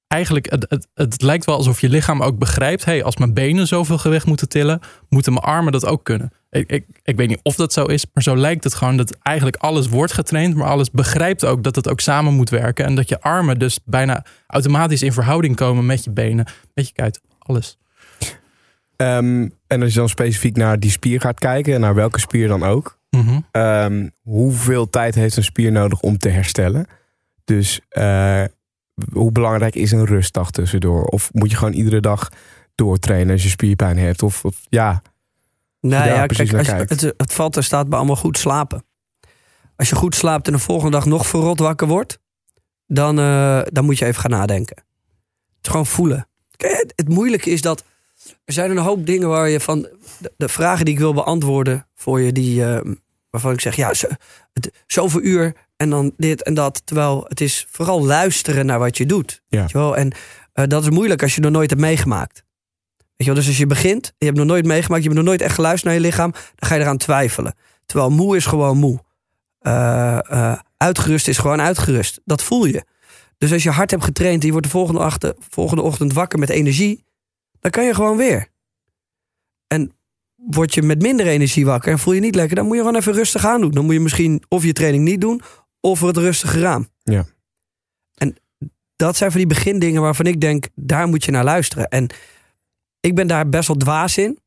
[0.08, 3.68] eigenlijk, het, het, het lijkt wel alsof je lichaam ook begrijpt: hey, als mijn benen
[3.68, 4.80] zoveel gewicht moeten tillen,
[5.10, 6.32] moeten mijn armen dat ook kunnen.
[6.50, 9.18] Ik, ik, ik weet niet of dat zo is, maar zo lijkt het gewoon dat
[9.22, 12.86] eigenlijk alles wordt getraind, maar alles begrijpt ook dat het ook samen moet werken.
[12.86, 16.94] En dat je armen dus bijna automatisch in verhouding komen met je benen, met je
[16.94, 17.78] kuit, alles.
[18.96, 22.64] Ehm, en als je dan specifiek naar die spier gaat kijken, naar welke spier dan
[22.64, 23.00] ook.
[23.10, 23.40] Mhm.
[23.52, 26.88] Ehm, hoeveel tijd heeft een spier nodig om te herstellen?
[27.44, 28.44] Dus eh,
[29.12, 31.04] hoe belangrijk is een rustdag tussendoor?
[31.06, 32.30] Of moet je gewoon iedere dag
[32.76, 34.24] doortrainen als je spierpijn hebt?
[34.24, 35.02] Of, of ja,
[35.82, 38.86] Nou ja, precies kijk, naar je- het, het valt er staat bij allemaal goed slapen.
[39.76, 42.20] Als je goed slaapt en de volgende dag nog verrot wakker wordt,
[42.88, 44.76] dan, eh, dan moet je even gaan nadenken.
[44.78, 46.28] Het is gewoon voelen.
[46.56, 47.84] Kijk, het, het moeilijke is dat
[48.46, 49.82] er zijn een hoop dingen waar je van
[50.20, 52.92] de, de vragen die ik wil beantwoorden voor je, die, eh,
[53.30, 54.08] waarvan ik zeg, ja, zo,
[54.54, 56.82] het, zoveel uur en dan dit en dat.
[56.86, 59.42] Terwijl het is vooral luisteren naar wat je doet.
[59.48, 59.60] Ja.
[59.60, 59.98] Weet je wel?
[59.98, 60.12] En
[60.54, 62.44] eh, dat is moeilijk als je nog nooit hebt meegemaakt.
[62.98, 63.36] Weet je wel?
[63.36, 65.86] Dus als je begint, je hebt nog nooit meegemaakt, je hebt nog nooit echt geluisterd
[65.86, 67.56] naar je lichaam, dan ga je eraan twijfelen.
[67.86, 69.00] Terwijl moe is gewoon moe.
[69.60, 72.22] Eh, eh, uitgerust is gewoon uitgerust.
[72.26, 72.84] Dat voel je.
[73.38, 76.40] Dus als je hard hebt getraind en je wordt de volgende, achter, volgende ochtend wakker
[76.40, 77.04] met energie,
[77.60, 78.48] dan kan je gewoon weer.
[79.68, 79.92] En
[80.36, 82.98] word je met minder energie wakker en voel je niet lekker, dan moet je gewoon
[82.98, 83.72] even rustig aan doen.
[83.72, 85.42] Dan moet je misschien of je training niet doen,
[85.80, 86.90] of het rustiger aan.
[87.04, 87.26] Ja.
[88.16, 88.36] En
[88.96, 91.88] dat zijn van die begindingen waarvan ik denk, daar moet je naar luisteren.
[91.88, 92.10] En
[93.00, 94.40] ik ben daar best wel dwaas in.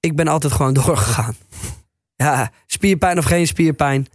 [0.00, 1.34] Ik ben altijd gewoon doorgegaan.
[2.16, 4.06] Ja, spierpijn of geen spierpijn.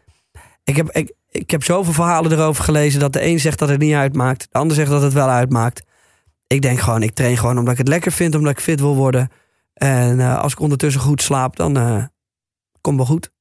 [0.63, 3.79] Ik heb, ik, ik heb zoveel verhalen erover gelezen dat de een zegt dat het
[3.79, 5.83] niet uitmaakt, de ander zegt dat het wel uitmaakt.
[6.47, 8.95] Ik denk gewoon, ik train gewoon omdat ik het lekker vind, omdat ik fit wil
[8.95, 9.29] worden.
[9.73, 12.03] En eh, als ik ondertussen goed slaap, dan eh
[12.81, 13.31] komt wel goed.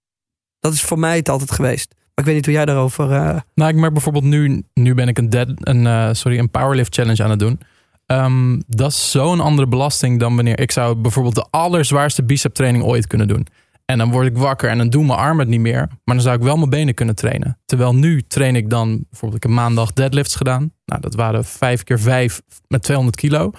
[0.60, 1.94] Dat is voor mij het altijd geweest.
[2.20, 3.12] Ik weet niet hoe jij daarover.
[3.12, 6.50] eh, Nou, ik merk bijvoorbeeld nu, nu ben ik een, dead, een, eh, sorry, een
[6.50, 7.60] powerlift challenge aan het doen.
[8.06, 12.84] Ehm, dat is zo'n andere belasting dan wanneer ik zou bijvoorbeeld de allerzwaarste bicep training
[12.84, 13.46] ooit kunnen doen.
[13.84, 15.88] En dan word ik wakker en dan doen mijn armen het niet meer.
[16.04, 17.58] Maar dan zou ik wel mijn benen kunnen trainen.
[17.64, 20.72] Terwijl nu train ik dan, bijvoorbeeld ik heb maandag deadlifts gedaan.
[20.84, 23.50] Nou, dat waren vijf keer vijf met 200 kilo.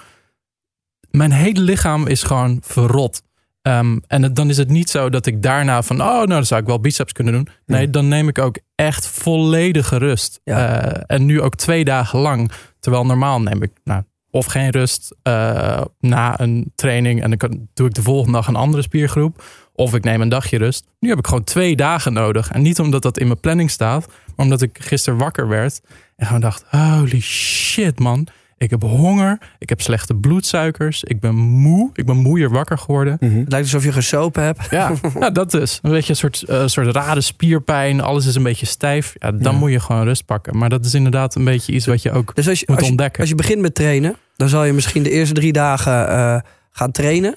[1.10, 3.22] Mijn hele lichaam is gewoon verrot.
[3.62, 6.44] Ehm, en het- dan is het niet zo dat ik daarna van, oh, nou, dan
[6.46, 7.48] zou ik wel biceps kunnen doen.
[7.66, 10.40] Nee, dan neem ik ook echt volledige rust.
[10.44, 10.80] Ja.
[10.82, 12.50] Eh, en nu ook twee dagen lang.
[12.80, 17.68] Terwijl normaal neem ik nou, of geen rust eh, na een training en dan kan-
[17.74, 19.42] doe ik de volgende dag een andere spiergroep.
[19.74, 20.84] Of ik neem een dagje rust.
[21.00, 22.50] Nu heb ik gewoon twee dagen nodig.
[22.50, 25.80] En niet omdat dat in mijn planning staat, maar omdat ik gisteren wakker werd
[26.16, 28.26] en gewoon dacht: holy shit, man.
[28.62, 33.16] Ik heb honger, ik heb slechte bloedsuikers, ik ben moe, ik ben moeier wakker geworden.
[33.20, 33.38] Mhm.
[33.38, 34.66] het lijkt alsof je gesopen hebt.
[34.70, 35.78] Ja, ja dat dus.
[35.82, 39.14] Een beetje een soort, eh, soort rare spierpijn, alles is een beetje stijf.
[39.18, 39.58] Ja, dan Ja.
[39.58, 40.58] moet je gewoon rust pakken.
[40.58, 42.84] Maar dat is inderdaad een beetje iets wat je ook Dus als je, moet als
[42.84, 43.20] je, ontdekken.
[43.20, 46.38] als je begint met trainen, dan zal je misschien de eerste drie dagen eh,
[46.70, 47.30] gaan trainen.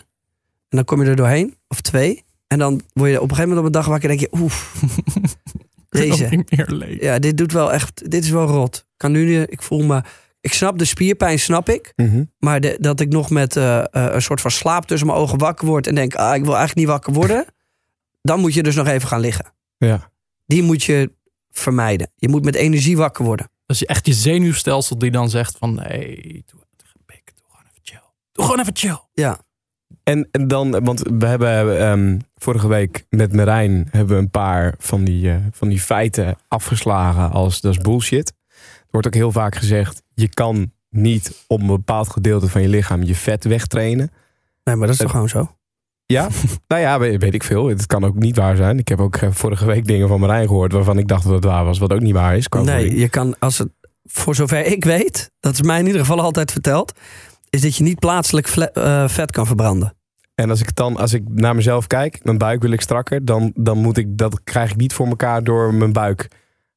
[0.70, 2.24] En dan kom je er doorheen, of twee.
[2.48, 4.40] En dan word je op een gegeven moment op een dag wakker en denk je,
[4.42, 4.74] oef,
[5.90, 6.26] deze.
[6.30, 7.02] niet meer leeg.
[7.02, 8.76] Ja, dit doet wel echt, dit is wel rot.
[8.78, 10.02] Ik Kan nu, niet- ik voel me,
[10.46, 11.94] ik snap de spierpijn, snap ik.
[11.96, 12.24] Mhm.
[12.40, 15.38] Maar de- dat ik nog met eh, eh, een soort van slaap tussen mijn ogen
[15.38, 17.46] wakker word en denk, ah, ik wil eigenlijk niet wakker worden.
[18.22, 19.54] Dan moet je dus nog even gaan liggen.
[19.78, 20.10] Ja.
[20.46, 21.12] Die moet je
[21.50, 22.12] vermijden.
[22.16, 23.50] Je moet met energie wakker worden.
[23.66, 25.80] Dat is echt je zenuwstelsel die dan zegt van...
[25.80, 26.60] hey, doe
[27.06, 28.02] pik, doe gewoon even chill.
[28.32, 29.00] Doe gewoon even chill.
[29.14, 29.40] Ja,
[30.04, 34.76] En, en dan, want we hebben ehm, vorige week met Marijn hebben we een paar
[34.78, 38.34] van die, eh, van die feiten afgeslagen als dat is bullshit.
[38.78, 42.68] Er wordt ook heel vaak gezegd, je kan niet op een bepaald gedeelte van je
[42.68, 44.12] lichaam je vet wegtrainen.
[44.64, 45.56] nee, maar dat is toch gewoon zo?
[46.06, 46.28] Ja,
[46.68, 47.68] nou ja, weet, ik veel.
[47.68, 48.80] Het kan ook niet waar zijn.
[48.80, 51.44] Ik heb ook eh, vorige week dingen van Marijn gehoord waarvan ik dacht dat het
[51.44, 52.48] waar was, wat ook niet waar is.
[52.48, 53.70] Nee, je kan als het,
[54.04, 56.92] voor zover ik weet, dat is mij in ieder geval altijd verteld,
[57.50, 59.94] is dat je niet plaatselijk eh, vet kan verbranden.
[60.36, 63.52] En als ik dan, als ik naar mezelf kijk, mijn buik wil ik strakker, dan,
[63.56, 66.28] dan moet ik, dat krijg ik niet voor elkaar door mijn buik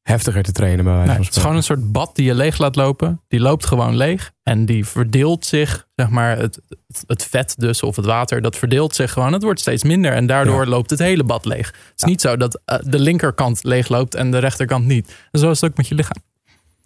[0.08, 0.84] heftiger te trainen.
[0.84, 3.20] Bij wijze Nee, het is gewoon een soort bad die je leeg laat lopen.
[3.28, 4.32] Die loopt gewoon leeg.
[4.42, 6.60] En die verdeelt zich, zeg maar, het,
[7.06, 9.32] het, vet dus, of het water, dat verdeelt zich gewoon.
[9.32, 10.12] Het wordt steeds minder.
[10.12, 10.68] En daardoor Ja.
[10.70, 11.66] loopt het hele bad leeg.
[11.66, 15.14] Het is niet zo dat eh, de linkerkant leeg loopt en de rechterkant niet.
[15.30, 16.22] En zo is het ook met je lichaam.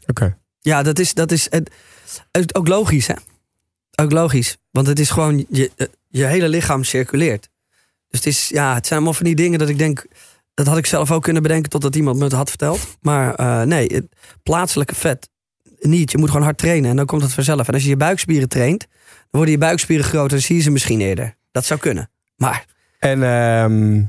[0.07, 0.37] Oké.
[0.61, 1.70] Ja, dat is, dat is het,
[2.33, 3.14] het- ook logisch, hè?
[4.03, 4.57] Ook logisch.
[4.70, 7.49] Want het is gewoon, je, eh, je hele lichaam circuleert.
[8.09, 10.07] Dus het, is, ja, het zijn allemaal van die dingen dat ik denk,
[10.55, 12.96] dat had ik zelf ook kunnen bedenken totdat iemand me het had verteld.
[13.00, 14.07] Maar eh, nee, het
[14.42, 15.28] plaatselijke vet
[15.80, 16.11] niet.
[16.11, 17.68] Je moet gewoon hard trainen en dan komt het vanzelf.
[17.68, 20.70] En als je je buikspieren traint, dan worden je buikspieren groter en zie je ze
[20.70, 21.36] misschien eerder.
[21.50, 22.11] Dat zou kunnen.
[22.36, 22.64] Maar
[22.98, 24.05] En ehm,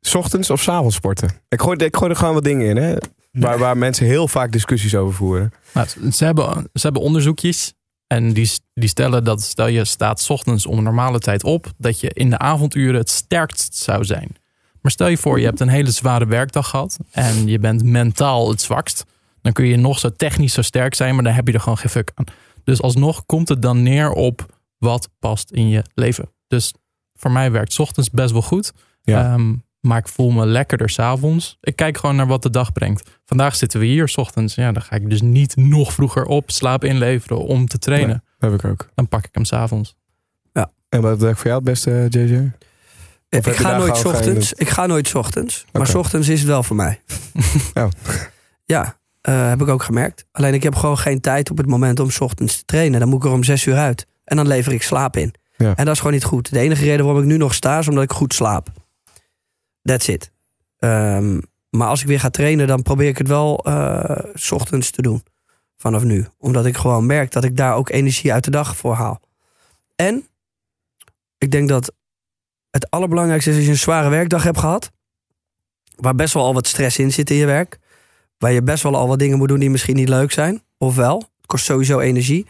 [0.00, 1.30] s ochtends of s avonds sporten?
[1.48, 2.96] Ik gooi, ik gooi er gewoon wat dingen in, hè?
[3.32, 5.52] Waar, waar mensen heel vaak discussies over voeren.
[5.72, 7.74] Nou, ze, hebben, ze hebben onderzoekjes.
[8.06, 11.72] En die, die stellen dat stel je staat 's ochtends om een normale tijd op,
[11.78, 14.36] dat je in de avonduren het sterkst zou zijn.
[14.86, 18.48] Maar stel je voor, je hebt een hele zware werkdag gehad en je bent mentaal
[18.48, 19.04] het zwakst.
[19.42, 21.78] Dan kun je nog zo technisch zo sterk zijn, maar dan heb je er gewoon
[21.78, 22.24] geen fuck aan.
[22.64, 24.46] Dus alsnog komt het dan neer op
[24.78, 26.30] wat past in je leven.
[26.46, 26.74] Dus
[27.14, 28.72] voor mij werkt 's ochtends best wel goed.
[29.02, 29.32] Ja.
[29.32, 31.56] Ehm, maar ik voel me lekkerder s'avonds.
[31.60, 33.10] Ik kijk gewoon naar wat de dag brengt.
[33.24, 34.54] Vandaag zitten we hier 's ochtends.
[34.54, 38.24] Ja, dan ga ik dus niet nog vroeger op slaap inleveren om te trainen.
[38.38, 38.88] Dat heb ik ook.
[38.94, 39.96] Dan pak ik hem s'avonds.
[40.88, 42.52] En wat werkt voor jou het beste, JJ?
[43.30, 44.48] Of ik ga nooit ochtends.
[44.48, 45.64] geen- Ik ga nooit 's ochtends.
[45.72, 45.90] Maar Oké.
[45.90, 47.00] 's ochtends is het wel voor mij.
[47.74, 47.88] Oh.
[48.64, 50.24] Ja, eh, heb ik ook gemerkt.
[50.32, 53.00] Alleen ik heb gewoon geen tijd op het moment om 's ochtends te trainen.
[53.00, 54.06] Dan moet ik er om zes uur uit.
[54.24, 55.34] En dan lever ik slaap in.
[55.56, 55.74] Ja.
[55.76, 56.50] En dat is gewoon niet goed.
[56.52, 58.68] De enige reden waarom ik nu nog sta is omdat ik goed slaap.
[59.82, 60.30] That's it.
[60.78, 64.90] Ehm, maar als ik weer ga trainen, dan probeer ik het wel eh, s ochtends
[64.90, 65.22] te doen.
[65.76, 66.26] Vanaf nu.
[66.38, 69.20] Omdat ik gewoon merk dat ik daar ook energie uit de dag voor haal.
[69.96, 70.28] En
[71.38, 71.92] ik denk dat
[72.76, 74.90] het allerbelangrijkste is als je een zware werkdag hebt gehad.
[75.94, 77.78] Waar best wel al wat stress in zit in je werk.
[78.38, 80.62] Waar je best wel al wat dingen moet doen die misschien niet leuk zijn.
[80.78, 81.18] Of wel.
[81.18, 82.46] Het kost sowieso energie.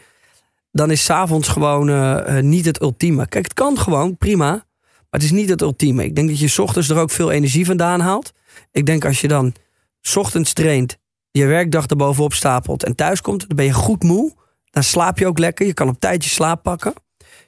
[0.71, 3.27] Dan is s'avonds gewoon eh, eh, niet het ultieme.
[3.27, 4.49] Kijk, het kan gewoon, prima.
[4.49, 4.65] Maar
[5.09, 6.03] het is niet het ultieme.
[6.03, 8.33] Ik denk dat je 's ochtends er ook veel energie vandaan haalt.
[8.71, 9.53] Ik denk als je dan
[10.01, 10.97] 's ochtends traint,
[11.31, 14.33] je werkdag erbovenop stapelt en thuis komt, dan ben je goed moe.
[14.69, 15.65] Dan slaap je ook lekker.
[15.65, 16.93] Je kan op tijd je slaap pakken.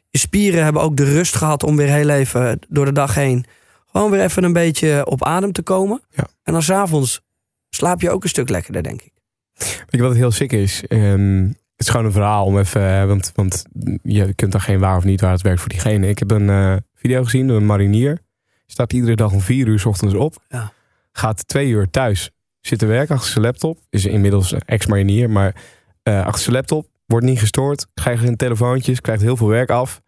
[0.10, 3.46] Je spieren hebben ook de rust gehad om weer heel even door de dag heen
[3.92, 6.02] gewoon weer even een beetje op adem te komen.
[6.10, 6.28] Ja.
[6.44, 7.22] En dan s'avonds
[7.70, 9.12] slaap je ook een stuk lekkerder, denk ik.
[9.58, 10.84] Weet je wat heel sick is?
[10.88, 13.66] Ehm, het is gewoon een verhaal om even, eh, want, want
[14.04, 16.08] je kunt dan geen waar of niet waar het werkt voor diegene.
[16.08, 18.20] Ik heb een eh, video gezien door een marinier.
[18.66, 20.44] Staat iedere dag om vier uur 's ochtends op.
[20.48, 20.72] Ja.
[21.12, 22.32] Gaat twee uur thuis.
[22.62, 23.80] Zit te werken achter zijn laptop.
[23.90, 25.56] Is inmiddels ex-marinier, maar
[26.04, 26.88] eh, achter zijn laptop.
[27.10, 27.88] Wordt niet gestoord.
[27.94, 29.02] Krijgt geen telefoontjes.
[29.02, 30.02] Krijgt heel veel werk af.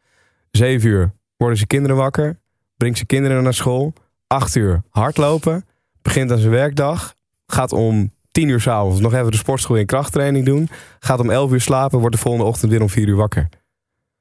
[0.52, 2.40] Zeven uur worden zijn kinderen wakker.
[2.78, 3.94] Brengt zijn kinderen naar school.
[4.28, 5.66] Acht uur hardlopen.
[6.02, 7.16] Begint aan zijn werkdag.
[7.46, 10.70] Gaat om tien uur s'avonds nog even de sportschool in krachttraining doen.
[11.00, 12.00] Gaat om elf uur slapen.
[12.00, 13.50] Wordt de volgende ochtend weer om vier uur wakker.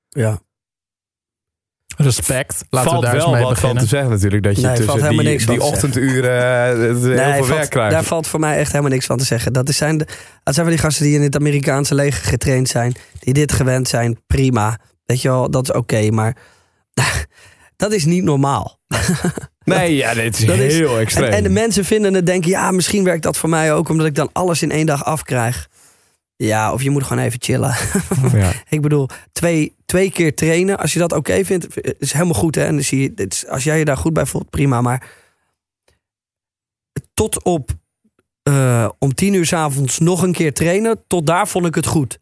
[0.09, 0.41] Ja.
[2.03, 2.65] Respect.
[2.71, 3.83] Laten valt we daar eens wel mee wat van beginnen.
[3.83, 4.43] te zeggen natuurlijk.
[4.43, 5.89] Dat je Nee, tussen die, niks van die te zeggen.
[5.89, 7.93] ochtenduren eh, het heel Nee, veel valt- werk krijgt.
[7.93, 9.53] daar valt voor mij echt helemaal niks van te zeggen.
[9.53, 10.05] Dat, is zijn de,
[10.43, 12.95] dat zijn van die gasten die in het Amerikaanse leger getraind zijn.
[13.19, 14.19] Die dit gewend zijn.
[14.27, 14.79] Prima.
[15.07, 16.11] Weet je wel, dat is oké.
[16.11, 16.37] maar
[17.77, 18.79] dat is niet normaal.
[19.65, 21.33] Nee, ja, dit is Dat is- heel En, extreem.
[21.33, 24.15] en de mensen vinden het denken, ja, misschien werkt dat voor mij ook, omdat ik
[24.15, 25.69] dan alles in één dag afkrijg.
[26.47, 27.75] Ja, of je moet gewoon even chillen.
[28.33, 28.53] ja.
[28.69, 31.67] Ik bedoel, twee, twee keer trainen, als je dat oké vindt,
[32.01, 32.55] is helemaal goed.
[32.55, 32.65] Hè?
[32.65, 34.81] En dan zie je, als jij je daar goed bij voelt, prima.
[34.81, 35.09] Maar
[37.15, 37.71] tot op
[38.43, 41.87] eh, om tien uur 's avonds nog een keer trainen, tot daar vond ik het
[41.87, 42.19] goed.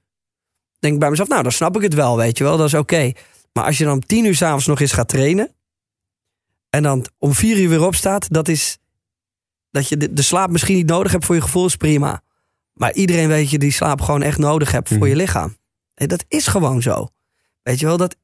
[0.78, 2.74] Denk ik bij mezelf, nou, dan snap ik het wel, weet je wel, dat is
[2.74, 3.12] oké.
[3.52, 5.54] Maar als je dan om tien uur 's avonds nog eens gaat trainen
[6.70, 8.78] en dan om vier uur weer opstaat, dat is
[9.70, 12.22] dat je de, de slaap misschien niet nodig hebt voor je gevoel, is prima.
[12.78, 15.06] Maar iedereen weet je die slaap gewoon echt nodig hebt voor Mhm.
[15.08, 15.56] je lichaam.
[15.94, 17.08] Hé, Dat is gewoon zo.
[17.62, 18.16] Weet je wel, dat,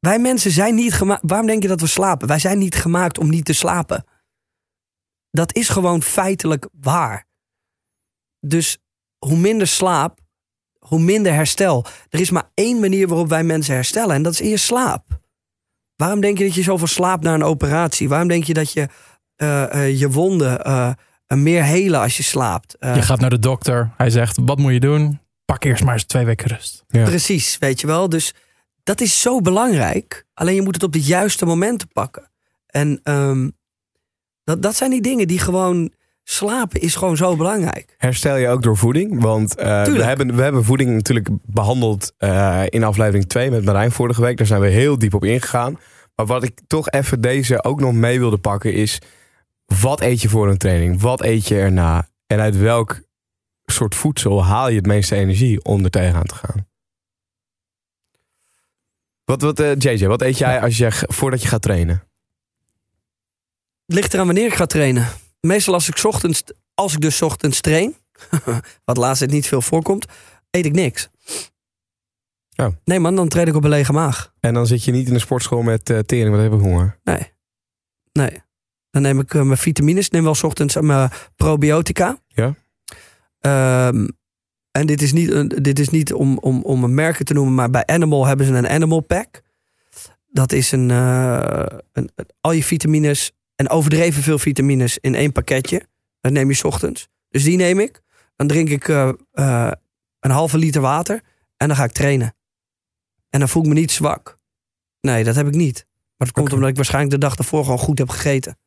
[0.00, 1.22] wij mensen zijn niet gemaakt.
[1.26, 2.28] Waarom denk je dat we slapen?
[2.28, 4.04] Wij zijn niet gemaakt om niet te slapen.
[5.30, 7.26] Dat is gewoon feitelijk waar.
[8.40, 8.78] Dus
[9.18, 10.18] hoe minder slaap,
[10.78, 11.84] hoe minder herstel.
[12.08, 15.20] Er is maar één manier waarop wij mensen herstellen en dat is in je slaap.
[15.96, 18.08] Waarom denk je dat je zoveel slaapt na een operatie?
[18.08, 18.88] Waarom denk je dat je
[19.36, 20.92] eh, eh, je wonden eh,
[21.36, 22.76] meer helen als je slaapt?
[22.78, 23.90] Eh, Je gaat naar de dokter.
[23.96, 25.20] Hij zegt, wat moet je doen?
[25.44, 26.84] Pak eerst maar eens twee weken rust.
[26.88, 27.04] Ja.
[27.04, 28.08] Precies, weet je wel.
[28.08, 28.34] Dus
[28.82, 30.24] dat is zo belangrijk.
[30.34, 32.30] Alleen je moet het op de juiste momenten pakken.
[32.66, 33.48] En ehm,
[34.44, 35.92] dat, dat zijn die dingen die gewoon...
[36.24, 37.94] Slapen is gewoon zo belangrijk.
[37.98, 39.20] Herstel je ook door voeding?
[39.22, 43.92] Want eh, we, hebben, we hebben voeding natuurlijk behandeld eh, in aflevering 2 met Marijn
[43.92, 44.36] vorige week.
[44.36, 45.78] Daar zijn we heel diep op ingegaan.
[46.16, 48.98] Maar wat ik toch even deze ook nog mee wilde pakken is...
[49.80, 51.00] Wat eet je voor een training?
[51.00, 52.08] Wat eet je erna?
[52.26, 53.00] En uit welk
[53.64, 56.66] soort voedsel haal je het meeste energie om er tegenaan te gaan?
[59.24, 62.02] Wat, wat, eh, JJ, wat eet jij als je, voordat je gaat trainen?
[63.86, 65.08] Het ligt eraan wanneer ik ga trainen.
[65.40, 66.42] Meestal als ik 's ochtends,
[66.74, 67.96] als ik dus 's ochtends train,
[68.84, 70.06] wat laatst tijd niet veel voorkomt,
[70.50, 71.08] eet ik niks.
[72.56, 72.74] Oh.
[72.84, 74.32] Nee man, dan train ik op een lege maag.
[74.40, 76.98] En dan zit je niet in de sportschool met eh tering, wat heb ik honger.
[77.04, 77.32] Nee.
[78.12, 78.42] Nee.
[78.92, 80.10] Dan neem ik eh, mijn vitamines.
[80.10, 82.18] Neem wel 's ochtends eh, mijn probiotica.
[82.26, 82.54] Ja.
[83.40, 84.08] Ehm,
[84.70, 87.54] en dit is niet, een- dit is niet om, om, om een merken te noemen,
[87.54, 89.42] maar bij Animal hebben ze een Animal Pack.
[90.26, 92.10] Dat is een, eh, een,
[92.40, 95.86] al je vitamines en overdreven veel vitamines in één pakketje.
[96.20, 97.08] Dat neem je 's ochtends.
[97.28, 98.00] Dus die neem ik.
[98.36, 99.72] Dan drink ik eh, eh,
[100.20, 101.20] een halve liter water
[101.56, 102.34] en dan ga ik trainen.
[103.30, 104.38] En dan voel ik me niet zwak.
[105.00, 105.86] Nee, dat heb ik niet.
[106.16, 108.58] Maar het komt omdat ik waarschijnlijk de dag ervoor gewoon goed heb gegeten.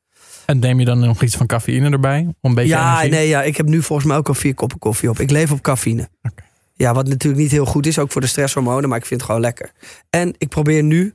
[0.45, 2.19] En neem je dan nog iets van cafeïne erbij?
[2.19, 3.09] Om een beetje Ja, energie?
[3.11, 5.19] nee, ja, ik heb nu volgens mij ook al vier koppen koffie op.
[5.19, 6.09] Ik leef op cafeïne.
[6.21, 6.43] Oké.
[6.73, 9.29] Ja, wat natuurlijk niet heel goed is, ook voor de stresshormonen, maar ik vind het
[9.29, 9.71] gewoon lekker.
[10.09, 11.13] En ik probeer nu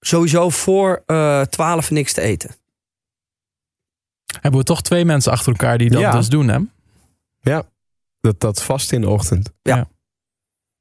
[0.00, 2.50] sowieso voor eh 12 niks te eten.
[4.40, 6.10] Hebben we toch twee mensen achter elkaar die dat Ja.
[6.10, 6.58] dus doen, hè?
[8.20, 9.50] Dat, dat vast in de ochtend.
[9.62, 9.88] Ja.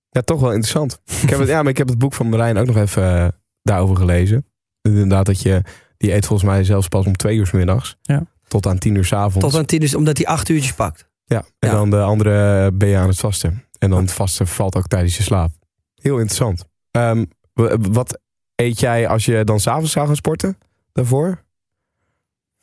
[0.09, 0.99] Ja, toch wel interessant.
[1.21, 3.27] Ik heb het, ja, maar ik heb het boek van Marijn ook nog even eh,
[3.61, 4.45] daarover gelezen.
[4.81, 5.61] Inderdaad, dat je
[6.05, 7.97] die eet volgens mij zelfs pas om twee uur 's middags.
[8.01, 8.23] Ja.
[8.47, 9.39] Tot aan tien uur 's avonds.
[9.47, 11.07] Tot aan 10 is omdat hij acht uurtjes pakt.
[11.25, 11.75] Ja, en Ja.
[11.75, 13.63] dan de andere ben je aan het vasten.
[13.79, 15.51] En dan het vasten valt ook tijdens je slaap.
[15.95, 16.65] Heel interessant.
[16.91, 18.19] Ehm, w- wat
[18.55, 20.57] eet jij als je dan s'avonds zou gaan sporten?
[20.93, 21.43] Daarvoor?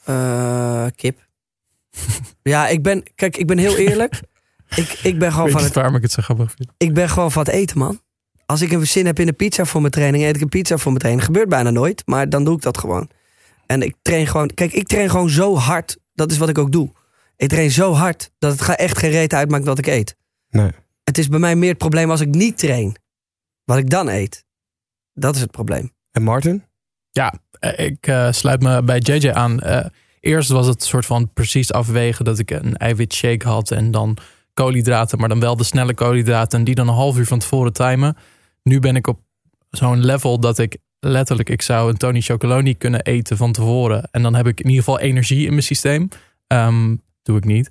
[0.04, 1.18] Eh, kip.
[2.42, 4.20] ja, ik ben, kijk, ik ben heel eerlijk.
[4.76, 6.70] ik, ik, ben gewoon Weet van het, waarom ik het zo grappig vind?
[6.76, 8.00] ik ben gewoon van het eten, man.
[8.46, 10.76] Als ik een zin heb in een pizza voor mijn training, eet ik een pizza
[10.76, 11.26] voor mijn training.
[11.26, 13.08] Gebeurt bijna nooit, maar dan doe ik dat gewoon.
[13.72, 15.98] En ik train gewoon, kijk, ik train gewoon zo hard.
[16.14, 16.92] Dat is wat ik ook doe.
[17.36, 20.16] Ik train zo hard dat het ga- echt geen reet uitmaakt wat ik eet.
[20.48, 20.70] Nee.
[21.04, 22.96] Het is bij mij meer het probleem als ik niet train.
[23.64, 24.44] Wat ik dan eet.
[25.12, 25.92] Dat is het probleem.
[26.10, 26.64] En Martin?
[27.10, 29.60] Ja, eh, ik eh, sluit me bij JJ aan.
[29.60, 29.86] Eh,
[30.20, 34.16] eerst was het een soort van precies afwegen dat ik een eiwitshake had en dan
[34.54, 37.72] koolhydraten, maar dan wel de snelle koolhydraten en die dan een half uur van tevoren
[37.72, 38.16] timen.
[38.62, 39.20] Nu ben ik op
[39.70, 44.22] zo'n level dat ik letterlijk, ik zou een Tony Chocoloni kunnen eten van tevoren en
[44.22, 46.08] dan heb ik in ieder geval energie in mijn systeem.
[46.46, 47.70] Ehm, doe ik niet.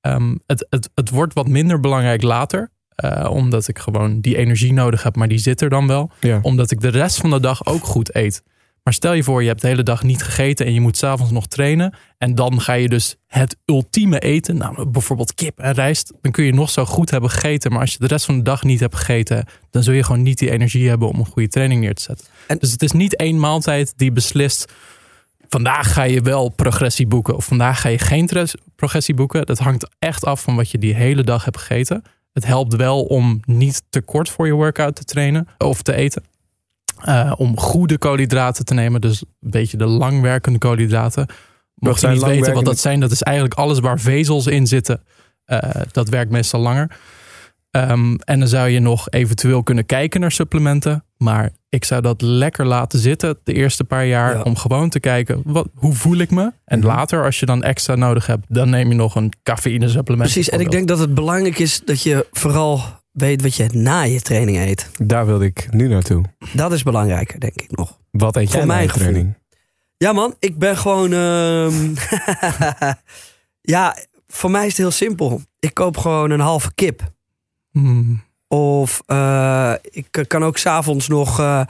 [0.00, 4.72] Ehm, het, het, het wordt wat minder belangrijk later, eh, omdat ik gewoon die energie
[4.72, 6.38] nodig heb, maar die zit er dan wel Ja.
[6.42, 8.42] omdat ik de rest van de dag ook goed eet.
[8.90, 11.32] Maar stel je voor, je hebt de hele dag niet gegeten en je moet s'avonds
[11.32, 11.94] nog trainen.
[12.18, 16.12] En dan ga je dus het ultieme eten, namelijk bijvoorbeeld kip en rijst.
[16.20, 17.70] Dan kun je nog zo goed hebben gegeten.
[17.70, 20.22] Maar als je de rest van de dag niet hebt gegeten, dan zul je gewoon
[20.22, 22.26] niet die energie hebben om een goede training neer te zetten.
[22.46, 24.72] En- Dus het is niet één maaltijd die beslist.
[25.48, 28.28] Vandaag ga je wel progressie boeken of vandaag ga je geen
[28.76, 29.46] progressie boeken.
[29.46, 32.02] Dat hangt echt af van wat je die hele dag hebt gegeten.
[32.32, 36.22] Het helpt wel om niet te kort voor je workout te trainen of te eten.
[37.04, 39.00] Eh, om goede koolhydraten te nemen.
[39.00, 41.26] Dus een beetje de langwerkende koolhydraten.
[41.74, 45.02] Mocht je niet weten wat dat zijn, dat is eigenlijk alles waar vezels in zitten.
[45.44, 45.58] Eh,
[45.92, 46.90] dat werkt meestal langer.
[47.70, 51.04] Ehm, en dan zou je nog eventueel kunnen kijken naar supplementen.
[51.16, 54.36] Maar ik zou dat lekker laten zitten de eerste paar jaar.
[54.36, 54.42] Ja.
[54.42, 56.52] Om gewoon te kijken, wat, hoe voel ik me?
[56.64, 56.86] En Mhm.
[56.88, 60.30] later, als je dan extra nodig hebt, dan neem je nog een cafeïne supplement.
[60.30, 62.82] Precies, en ik denk dat het belangrijk is dat je vooral
[63.20, 64.90] weet wat je na je training eet.
[64.98, 66.24] Daar wilde ik nu naartoe.
[66.52, 67.98] Dat is belangrijker, denk ik nog.
[68.10, 69.06] Wat eet jij na mijn je gevoel.
[69.08, 69.34] training?
[69.96, 71.12] Ja man, ik ben gewoon...
[71.12, 71.94] ehm,
[73.74, 75.40] ja, voor mij is het heel simpel.
[75.58, 77.12] Ik koop gewoon een halve kip.
[77.70, 78.22] Hmm.
[78.48, 81.60] Of eh, ik kan ook s'avonds nog eh,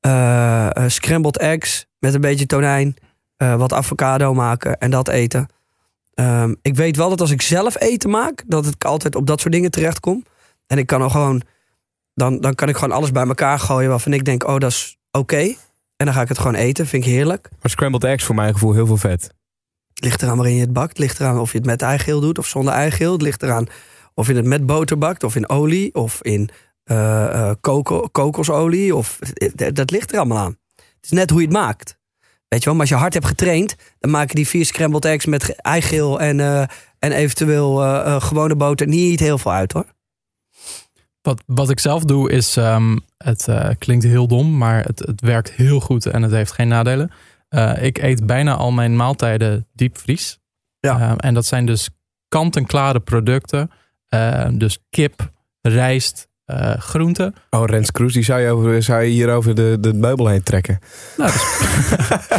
[0.00, 2.96] eh, scrambled eggs met een beetje tonijn,
[3.36, 5.48] eh, wat avocado maken en dat eten.
[6.14, 9.40] Ehm, ik weet wel dat als ik zelf eten maak, dat ik altijd op dat
[9.40, 10.24] soort dingen terechtkom.
[10.66, 11.42] En ik kan al gewoon,
[12.14, 14.96] dan, dan kan ik gewoon alles bij elkaar gooien waarvan ik denk, oh dat is
[15.10, 15.54] oké.
[15.96, 17.48] En dan ga ik het gewoon eten, vind ik heerlijk.
[17.62, 19.34] Maar scrambled eggs voor mijn gevoel heel veel vet.
[19.94, 20.98] Ligt eraan waarin je het bakt.
[20.98, 23.12] Ligt eraan of je het met eigeel doet of zonder eigeel.
[23.12, 23.66] Het ligt eraan
[24.14, 26.48] of je het met boter bakt of in olie of in
[26.84, 28.94] eh, eh, koko- kokosolie.
[28.94, 30.56] Of, eh, dat ligt er allemaal aan.
[30.76, 31.98] Het is net hoe je het maakt.
[32.48, 35.26] Weet je wel, maar als je hard hebt getraind, dan maken die vier scrambled eggs
[35.26, 36.40] met ge- eigeel en,
[36.98, 37.76] en eventueel
[38.20, 39.94] gewone boter niet heel veel uit hoor.
[41.22, 45.20] Wat, wat ik zelf doe is, ehm, het eh, klinkt heel dom, maar het, het
[45.20, 47.10] werkt heel goed en het heeft geen nadelen.
[47.48, 50.38] Eh, ik eet bijna al mijn maaltijden diepvries.
[50.80, 51.00] Ja.
[51.00, 51.88] Eh, en dat zijn dus
[52.28, 53.70] kant-en-klare producten.
[54.08, 55.30] Eh, dus kip,
[55.60, 57.34] rijst, eh groenten.
[57.50, 60.42] Oh, Rens Kroes, die zou je, over, zou je hier over de, de meubel heen
[60.42, 60.78] trekken.
[61.16, 61.30] Nou,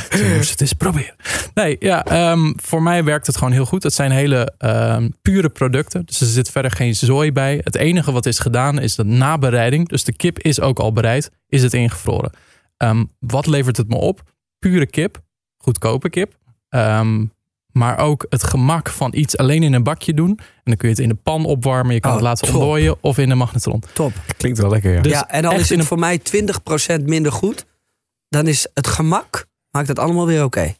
[0.10, 1.16] dus, je moest het eens proberen.
[1.54, 3.84] Nee, ja, ehm, voor mij werkt het gewoon heel goed.
[3.84, 6.06] Het zijn hele ehm, pure producten.
[6.06, 7.62] Dus er zit verder geen zooi bij.
[7.64, 9.88] Het enige wat is gedaan is de nabereiding.
[9.88, 11.32] Dus de kip is ook al bereid.
[11.48, 12.32] Is het ingevroren.
[12.78, 14.22] Ehm, wat levert het me op?
[14.60, 15.22] Pure kip.
[15.58, 16.36] Goedkope kip.
[17.78, 20.30] Maar ook het gemak van iets alleen in een bakje doen.
[20.30, 21.94] En dan kun je het in de pan opwarmen.
[21.94, 22.56] Je kan Oh, het laten top.
[22.56, 22.98] ontdooien.
[23.02, 23.84] Of in de magnetron.
[23.94, 24.14] Top.
[24.38, 25.02] Klinkt wel lekker, ja.
[25.02, 27.66] Dus ja, en dan is in het een- voor mij 20% minder goed.
[28.30, 30.74] Dan is het gemak, maakt het allemaal weer oké.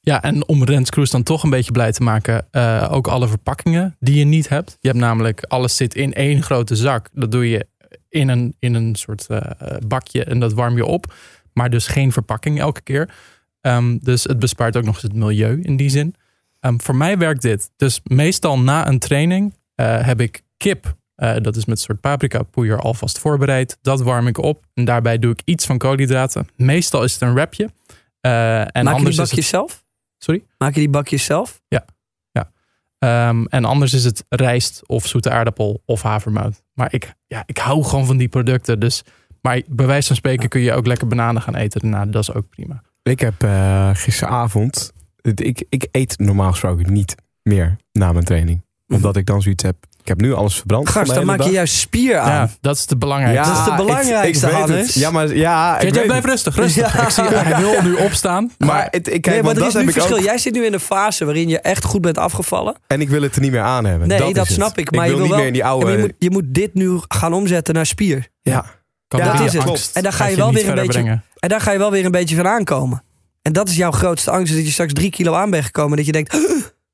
[0.00, 3.96] Ja, en om Rens dan toch een beetje blij te maken, eh, ook alle verpakkingen
[4.00, 4.76] die je niet hebt.
[4.80, 7.08] Je hebt namelijk, alles zit in één grote zak.
[7.12, 7.66] Dat doe je
[8.08, 9.40] in een, in een soort eh,
[9.86, 11.14] bakje en dat warm je op.
[11.52, 13.14] Maar dus geen verpakking elke keer.
[13.62, 16.14] Ehm, dus het bespaart ook nog eens het milieu in die zin.
[16.60, 17.70] Ehm, voor mij werkt dit.
[17.76, 22.00] Dus meestal na een training eh, heb ik kip Eh, dat is met een soort
[22.00, 23.78] paprika poeier alvast voorbereid.
[23.82, 24.64] Dat warm ik op.
[24.74, 26.48] En daarbij doe ik iets van koolhydraten.
[26.56, 27.70] Meestal is het een wrapje.
[28.20, 29.84] Eh, en Maak je anders die is bakjes het, zelf?
[30.18, 30.44] Sorry?
[30.58, 31.60] Maak je die bakjes zelf?
[32.98, 36.62] Ehm, en anders is het rijst of zoete aardappel of havermout.
[36.72, 38.80] Maar ik, ja, ik hou gewoon van die producten.
[38.80, 39.02] Dus,
[39.40, 42.06] maar bij wijze van spreken kun je ook lekker bananen gaan eten daarna.
[42.06, 42.82] Dat is ook prima.
[43.02, 44.92] Ik heb eh, gisteravond...
[45.34, 48.62] Ik, ik eet normaal gesproken niet meer na mijn training.
[48.88, 49.76] Omdat ik dan zoiets heb...
[50.02, 50.92] Ik heb nu alles verbrand.
[50.94, 52.30] de dan maak je juist spier aan.
[52.30, 53.48] Ja, dat is de belangrijkste.
[53.48, 54.94] Dat is de ik- belangrijkste, ik weet het.
[54.94, 56.30] Ja, maar ja, ik Kijk, jij weet blijf het.
[56.30, 56.94] rustig, rustig.
[56.96, 57.02] Ja.
[57.02, 58.50] Ik zie, hij wil nu opstaan.
[58.58, 60.16] Maar het, ik, kijk, nee, maar er dat is nu heb ik verschil.
[60.16, 60.22] ook.
[60.22, 62.76] Jij zit nu in een fase waarin je echt goed bent afgevallen.
[62.86, 64.08] En ik wil het er niet meer aan hebben.
[64.08, 64.90] Nee, dat, snap ik.
[64.90, 65.84] Maar ik je wil wil niet wel, meer in die oude...
[65.86, 68.28] maar je, moet, je moet dit nu gaan omzetten naar spier.
[68.42, 68.64] ja.
[69.18, 69.90] Calorieën, dat is het.
[69.96, 71.24] En dan ga je wel weer een beetje- brengen.
[71.38, 73.02] En daar ga je wel weer een beetje van aankomen.
[73.42, 74.50] En dat is jouw grootste angst.
[74.50, 75.96] is Dat je straks drie kilo aan bent gekomen.
[75.96, 76.34] Dat je denkt,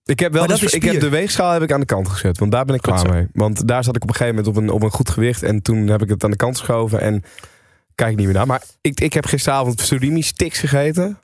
[0.04, 2.38] Ik heb wel dus- ik heb de weegschaal heb ik aan de kant gezet.
[2.38, 3.12] Want daar ben ik Goed klaar zo.
[3.12, 3.26] mee.
[3.32, 5.42] Want daar zat ik op een gegeven moment op een, op een goed gewicht.
[5.42, 7.00] En toen heb ik het aan de kant geschoven.
[7.00, 7.22] En
[7.94, 8.46] kijk niet meer naar.
[8.46, 11.18] Maar ik, ik heb gisteravond surimi sticks gegeten.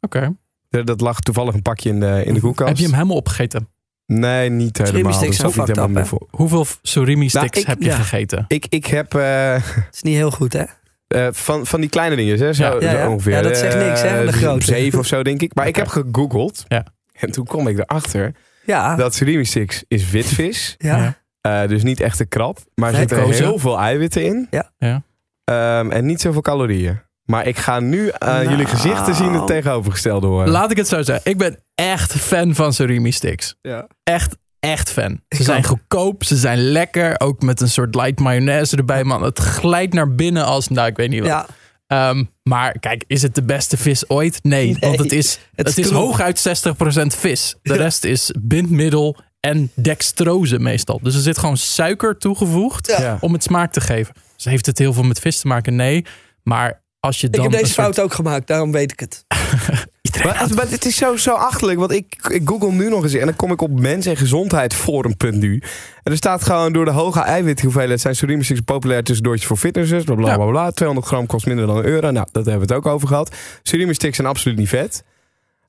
[0.00, 0.34] Oké.
[0.70, 2.68] Er- Dat lag toevallig een pakje in de, in de koelkast.
[2.68, 3.68] Heb je hem helemaal opgegeten?
[4.06, 5.12] Nee, niet helemaal.
[5.20, 6.26] Dat niet up, voor.
[6.30, 7.96] Hoeveel surimi sticks Nou, ik- heb je ja.
[7.96, 8.44] gegeten?
[8.48, 10.64] Ik, ik heb eh, het is niet heel goed hè.
[11.06, 12.72] eh, van, van die kleine dingen, hè, zo, Ja.
[12.80, 13.08] Ja, zo ja.
[13.10, 13.32] ongeveer.
[13.32, 14.64] Ja, dat zegt niks, hè, de Eh, grote.
[14.64, 15.54] Zeven of zo, denk ik.
[15.54, 16.64] Maar ik heb gegoogeld.
[16.68, 16.86] Ja.
[17.12, 18.34] En toen kom ik erachter
[18.64, 20.74] Ja, dat surimi sticks is witvis.
[20.78, 21.18] ja.
[21.40, 22.58] Eh, dus niet echt een krab.
[22.74, 24.46] Maar er zitten heel veel eiwitten in.
[24.50, 24.70] Ja.
[24.78, 25.02] Ja.
[25.44, 27.00] Ehm, en niet zoveel calorieën.
[27.26, 28.48] Maar ik ga nu aan Nou.
[28.48, 30.48] jullie gezichten zien het tegenovergestelde horen.
[30.48, 31.30] Laat ik het zo zeggen.
[31.30, 33.54] Ik ben echt fan van surimi sticks.
[33.62, 33.86] Ja.
[34.02, 35.10] Echt, echt fan.
[35.28, 37.20] Ze Ik zijn goedkoop, ze zijn lekker.
[37.20, 39.22] Ook met een soort light mayonaise erbij, man.
[39.22, 41.28] Het glijdt naar binnen als, nou, ik weet niet wat.
[41.28, 41.46] ja.
[41.86, 44.38] Ehm, maar kijk, is het de beste vis ooit?
[44.42, 47.54] Nee, Nee, want het is, het het is hooguit 60% vis.
[47.62, 51.00] De rest is bindmiddel en dextrose meestal.
[51.02, 52.86] Dus er zit gewoon suiker toegevoegd.
[52.98, 53.18] Ja.
[53.20, 54.14] om het smaak te geven.
[54.36, 55.76] Dus heeft het heel veel met vis te maken?
[55.76, 56.04] Nee.
[56.42, 57.42] Maar als je Ik dan...
[57.42, 59.24] heb deze soort- fout ook gemaakt, daarom weet ik het.
[60.24, 63.14] Maar, het- maar het is zo, zo achterlijk, want ik, ik google nu nog eens
[63.14, 65.62] en dan kom ik op mens- en gezondheidforum.nu.
[66.02, 70.04] En er staat gewoon door de hoge eiwithoeveelheid zijn surimi populair tussendoortje voor fitnessers.
[70.04, 70.36] Bla bla Ja.
[70.36, 70.70] bla bla.
[70.70, 72.10] 200 gram kost minder dan een euro.
[72.10, 73.34] Nou, dat hebben we het ook over gehad.
[73.62, 75.04] Surimi sticks zijn absoluut niet vet.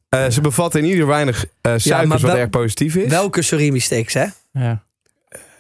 [0.10, 3.10] Eh, ze bevatten in ieder weinig eh, suikers, wat wel- erg positief is.
[3.10, 4.26] Welke surimi sticks hè?
[4.52, 4.84] Ja.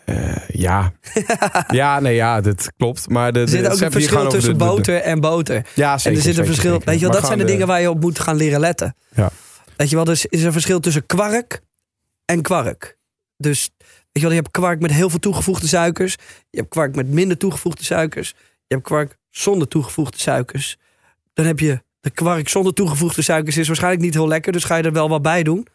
[0.07, 0.91] Eh, ja.
[1.67, 3.09] ja, nee, ja, dat klopt.
[3.09, 5.65] Maar de, Er de- zit ook een verschil tussen de- de- boter en boter.
[5.75, 6.11] Ja, zeker.
[6.11, 6.71] en er zit een verschil.
[6.71, 6.85] zeker.
[6.85, 8.95] Weet je wel, dat zijn de dingen waar je op moet gaan leren letten.
[9.15, 9.29] Ja.
[9.77, 11.61] Weet je wel, dus is er een verschil tussen kwark
[12.25, 12.97] en kwark.
[13.37, 16.15] Dus weet je wel, je hebt kwark met heel veel toegevoegde suikers.
[16.49, 18.29] Je hebt kwark met minder toegevoegde suikers.
[18.67, 20.77] Je hebt kwark zonder toegevoegde suikers.
[21.33, 23.57] Dan heb je de kwark zonder toegevoegde suikers.
[23.57, 25.67] Is waarschijnlijk niet heel lekker, dus ga je er wel wat bij doen.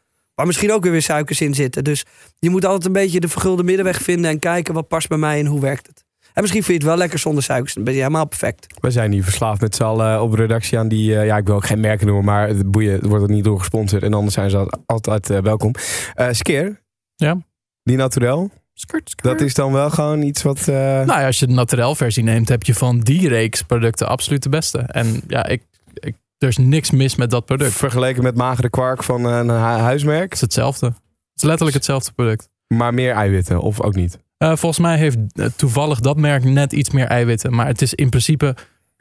[0.42, 1.84] Maar misschien ook weer weer suikers in zitten.
[1.84, 2.04] Dus
[2.38, 5.38] je moet altijd een beetje de vergulde middenweg vinden en kijken wat past bij mij
[5.38, 6.04] en hoe werkt het.
[6.32, 7.74] En misschien vind je het wel lekker zonder suikers.
[7.74, 8.66] Dan ben je helemaal perfect.
[8.80, 11.16] We zijn hier verslaafd met z'n allen op redactie aan die...
[11.18, 13.44] eh, ja, ik wil ook geen merken noemen, maar het boeien het wordt er niet
[13.44, 14.02] door gesponsord.
[14.02, 15.74] En anders zijn ze al- altijd eh, welkom.
[16.14, 16.80] Eh Skeer.
[17.16, 17.36] Ja.
[17.82, 18.50] Die naturel.
[18.74, 19.38] Skirt, skirt.
[19.38, 20.58] Dat is dan wel gewoon iets wat...
[20.58, 24.08] eh, Nou ja, als je de naturel versie neemt, heb je van die reeks producten
[24.08, 24.78] absoluut de beste.
[24.78, 25.62] En ja, ik,
[25.94, 27.70] ik, er is niks mis met dat product.
[27.70, 30.32] Het vergeleken met magere kwark van een hu- huismerk.
[30.32, 30.86] is hetzelfde.
[30.86, 30.96] Het
[31.34, 32.48] is letterlijk hetzelfde product.
[32.66, 34.18] Maar meer eiwitten, of ook niet.
[34.36, 37.54] Eh, volgens mij heeft eh, toevallig dat merk net iets meer eiwitten.
[37.54, 38.56] Maar het is in principe,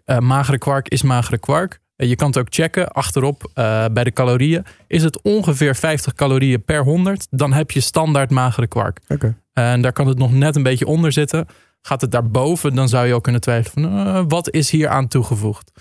[0.05, 1.79] eh, magere kwark is magere kwark.
[1.95, 3.51] Je kan het ook checken achterop
[3.93, 4.65] bij de calorieën.
[4.87, 8.99] Is het ongeveer 50 calorieën per 100, dan heb je standaard magere kwark.
[9.07, 9.35] Oké.
[9.53, 11.47] En daar kan het nog net een beetje onder zitten.
[11.81, 15.71] Gaat het daarboven, dan zou je ook kunnen twijfelen van wat is hier aan toegevoegd.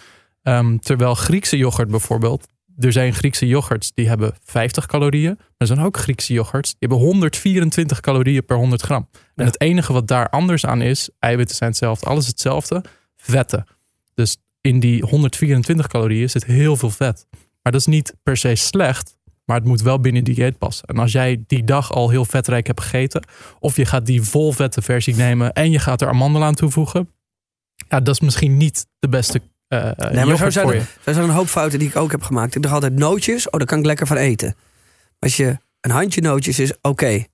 [0.42, 2.48] Ehm, terwijl Griekse yoghurt bijvoorbeeld,
[2.78, 5.34] er zijn Griekse yoghurts die hebben 50 calorieën.
[5.36, 9.08] Maar er zijn ook Griekse yoghurts die hebben 124 calorieën per 100 gram.
[9.34, 12.84] En het enige wat daar anders aan is, eiwitten zijn hetzelfde, alles hetzelfde,
[13.16, 13.64] vetten.
[14.14, 17.26] Dus in die 124 calorieën zit heel veel vet.
[17.62, 20.88] Maar dat is niet per se slecht, maar het moet wel binnen die dieet passen.
[20.88, 23.24] En als jij die dag al heel vetrijk hebt gegeten,
[23.58, 27.08] of je gaat die volvette versie nemen en je gaat er amandelen aan toevoegen,
[27.88, 31.16] ja, dat is misschien niet de beste eh Nee, maar zo zijn, er, zo zijn
[31.16, 32.54] er een hoop fouten die ik ook heb gemaakt.
[32.54, 34.54] Ik dacht altijd nootjes, oh, daar kan ik lekker van eten.
[35.18, 37.24] Als je een handje nootjes is oké.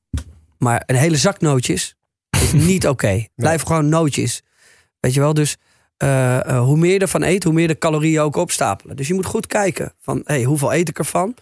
[0.58, 1.96] Maar een hele zak nootjes
[2.40, 3.26] is niet oké.
[3.34, 4.42] Blijf gewoon nootjes.
[5.00, 5.56] Weet je wel, dus
[5.96, 8.96] eh, eh, hoe meer je ervan eet, hoe meer de calorieën ook opstapelen.
[8.96, 11.34] Dus je moet goed kijken van, hey, hoeveel eet ik ervan?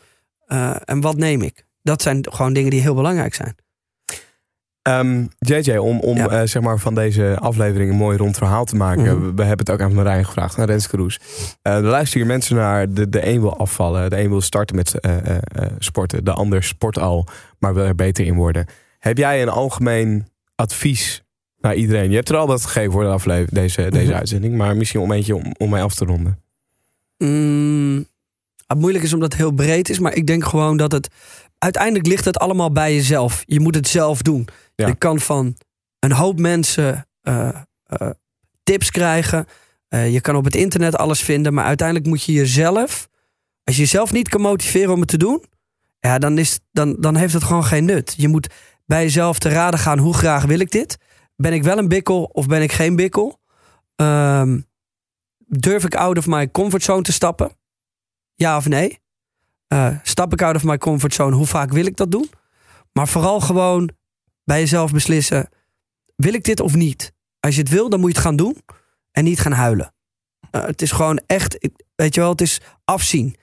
[0.85, 1.67] En wat neem ik?
[1.83, 3.57] Dat zijn gewoon dingen die heel belangrijk zijn.
[4.85, 6.29] Ehm, JJ, om, om Ja.
[6.29, 9.03] eh, zeg maar van deze aflevering een mooi rond verhaal te maken.
[9.05, 9.21] Mhm.
[9.27, 11.21] we, we hebben het ook aan Marijn gevraagd, aan Renske Roes.
[11.63, 12.93] Eh, er luisteren hier mensen naar.
[12.93, 16.25] De, de een wil afvallen, de een wil starten met eh, eh, eh, sporten.
[16.25, 17.27] De ander sport al,
[17.59, 18.67] maar wil er beter in worden.
[18.99, 21.23] Heb jij een algemeen advies
[21.61, 22.11] naar iedereen.
[22.11, 24.15] Je hebt er al wat gegeven voor de aflevering, deze, deze Mhm.
[24.19, 24.55] uitzending.
[24.57, 26.39] Maar misschien om eentje om, om mij af te ronden.
[27.19, 28.07] Mm,
[28.67, 31.09] het moeilijk is omdat het heel breed is, maar ik denk gewoon dat het.
[31.59, 33.43] Uiteindelijk ligt het allemaal bij jezelf.
[33.47, 34.49] Je moet het zelf doen.
[34.75, 35.57] Je kan van
[35.99, 37.49] een hoop mensen eh,
[37.83, 38.11] eh,
[38.63, 39.47] tips krijgen.
[39.89, 43.09] Eh, je kan op het internet alles vinden, maar uiteindelijk moet je jezelf.
[43.65, 45.45] Als je jezelf niet kan motiveren om het te doen,
[45.99, 48.15] ja, dan, is, dan, dan heeft het gewoon geen nut.
[48.17, 48.49] Je moet
[48.87, 50.99] bij jezelf te raden gaan: hoe graag wil ik dit?
[51.37, 53.41] Ben ik wel een bikkel of ben ik geen bikkel?
[53.97, 54.61] Ehm,
[55.47, 57.57] durf ik out of my comfortzone te stappen?
[58.35, 59.03] Ja of nee?
[60.03, 61.37] Stap ik out of my comfortzone?
[61.37, 62.31] Hoe vaak wil ik dat doen?
[62.93, 63.91] Maar vooral gewoon
[64.45, 65.49] bij jezelf beslissen:
[66.17, 67.13] wil ik dit of niet?
[67.41, 68.57] Als je het wil, dan moet je het gaan doen
[69.11, 69.95] en niet gaan huilen.
[70.51, 73.37] Eh, het is gewoon echt, weet je wel, het is afzien.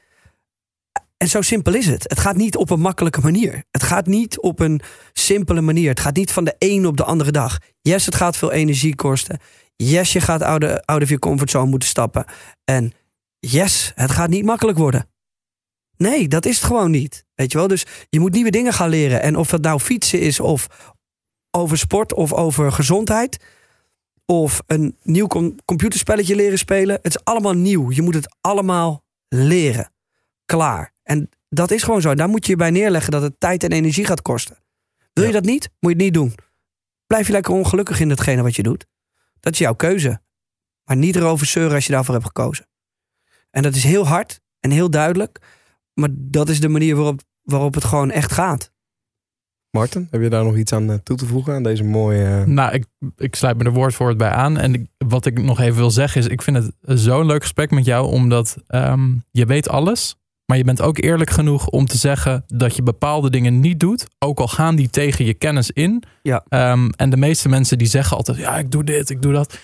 [1.18, 2.04] En zo simpel is het.
[2.04, 3.64] Het gaat niet op een makkelijke manier.
[3.72, 4.82] Het gaat niet op een
[5.14, 5.90] simpele manier.
[5.90, 7.58] Het gaat niet van de een op de andere dag.
[7.82, 9.40] Yes, het gaat veel energie kosten.
[9.76, 12.26] Yes, je gaat out of, out of je comfortzone moeten stappen.
[12.64, 12.94] En
[13.40, 15.11] yes, het gaat niet makkelijk worden.
[16.02, 17.26] Nee, dat is het gewoon niet.
[17.36, 17.68] Weet je wel?
[17.68, 19.22] Dus je moet nieuwe dingen gaan leren.
[19.22, 20.94] En of dat nou fietsen is of
[21.52, 23.46] over sport of over gezondheid.
[24.26, 27.00] Of een nieuw com- computerspelletje leren spelen.
[27.02, 27.92] Het is allemaal nieuw.
[27.92, 29.92] Je moet het allemaal leren.
[30.46, 30.94] Klaar.
[31.04, 32.16] En dat is gewoon zo.
[32.16, 34.58] Daar moet je je bij neerleggen dat het tijd en energie gaat kosten.
[35.14, 35.70] Wil je dat niet?
[35.80, 36.36] Moet je het niet doen.
[37.08, 38.86] Blijf je lekker ongelukkig in hetgene wat je doet.
[39.40, 40.22] Dat is jouw keuze.
[40.84, 42.68] Maar niet erover zeuren als je daarvoor hebt gekozen.
[43.50, 45.40] En dat is heel hard en heel duidelijk.
[45.94, 48.72] Maar dat is de manier waarop, waarop het gewoon echt gaat.
[49.78, 52.26] Martin, heb je daar nog iets aan eh, toe te voegen aan deze mooie...
[52.26, 52.86] eh, Nou, ik,
[53.18, 54.58] ik sluit me er woord voor woord bij aan.
[54.58, 57.72] En ik- wat ik nog even wil zeggen is, ik vind het zo'n leuk gesprek
[57.72, 60.16] met jou, omdat ehm, je weet alles.
[60.46, 64.08] Maar je bent ook eerlijk genoeg om te zeggen dat je bepaalde dingen niet doet.
[64.20, 66.04] Ook al gaan die tegen je kennis in.
[66.22, 66.44] Ja.
[66.48, 69.60] Ehm, en de meeste mensen die zeggen altijd, ja, ik doe dit, ik doe dat.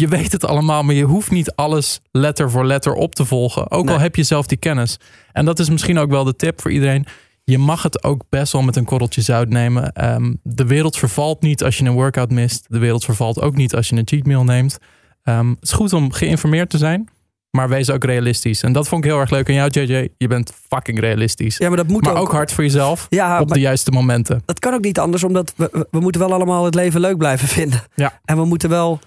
[0.00, 3.70] Je weet het allemaal, maar je hoeft niet alles letter voor letter op te volgen.
[3.70, 3.94] Ook Nee.
[3.94, 4.96] al heb je zelf die kennis.
[5.32, 7.06] En dat is misschien ook wel de tip voor iedereen.
[7.44, 9.92] Je mag het ook best wel met een korreltje zout nemen.
[9.92, 12.64] Ehm, de wereld vervalt niet als je een workout mist.
[12.68, 14.78] De wereld vervalt ook niet als je een cheat meal neemt.
[15.22, 17.08] Ehm, het is goed om geïnformeerd te zijn,
[17.50, 18.62] maar wees ook realistisch.
[18.62, 20.08] En dat vond ik heel erg leuk aan jou, JJ.
[20.16, 21.56] Je bent fucking realistisch.
[21.56, 24.42] Ja, maar dat moet maar ook hard voor jezelf Ja, op maar de juiste momenten.
[24.44, 27.16] dat kan ook niet anders, omdat we, we- we moeten wel allemaal het leven leuk
[27.16, 27.80] blijven vinden.
[27.94, 28.20] Ja.
[28.24, 28.98] En we moeten wel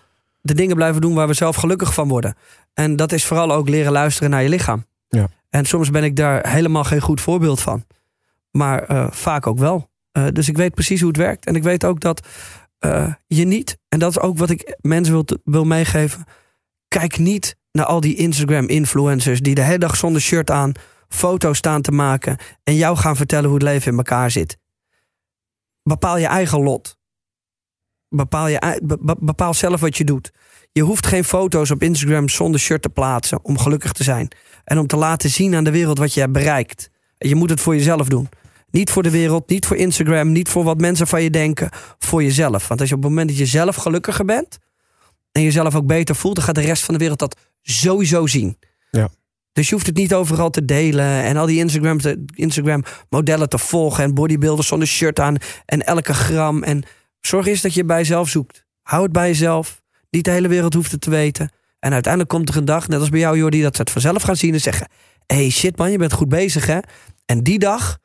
[0.43, 2.35] de dingen blijven doen waar we zelf gelukkig van worden.
[2.73, 4.85] En dat is vooral ook leren luisteren naar je lichaam.
[5.07, 5.27] Ja.
[5.49, 7.85] En soms ben ik daar helemaal geen goed voorbeeld van.
[8.51, 9.89] Maar eh, vaak ook wel.
[10.11, 11.45] Eh, dus ik weet precies hoe het werkt.
[11.45, 12.27] En ik weet ook dat
[12.79, 16.23] eh, je niet, en dat is ook wat ik mensen wil, wil meegeven.
[16.87, 20.71] Kijk niet naar al die Instagram-influencers die de hele dag zonder shirt aan
[21.07, 22.37] foto's staan te maken.
[22.63, 24.57] En jou gaan vertellen hoe het leven in elkaar zit.
[25.83, 26.97] Bepaal je eigen lot.
[28.15, 28.81] Bepaal, je,
[29.19, 30.31] bepaal zelf wat je doet.
[30.71, 34.27] Je hoeft geen foto's op Instagram zonder shirt te plaatsen om gelukkig te zijn.
[34.63, 36.89] En om te laten zien aan de wereld wat je hebt bereikt.
[37.17, 38.29] Je moet het voor jezelf doen.
[38.71, 41.69] Niet voor de wereld, niet voor Instagram, niet voor wat mensen van je denken.
[41.99, 42.67] Voor jezelf.
[42.67, 44.57] Want als je op het moment dat je zelf gelukkiger bent.
[45.31, 48.57] en jezelf ook beter voelt, dan gaat de rest van de wereld dat sowieso zien.
[48.91, 49.09] Ja.
[49.53, 51.99] Dus je hoeft het niet overal te delen en al die Instagram,
[52.35, 55.35] Instagram modellen te volgen en bodybuilders zonder shirt aan
[55.65, 56.63] en elke gram.
[56.63, 56.83] En
[57.27, 58.65] zorg eens dat je bij jezelf zoekt.
[58.81, 59.81] Hou het bij jezelf.
[60.09, 61.51] Niet de hele wereld hoeft het te weten.
[61.79, 64.21] En uiteindelijk komt er een dag, net als bij jou Jordi, dat ze het vanzelf
[64.21, 64.87] gaan zien en zeggen:
[65.25, 66.79] hey shit man, je bent goed bezig hè.
[67.25, 67.97] En die dag,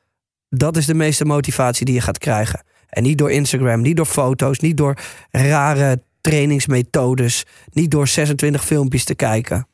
[0.49, 2.63] dat is de meeste motivatie die je gaat krijgen.
[2.89, 4.99] En niet door Instagram, niet door foto's, niet door
[5.31, 9.69] rare trainingsmethodes, niet door 26 filmpjes te kijken.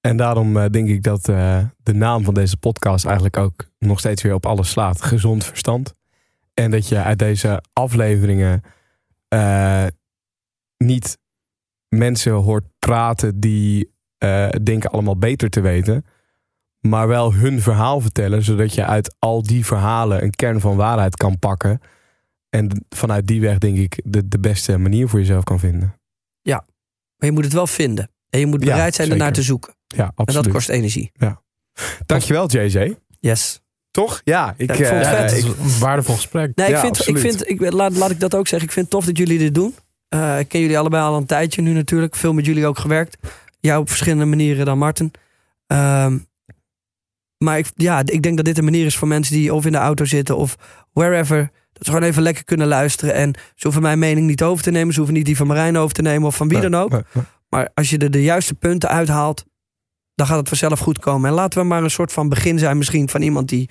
[0.00, 3.98] En daarom eh, denk ik dat eh, de naam van deze podcast eigenlijk ook nog
[3.98, 5.02] steeds weer op alles slaat.
[5.02, 5.94] Gezond verstand.
[6.54, 8.62] En dat je uit deze afleveringen
[9.28, 9.86] eh,
[10.76, 11.18] niet
[11.88, 16.04] mensen hoort praten die eh, denken allemaal beter te weten.
[16.80, 21.16] Maar wel hun verhaal vertellen, zodat je uit al die verhalen een kern van waarheid
[21.16, 21.80] kan pakken.
[22.50, 25.98] En vanuit die weg denk ik de, de beste manier voor jezelf kan vinden.
[27.24, 28.10] Maar je moet het wel vinden.
[28.30, 29.74] En je moet Ja, bereid zijn ernaar te zoeken.
[29.86, 30.44] Ja, En absoluut.
[30.44, 31.12] dat kost energie.
[32.06, 32.96] Dankjewel JJ.
[33.20, 33.60] Yes.
[33.94, 34.20] Toch?
[34.24, 35.30] Ja, ik, Ja, ik vond het eh, vet.
[35.30, 36.52] het ik- een waardevol gesprek.
[36.56, 38.68] Nee, ik Ja, vind, ik vind ik, laat, laat ik dat ook zeggen.
[38.68, 39.74] Ik vind het tof dat jullie dit doen.
[40.08, 42.14] Eh, ik ken jullie allebei al een tijdje nu natuurlijk.
[42.16, 43.16] Veel met jullie ook gewerkt.
[43.60, 45.10] Jou op verschillende manieren dan Martin.
[45.66, 46.18] Ehm,
[47.38, 49.72] maar ik, ja, ik denk dat dit een manier is voor mensen die of in
[49.72, 50.56] de auto zitten of
[50.92, 51.50] wherever.
[51.72, 53.14] Dat ze gewoon even lekker kunnen luisteren.
[53.14, 54.92] En ze hoeven mijn mening niet over te nemen.
[54.92, 56.90] Ze hoeven niet die van Marijn over te nemen of van wie dan ook.
[56.90, 57.24] nee, nee.
[57.48, 59.44] Maar als je er de juiste punten uithaalt,
[60.14, 61.28] dan gaat het vanzelf goed komen.
[61.28, 63.70] En laten we maar een soort van begin zijn misschien van iemand die,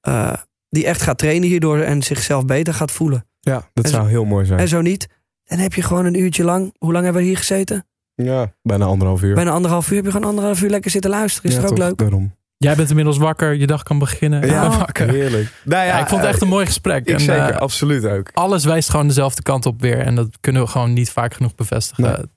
[0.00, 0.32] eh,
[0.68, 3.26] die echt gaat trainen hierdoor en zichzelf beter gaat voelen.
[3.40, 4.58] Ja, dat En zou heel mooi zijn.
[4.58, 5.08] En zo niet,
[5.44, 6.74] Dan heb je gewoon een uurtje lang.
[6.78, 7.86] Hoe lang hebben we hier gezeten?
[8.14, 9.34] Ja, bijna anderhalf uur.
[9.34, 11.50] Bijna anderhalf uur heb je gewoon anderhalf uur lekker zitten luisteren.
[11.50, 11.86] Is Ja, toch ook toch?
[11.86, 11.98] leuk?
[11.98, 12.36] Daarom.
[12.56, 14.40] Jij bent inmiddels wakker, je dag kan beginnen.
[14.40, 15.08] Ben wakker.
[15.08, 15.52] heerlijk.
[15.64, 17.06] Nou Ja, ik vond het echt een mooi gesprek.
[17.06, 18.30] Ik En, zeker, eh, absoluut ook.
[18.34, 19.98] alles wijst gewoon dezelfde kant op weer.
[19.98, 22.30] En dat kunnen we gewoon niet vaak genoeg bevestigen.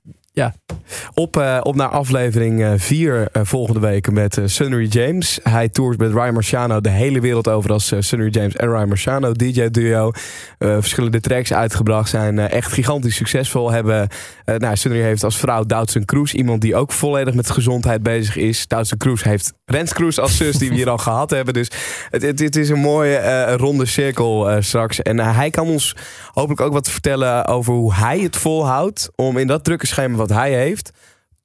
[1.13, 5.39] Op, eh, op naar aflevering 4 volgende week met eh, Sunny James.
[5.43, 8.87] Hij toert met Ryan Marciano de hele wereld over als uh, Sunny James en Ryan
[8.87, 9.31] Marciano.
[9.31, 10.11] DJ-duo.
[10.57, 12.09] Eh, verschillende tracks uitgebracht.
[12.09, 13.71] Zijn eh, echt gigantisch succesvol.
[13.71, 14.07] Hebben,
[14.45, 16.33] eh, nou, Sunny heeft als vrouw Doutzen Kroes.
[16.33, 18.67] Iemand die ook volledig met gezondheid bezig is.
[18.67, 21.53] Doutzen Kroes heeft Rens Kroes als zus die we hier al gehad hebben.
[21.53, 21.71] Dus
[22.09, 25.01] het, het, het is een mooie eh, ronde cirkel eh, straks.
[25.01, 25.95] En eh, hij kan ons
[26.33, 29.09] hopelijk ook wat vertellen over hoe hij het volhoudt.
[29.15, 30.91] Om in dat drukke schema wat hij heeft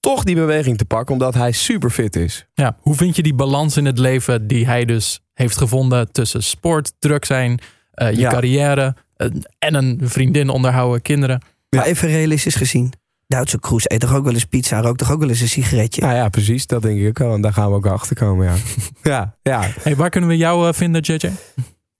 [0.00, 2.46] toch die beweging te pakken, omdat hij super fit is.
[2.54, 6.42] Ja, hoe vind je die balans in het leven die hij dus heeft gevonden tussen
[6.42, 7.58] sport, druk zijn,
[7.90, 8.30] eh, je Ja.
[8.30, 11.40] carrière eh, en een vriendin onderhouden, kinderen?
[11.68, 11.78] Ja.
[11.78, 12.92] Maar even realistisch gezien.
[13.26, 16.00] Duitse Kroes eet toch ook wel eens pizza, rookt toch ook wel eens een sigaretje.
[16.00, 17.34] Nou ja, precies, dat denk ik ook wel.
[17.34, 18.54] En daar gaan we ook achter komen, ja.
[19.12, 19.70] ja, ja.
[19.82, 21.30] Hey, waar kunnen we jou eh, vinden, JJ?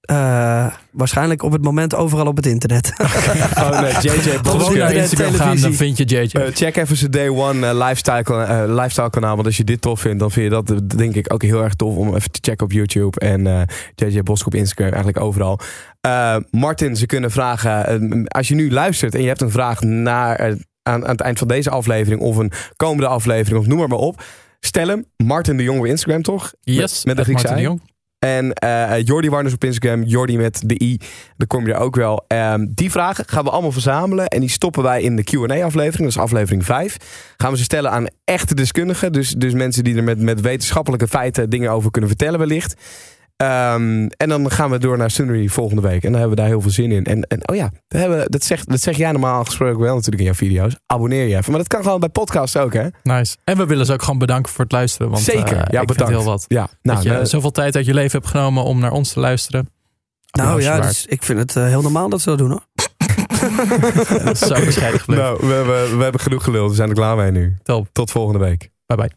[0.07, 2.93] Eh, waarschijnlijk op het moment overal op het internet.
[2.95, 4.11] Gewoon eh, JJ
[4.43, 6.29] Gewoon naar Instagram gaan, dan vind je JJ.
[6.31, 9.35] Eh, check even zijn Day One eh, lifestyle, eh, lifestyle kanaal.
[9.35, 11.73] Want als je dit tof vindt, dan vind je dat denk ik ook heel erg
[11.73, 13.19] tof om even te checken op YouTube.
[13.19, 13.61] En eh,
[13.95, 15.59] JJ Bosk op Instagram, eigenlijk overal.
[16.01, 18.25] Eh, Martin, ze kunnen vragen.
[18.27, 20.39] als je nu luistert en je hebt een vraag naar,
[20.83, 22.21] aan, aan het eind van deze aflevering.
[22.21, 24.23] Of een komende aflevering, of noem maar, maar op.
[24.59, 25.05] Stel hem.
[25.17, 26.53] Martin de Jong op Instagram, toch?
[26.61, 27.69] yes, met de Griekse Martin de.
[27.69, 27.86] Jong.
[28.19, 30.99] En eh Jordi Warners op Instagram, Jordi met de i.
[31.37, 32.25] Dan kom je er ook wel.
[32.27, 34.27] Ehm, die vragen gaan we allemaal verzamelen.
[34.27, 35.97] En die stoppen wij in de Q&A-aflevering.
[35.97, 36.97] Dat is aflevering 5.
[37.37, 39.11] Gaan we ze stellen aan echte deskundigen.
[39.11, 42.75] Dus, dus mensen die er met, met wetenschappelijke feiten dingen over kunnen vertellen wellicht.
[43.37, 46.03] Ehm, en dan gaan we door naar Sunry volgende week.
[46.03, 47.03] En dan hebben we daar heel veel zin in.
[47.05, 49.93] En, en oh ja, dat, hebben, we- dat, zeg, dat zeg jij normaal gesproken wel
[49.93, 50.75] natuurlijk in jouw video's.
[50.85, 51.49] Abonneer je even.
[51.51, 52.87] Maar dat kan gewoon bij podcasts ook, hè?
[53.03, 53.35] Nice.
[53.43, 55.09] En we willen ze ook gewoon bedanken voor het luisteren.
[55.11, 55.57] Want, Zeker.
[55.57, 56.13] eh, ja, bedankt.
[56.13, 56.45] heel wat.
[56.47, 59.13] Ja, nou, dat je eh, zoveel tijd uit je leven hebt genomen om naar ons
[59.13, 59.69] te luisteren.
[60.31, 62.65] nou ja, dus ik vind het eh, heel normaal dat ze dat doen hoor.
[64.23, 65.23] Dat is zo bescheiden gebleven.
[65.25, 66.69] nou, we, hebben, we hebben genoeg geluld.
[66.69, 67.55] We zijn er klaar mee nu.
[67.63, 67.87] Top.
[67.91, 68.69] Tot volgende week.
[68.85, 69.11] Bye bye.